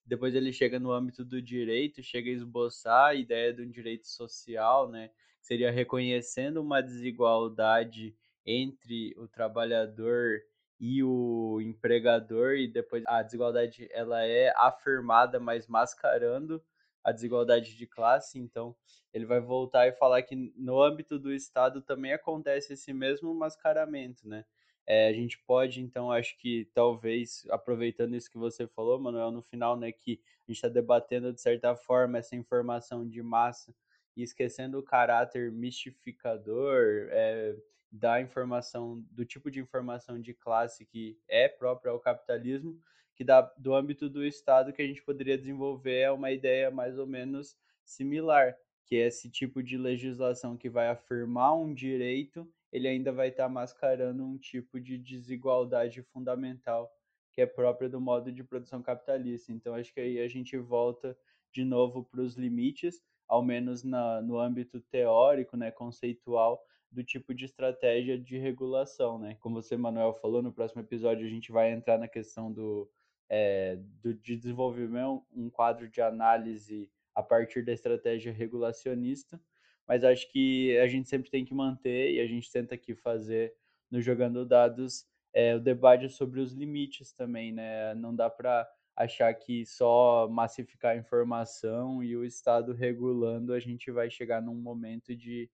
depois 0.05 0.35
ele 0.35 0.51
chega 0.51 0.79
no 0.79 0.91
âmbito 0.91 1.23
do 1.25 1.41
direito, 1.41 2.03
chega 2.03 2.29
a 2.29 2.33
esboçar 2.33 3.05
a 3.09 3.15
ideia 3.15 3.53
de 3.53 3.61
um 3.61 3.69
direito 3.69 4.07
social, 4.07 4.89
né? 4.89 5.09
Seria 5.41 5.71
reconhecendo 5.71 6.61
uma 6.61 6.81
desigualdade 6.81 8.15
entre 8.45 9.13
o 9.17 9.27
trabalhador 9.27 10.41
e 10.85 11.01
o 11.01 11.61
empregador 11.61 12.55
e 12.55 12.67
depois 12.67 13.05
a 13.07 13.23
desigualdade 13.23 13.87
ela 13.89 14.21
é 14.25 14.53
afirmada, 14.57 15.39
mas 15.39 15.65
mascarando 15.65 16.61
a 17.01 17.13
desigualdade 17.13 17.77
de 17.77 17.87
classe, 17.87 18.37
então 18.37 18.75
ele 19.13 19.25
vai 19.25 19.39
voltar 19.39 19.87
e 19.87 19.93
falar 19.93 20.21
que 20.23 20.35
no 20.57 20.83
âmbito 20.83 21.17
do 21.17 21.33
Estado 21.33 21.81
também 21.81 22.11
acontece 22.11 22.73
esse 22.73 22.91
mesmo 22.91 23.33
mascaramento, 23.33 24.27
né? 24.27 24.43
É, 24.85 25.07
a 25.07 25.13
gente 25.13 25.39
pode, 25.47 25.81
então, 25.81 26.11
acho 26.11 26.37
que 26.37 26.69
talvez, 26.73 27.45
aproveitando 27.49 28.17
isso 28.17 28.29
que 28.29 28.37
você 28.37 28.67
falou, 28.67 28.99
Manuel, 28.99 29.31
no 29.31 29.41
final, 29.41 29.77
né, 29.77 29.89
que 29.89 30.19
a 30.45 30.51
gente 30.51 30.57
está 30.57 30.67
debatendo 30.67 31.31
de 31.31 31.39
certa 31.39 31.77
forma 31.77 32.17
essa 32.17 32.35
informação 32.35 33.07
de 33.07 33.23
massa 33.23 33.73
e 34.17 34.21
esquecendo 34.21 34.77
o 34.77 34.83
caráter 34.83 35.49
mistificador, 35.49 37.07
é, 37.09 37.55
da 37.93 38.19
informação, 38.19 39.05
do 39.11 39.23
tipo 39.23 39.51
de 39.51 39.59
informação 39.59 40.19
de 40.19 40.33
classe 40.33 40.83
que 40.83 41.15
é 41.29 41.47
própria 41.47 41.91
ao 41.91 41.99
capitalismo, 41.99 42.81
que 43.13 43.23
dá 43.23 43.41
do 43.55 43.75
âmbito 43.75 44.09
do 44.09 44.25
Estado 44.25 44.73
que 44.73 44.81
a 44.81 44.87
gente 44.87 45.03
poderia 45.03 45.37
desenvolver 45.37 45.99
é 45.99 46.11
uma 46.11 46.31
ideia 46.31 46.71
mais 46.71 46.97
ou 46.97 47.05
menos 47.05 47.55
similar, 47.85 48.57
que 48.83 48.95
é 48.95 49.05
esse 49.05 49.29
tipo 49.29 49.61
de 49.61 49.77
legislação 49.77 50.57
que 50.57 50.71
vai 50.71 50.87
afirmar 50.87 51.55
um 51.55 51.71
direito, 51.71 52.51
ele 52.71 52.87
ainda 52.87 53.11
vai 53.11 53.27
estar 53.27 53.43
tá 53.43 53.49
mascarando 53.49 54.25
um 54.25 54.39
tipo 54.39 54.79
de 54.79 54.97
desigualdade 54.97 56.01
fundamental 56.01 56.91
que 57.31 57.41
é 57.41 57.45
própria 57.45 57.87
do 57.89 58.01
modo 58.01 58.31
de 58.31 58.43
produção 58.43 58.81
capitalista. 58.81 59.51
Então 59.51 59.75
acho 59.75 59.93
que 59.93 59.99
aí 59.99 60.19
a 60.19 60.27
gente 60.27 60.57
volta 60.57 61.15
de 61.51 61.63
novo 61.63 62.03
para 62.03 62.21
os 62.21 62.35
limites, 62.35 63.03
ao 63.27 63.43
menos 63.43 63.83
na, 63.83 64.19
no 64.19 64.39
âmbito 64.39 64.81
teórico, 64.81 65.55
né, 65.55 65.69
conceitual, 65.69 66.63
do 66.93 67.03
tipo 67.03 67.33
de 67.33 67.45
estratégia 67.45 68.17
de 68.17 68.37
regulação, 68.37 69.17
né? 69.17 69.35
Como 69.39 69.61
você, 69.61 69.75
Manuel, 69.75 70.13
falou, 70.13 70.41
no 70.41 70.53
próximo 70.53 70.81
episódio 70.81 71.25
a 71.25 71.29
gente 71.29 71.51
vai 71.51 71.71
entrar 71.71 71.97
na 71.97 72.07
questão 72.07 72.51
do, 72.51 72.89
é, 73.29 73.77
do 74.01 74.13
de 74.13 74.37
desenvolvimento, 74.37 75.23
um 75.33 75.49
quadro 75.49 75.89
de 75.89 76.01
análise 76.01 76.89
a 77.15 77.23
partir 77.23 77.63
da 77.63 77.73
estratégia 77.73 78.31
regulacionista, 78.31 79.41
mas 79.87 80.03
acho 80.03 80.31
que 80.31 80.77
a 80.77 80.87
gente 80.87 81.09
sempre 81.09 81.29
tem 81.29 81.43
que 81.43 81.53
manter, 81.53 82.13
e 82.13 82.19
a 82.21 82.27
gente 82.27 82.51
tenta 82.51 82.75
aqui 82.75 82.95
fazer 82.95 83.53
no 83.91 84.01
Jogando 84.01 84.45
Dados 84.45 85.05
é, 85.33 85.55
o 85.55 85.59
debate 85.59 86.09
sobre 86.09 86.39
os 86.39 86.53
limites 86.53 87.11
também, 87.11 87.51
né? 87.51 87.93
Não 87.95 88.15
dá 88.15 88.29
para 88.29 88.69
achar 88.95 89.33
que 89.33 89.65
só 89.65 90.27
massificar 90.29 90.91
a 90.91 90.97
informação 90.97 92.03
e 92.03 92.15
o 92.15 92.23
Estado 92.23 92.73
regulando 92.73 93.53
a 93.53 93.59
gente 93.59 93.91
vai 93.91 94.09
chegar 94.09 94.41
num 94.41 94.55
momento 94.55 95.15
de 95.15 95.49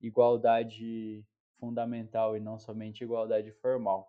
igualdade 0.00 1.24
fundamental 1.58 2.36
e 2.36 2.40
não 2.40 2.58
somente 2.58 3.02
igualdade 3.02 3.52
formal. 3.52 4.08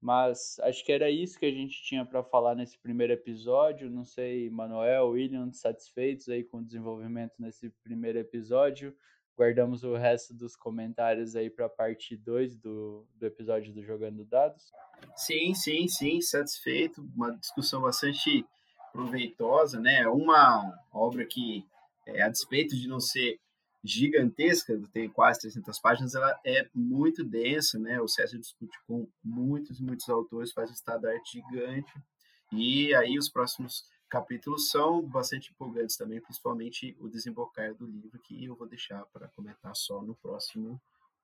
Mas 0.00 0.58
acho 0.60 0.84
que 0.84 0.92
era 0.92 1.10
isso 1.10 1.38
que 1.38 1.44
a 1.44 1.50
gente 1.50 1.82
tinha 1.82 2.06
para 2.06 2.24
falar 2.24 2.54
nesse 2.54 2.78
primeiro 2.78 3.12
episódio. 3.12 3.90
Não 3.90 4.04
sei, 4.04 4.48
Manuel, 4.48 5.10
William, 5.10 5.52
satisfeitos 5.52 6.28
aí 6.28 6.42
com 6.42 6.58
o 6.58 6.64
desenvolvimento 6.64 7.34
nesse 7.38 7.68
primeiro 7.82 8.18
episódio. 8.18 8.96
Guardamos 9.36 9.84
o 9.84 9.94
resto 9.94 10.34
dos 10.34 10.56
comentários 10.56 11.36
aí 11.36 11.50
para 11.50 11.66
a 11.66 11.70
parte 11.70 12.16
2 12.16 12.56
do, 12.56 13.06
do 13.14 13.26
episódio 13.26 13.72
do 13.74 13.82
Jogando 13.82 14.24
Dados. 14.24 14.70
Sim, 15.14 15.54
sim, 15.54 15.86
sim, 15.86 16.20
satisfeito. 16.20 17.02
Uma 17.14 17.36
discussão 17.36 17.82
bastante 17.82 18.44
proveitosa, 18.92 19.78
né? 19.80 20.06
Uma 20.08 20.78
obra 20.92 21.26
que, 21.26 21.64
é, 22.06 22.22
a 22.22 22.28
despeito 22.28 22.74
de 22.74 22.88
não 22.88 23.00
ser 23.00 23.38
gigantesca, 23.82 24.80
tem 24.92 25.08
quase 25.08 25.40
300 25.40 25.78
páginas, 25.80 26.14
ela 26.14 26.38
é 26.44 26.68
muito 26.74 27.24
densa, 27.24 27.78
né? 27.78 28.00
O 28.00 28.08
César 28.08 28.38
discute 28.38 28.78
com 28.86 29.08
muitos, 29.24 29.80
muitos 29.80 30.08
autores, 30.08 30.52
faz 30.52 30.70
um 30.70 30.74
estado 30.74 31.02
da 31.02 31.12
arte 31.12 31.38
gigante. 31.38 31.92
E 32.52 32.94
aí 32.94 33.18
os 33.18 33.28
próximos 33.28 33.84
capítulos 34.08 34.68
são 34.68 35.00
bastante 35.02 35.50
empolgantes 35.52 35.96
também, 35.96 36.20
principalmente 36.20 36.96
o 36.98 37.08
desembocar 37.08 37.74
do 37.74 37.86
livro, 37.86 38.18
que 38.18 38.44
eu 38.44 38.56
vou 38.56 38.68
deixar 38.68 39.04
para 39.06 39.28
comentar 39.28 39.74
só 39.74 40.02
no 40.02 40.14
próximo 40.16 40.80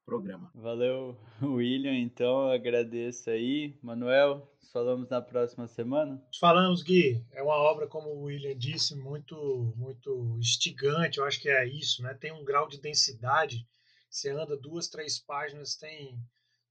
programa. 0.06 0.50
Valeu, 0.54 1.18
William. 1.42 1.98
Então, 1.98 2.48
agradeço 2.48 3.28
aí. 3.28 3.76
Manuel, 3.82 4.48
falamos 4.72 5.08
na 5.08 5.20
próxima 5.20 5.66
semana? 5.66 6.24
Falamos, 6.38 6.82
Gui. 6.82 7.26
É 7.32 7.42
uma 7.42 7.56
obra, 7.56 7.88
como 7.88 8.10
o 8.10 8.22
William 8.22 8.56
disse, 8.56 8.94
muito, 8.94 9.74
muito 9.76 10.36
instigante. 10.38 11.18
Eu 11.18 11.24
acho 11.24 11.40
que 11.40 11.48
é 11.48 11.66
isso, 11.66 12.02
né? 12.02 12.14
Tem 12.14 12.32
um 12.32 12.44
grau 12.44 12.68
de 12.68 12.80
densidade. 12.80 13.66
Você 14.08 14.30
anda 14.30 14.56
duas, 14.56 14.86
três 14.86 15.18
páginas, 15.18 15.74
tem 15.74 16.16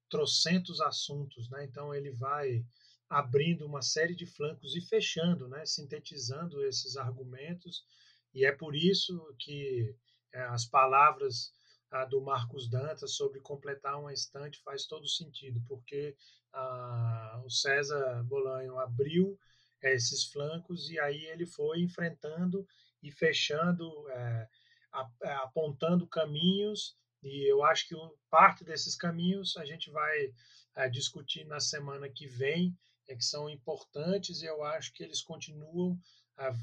trocentos 0.10 0.80
assuntos, 0.80 1.50
né? 1.50 1.66
Então, 1.66 1.94
ele 1.94 2.12
vai 2.12 2.64
abrindo 3.10 3.66
uma 3.66 3.82
série 3.82 4.16
de 4.16 4.26
flancos 4.26 4.76
e 4.76 4.82
fechando, 4.82 5.50
né? 5.50 5.66
Sintetizando 5.66 6.64
esses 6.64 6.96
argumentos. 6.96 7.84
E 8.34 8.46
é 8.46 8.52
por 8.54 8.76
isso 8.76 9.36
que 9.38 9.94
é, 10.34 10.42
as 10.44 10.66
palavras 10.66 11.52
a 11.92 12.06
do 12.06 12.22
Marcos 12.22 12.70
Dantas 12.70 13.16
sobre 13.16 13.40
completar 13.40 14.00
uma 14.00 14.14
estante 14.14 14.62
faz 14.64 14.86
todo 14.86 15.08
sentido, 15.08 15.62
porque 15.68 16.16
ah, 16.54 17.42
o 17.46 17.50
César 17.50 18.24
Bolanho 18.24 18.80
abriu 18.80 19.38
é, 19.82 19.94
esses 19.94 20.26
flancos 20.26 20.90
e 20.90 21.00
aí 21.00 21.26
ele 21.26 21.46
foi 21.46 21.82
enfrentando 21.82 22.68
e 23.04 23.12
fechando, 23.12 24.10
é, 24.10 24.50
apontando 25.44 26.08
caminhos, 26.08 26.98
e 27.22 27.52
eu 27.52 27.64
acho 27.64 27.88
que 27.88 27.96
parte 28.30 28.64
desses 28.64 28.96
caminhos 28.96 29.56
a 29.58 29.66
gente 29.66 29.92
vai 29.92 30.34
é, 30.76 30.90
discutir 30.90 31.46
na 31.46 31.60
semana 31.60 32.10
que 32.10 32.28
vem, 32.28 32.76
é, 33.08 33.16
que 33.16 33.24
são 33.24 33.50
importantes 33.50 34.42
e 34.42 34.46
eu 34.46 34.64
acho 34.64 34.92
que 34.94 35.04
eles 35.04 35.22
continuam 35.22 36.00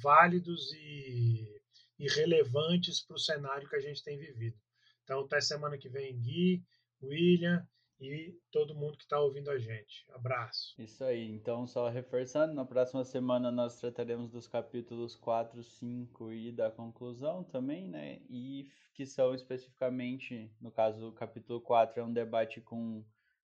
válidos 0.03 0.71
e, 0.75 1.63
e 1.99 2.07
relevantes 2.09 3.01
para 3.01 3.17
o 3.17 3.19
cenário 3.19 3.67
que 3.69 3.77
a 3.77 3.81
gente 3.81 4.03
tem 4.03 4.19
vivido. 4.19 4.59
Então, 5.05 5.21
até 5.21 5.41
semana 5.41 5.79
que 5.79 5.89
vem, 5.89 6.19
Gui, 6.19 6.63
William 7.03 7.67
e 8.01 8.37
todo 8.51 8.75
mundo 8.75 8.97
que 8.97 9.05
está 9.05 9.21
ouvindo 9.21 9.51
a 9.51 9.59
gente. 9.59 10.05
Abraço. 10.13 10.75
Isso 10.79 11.05
aí. 11.05 11.31
Então, 11.31 11.67
só 11.67 11.89
reforçando, 11.89 12.53
na 12.53 12.65
próxima 12.65 13.05
semana 13.05 13.51
nós 13.51 13.79
trataremos 13.79 14.31
dos 14.31 14.49
capítulos 14.49 15.15
4, 15.15 15.63
5 15.63 16.33
e 16.33 16.53
da 16.53 16.71
conclusão 16.71 17.45
também, 17.45 17.89
né? 17.89 18.21
E 18.29 18.69
que 18.95 19.07
são 19.07 19.35
especificamente, 19.35 20.51
no 20.61 20.71
caso, 20.71 21.09
o 21.09 21.13
capítulo 21.13 21.61
4 21.61 22.01
é 22.01 22.05
um 22.05 22.13
debate 22.13 22.61
com 22.61 23.05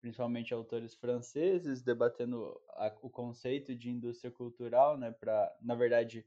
principalmente 0.02 0.54
autores 0.54 0.96
franceses, 0.96 1.82
debatendo 1.82 2.60
a, 2.70 2.96
o 3.02 3.10
conceito 3.10 3.76
de 3.76 3.90
indústria 3.90 4.32
cultural, 4.32 4.98
né? 4.98 5.12
Para, 5.12 5.54
na 5.62 5.76
verdade, 5.76 6.26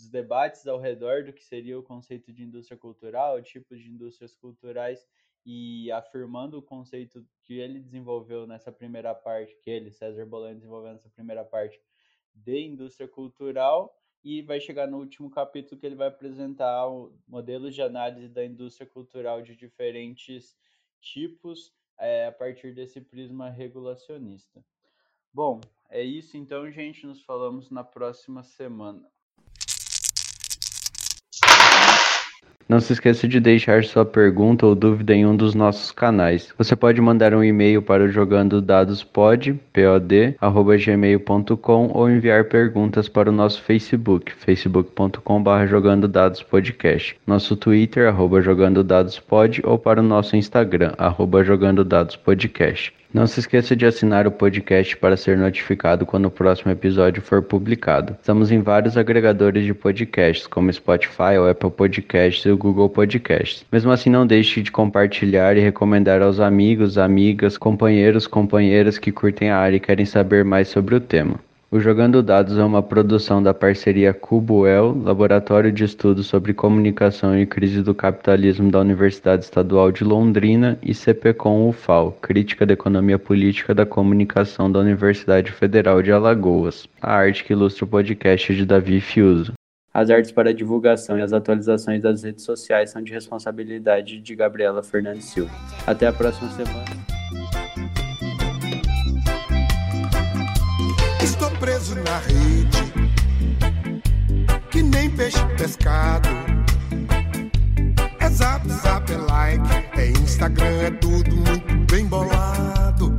os 0.00 0.08
debates 0.08 0.66
ao 0.66 0.78
redor 0.78 1.24
do 1.24 1.32
que 1.32 1.44
seria 1.44 1.78
o 1.78 1.82
conceito 1.82 2.32
de 2.32 2.42
indústria 2.42 2.76
cultural, 2.76 3.40
tipos 3.42 3.80
de 3.80 3.90
indústrias 3.90 4.34
culturais 4.34 5.06
e 5.44 5.90
afirmando 5.90 6.58
o 6.58 6.62
conceito 6.62 7.26
que 7.42 7.54
ele 7.58 7.80
desenvolveu 7.80 8.46
nessa 8.46 8.70
primeira 8.70 9.14
parte, 9.14 9.56
que 9.60 9.70
ele, 9.70 9.90
César 9.90 10.24
Bolan, 10.24 10.54
desenvolveu 10.54 10.92
nessa 10.92 11.10
primeira 11.10 11.44
parte 11.44 11.80
de 12.34 12.60
indústria 12.60 13.08
cultural 13.08 13.94
e 14.24 14.40
vai 14.40 14.60
chegar 14.60 14.86
no 14.86 14.98
último 14.98 15.28
capítulo 15.28 15.80
que 15.80 15.86
ele 15.86 15.96
vai 15.96 16.08
apresentar 16.08 16.86
modelos 17.26 17.74
de 17.74 17.82
análise 17.82 18.28
da 18.28 18.44
indústria 18.44 18.86
cultural 18.86 19.42
de 19.42 19.56
diferentes 19.56 20.56
tipos 21.00 21.74
é, 21.98 22.26
a 22.26 22.32
partir 22.32 22.72
desse 22.72 23.00
prisma 23.00 23.50
regulacionista. 23.50 24.64
Bom, 25.32 25.60
é 25.88 26.02
isso 26.02 26.36
então, 26.36 26.70
gente. 26.70 27.06
Nos 27.06 27.22
falamos 27.22 27.70
na 27.70 27.82
próxima 27.82 28.42
semana. 28.42 29.10
Não 32.72 32.80
se 32.80 32.94
esqueça 32.94 33.28
de 33.28 33.38
deixar 33.38 33.84
sua 33.84 34.02
pergunta 34.02 34.64
ou 34.64 34.74
dúvida 34.74 35.12
em 35.12 35.26
um 35.26 35.36
dos 35.36 35.54
nossos 35.54 35.92
canais. 35.92 36.54
Você 36.56 36.74
pode 36.74 37.02
mandar 37.02 37.34
um 37.34 37.44
e-mail 37.44 37.82
para 37.82 38.04
o 38.04 38.08
jogando 38.08 38.62
dados 38.62 39.04
pod, 39.04 39.60
pod, 39.74 40.36
gmail.com 40.86 41.90
ou 41.92 42.08
enviar 42.08 42.44
perguntas 42.44 43.10
para 43.10 43.28
o 43.28 43.32
nosso 43.32 43.60
Facebook, 43.60 44.32
facebook.com.br 44.32 45.66
jogando 45.68 46.08
dados 46.08 46.42
podcast, 46.42 47.14
nosso 47.26 47.56
Twitter, 47.56 48.08
arroba 48.08 48.40
jogando 48.40 48.82
dados 48.82 49.18
pod 49.18 49.60
ou 49.66 49.78
para 49.78 50.00
o 50.00 50.02
nosso 50.02 50.34
Instagram, 50.34 50.94
arroba 50.96 51.44
jogando 51.44 51.84
dados 51.84 52.16
podcast. 52.16 53.01
Não 53.12 53.26
se 53.26 53.40
esqueça 53.40 53.76
de 53.76 53.84
assinar 53.84 54.26
o 54.26 54.30
podcast 54.30 54.96
para 54.96 55.18
ser 55.18 55.36
notificado 55.36 56.06
quando 56.06 56.24
o 56.24 56.30
próximo 56.30 56.72
episódio 56.72 57.20
for 57.20 57.42
publicado. 57.42 58.16
Estamos 58.18 58.50
em 58.50 58.62
vários 58.62 58.96
agregadores 58.96 59.66
de 59.66 59.74
podcasts, 59.74 60.46
como 60.46 60.72
Spotify, 60.72 61.36
o 61.38 61.46
Apple 61.46 61.70
Podcasts 61.70 62.46
e 62.46 62.50
o 62.50 62.56
Google 62.56 62.88
Podcasts. 62.88 63.66
Mesmo 63.70 63.90
assim, 63.90 64.08
não 64.08 64.26
deixe 64.26 64.62
de 64.62 64.72
compartilhar 64.72 65.58
e 65.58 65.60
recomendar 65.60 66.22
aos 66.22 66.40
amigos, 66.40 66.96
amigas, 66.96 67.58
companheiros, 67.58 68.26
companheiras 68.26 68.96
que 68.96 69.12
curtem 69.12 69.50
a 69.50 69.58
área 69.58 69.76
e 69.76 69.80
querem 69.80 70.06
saber 70.06 70.42
mais 70.42 70.68
sobre 70.68 70.94
o 70.94 71.00
tema. 71.00 71.38
O 71.72 71.80
Jogando 71.80 72.22
Dados 72.22 72.58
é 72.58 72.62
uma 72.62 72.82
produção 72.82 73.42
da 73.42 73.54
parceria 73.54 74.12
Cubuel, 74.12 74.94
Laboratório 75.02 75.72
de 75.72 75.84
Estudos 75.84 76.26
sobre 76.26 76.52
Comunicação 76.52 77.34
e 77.34 77.46
Crise 77.46 77.80
do 77.80 77.94
Capitalismo 77.94 78.70
da 78.70 78.78
Universidade 78.78 79.44
Estadual 79.44 79.90
de 79.90 80.04
Londrina 80.04 80.78
e 80.82 80.92
CPCom 80.92 81.70
UFAL, 81.70 82.12
Crítica 82.20 82.66
da 82.66 82.74
Economia 82.74 83.18
Política 83.18 83.74
da 83.74 83.86
Comunicação 83.86 84.70
da 84.70 84.80
Universidade 84.80 85.50
Federal 85.50 86.02
de 86.02 86.12
Alagoas. 86.12 86.86
A 87.00 87.14
arte 87.14 87.42
que 87.42 87.54
ilustra 87.54 87.86
o 87.86 87.88
podcast 87.88 88.54
de 88.54 88.66
Davi 88.66 89.00
Fiuso. 89.00 89.54
As 89.94 90.10
artes 90.10 90.30
para 90.30 90.50
a 90.50 90.52
divulgação 90.52 91.18
e 91.18 91.22
as 91.22 91.32
atualizações 91.32 92.02
das 92.02 92.22
redes 92.22 92.44
sociais 92.44 92.90
são 92.90 93.02
de 93.02 93.14
responsabilidade 93.14 94.20
de 94.20 94.36
Gabriela 94.36 94.82
Fernandes 94.82 95.24
Silva. 95.24 95.50
Até 95.86 96.06
a 96.06 96.12
próxima 96.12 96.50
semana. 96.50 97.11
preso 101.62 101.94
na 101.94 102.18
rede, 102.18 102.92
que 104.68 104.82
nem 104.82 105.08
peixe 105.08 105.38
pescado. 105.56 106.28
É 108.18 108.28
zap, 108.28 108.68
zap, 108.68 109.12
é 109.12 109.16
like, 109.16 109.86
é 109.96 110.08
Instagram, 110.08 110.82
é 110.82 110.90
tudo 110.90 111.30
muito 111.36 111.72
bem 111.88 112.04
bolado. 112.04 113.14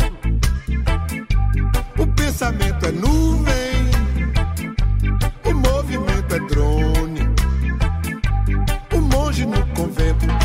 O 1.98 2.06
pensamento 2.06 2.86
é 2.86 2.92
nuvem, 2.92 3.92
o 5.46 5.54
movimento 5.54 6.36
é 6.36 6.40
drone, 6.40 7.22
o 8.94 9.00
monge 9.00 9.46
no 9.46 9.66
convento 9.68 10.43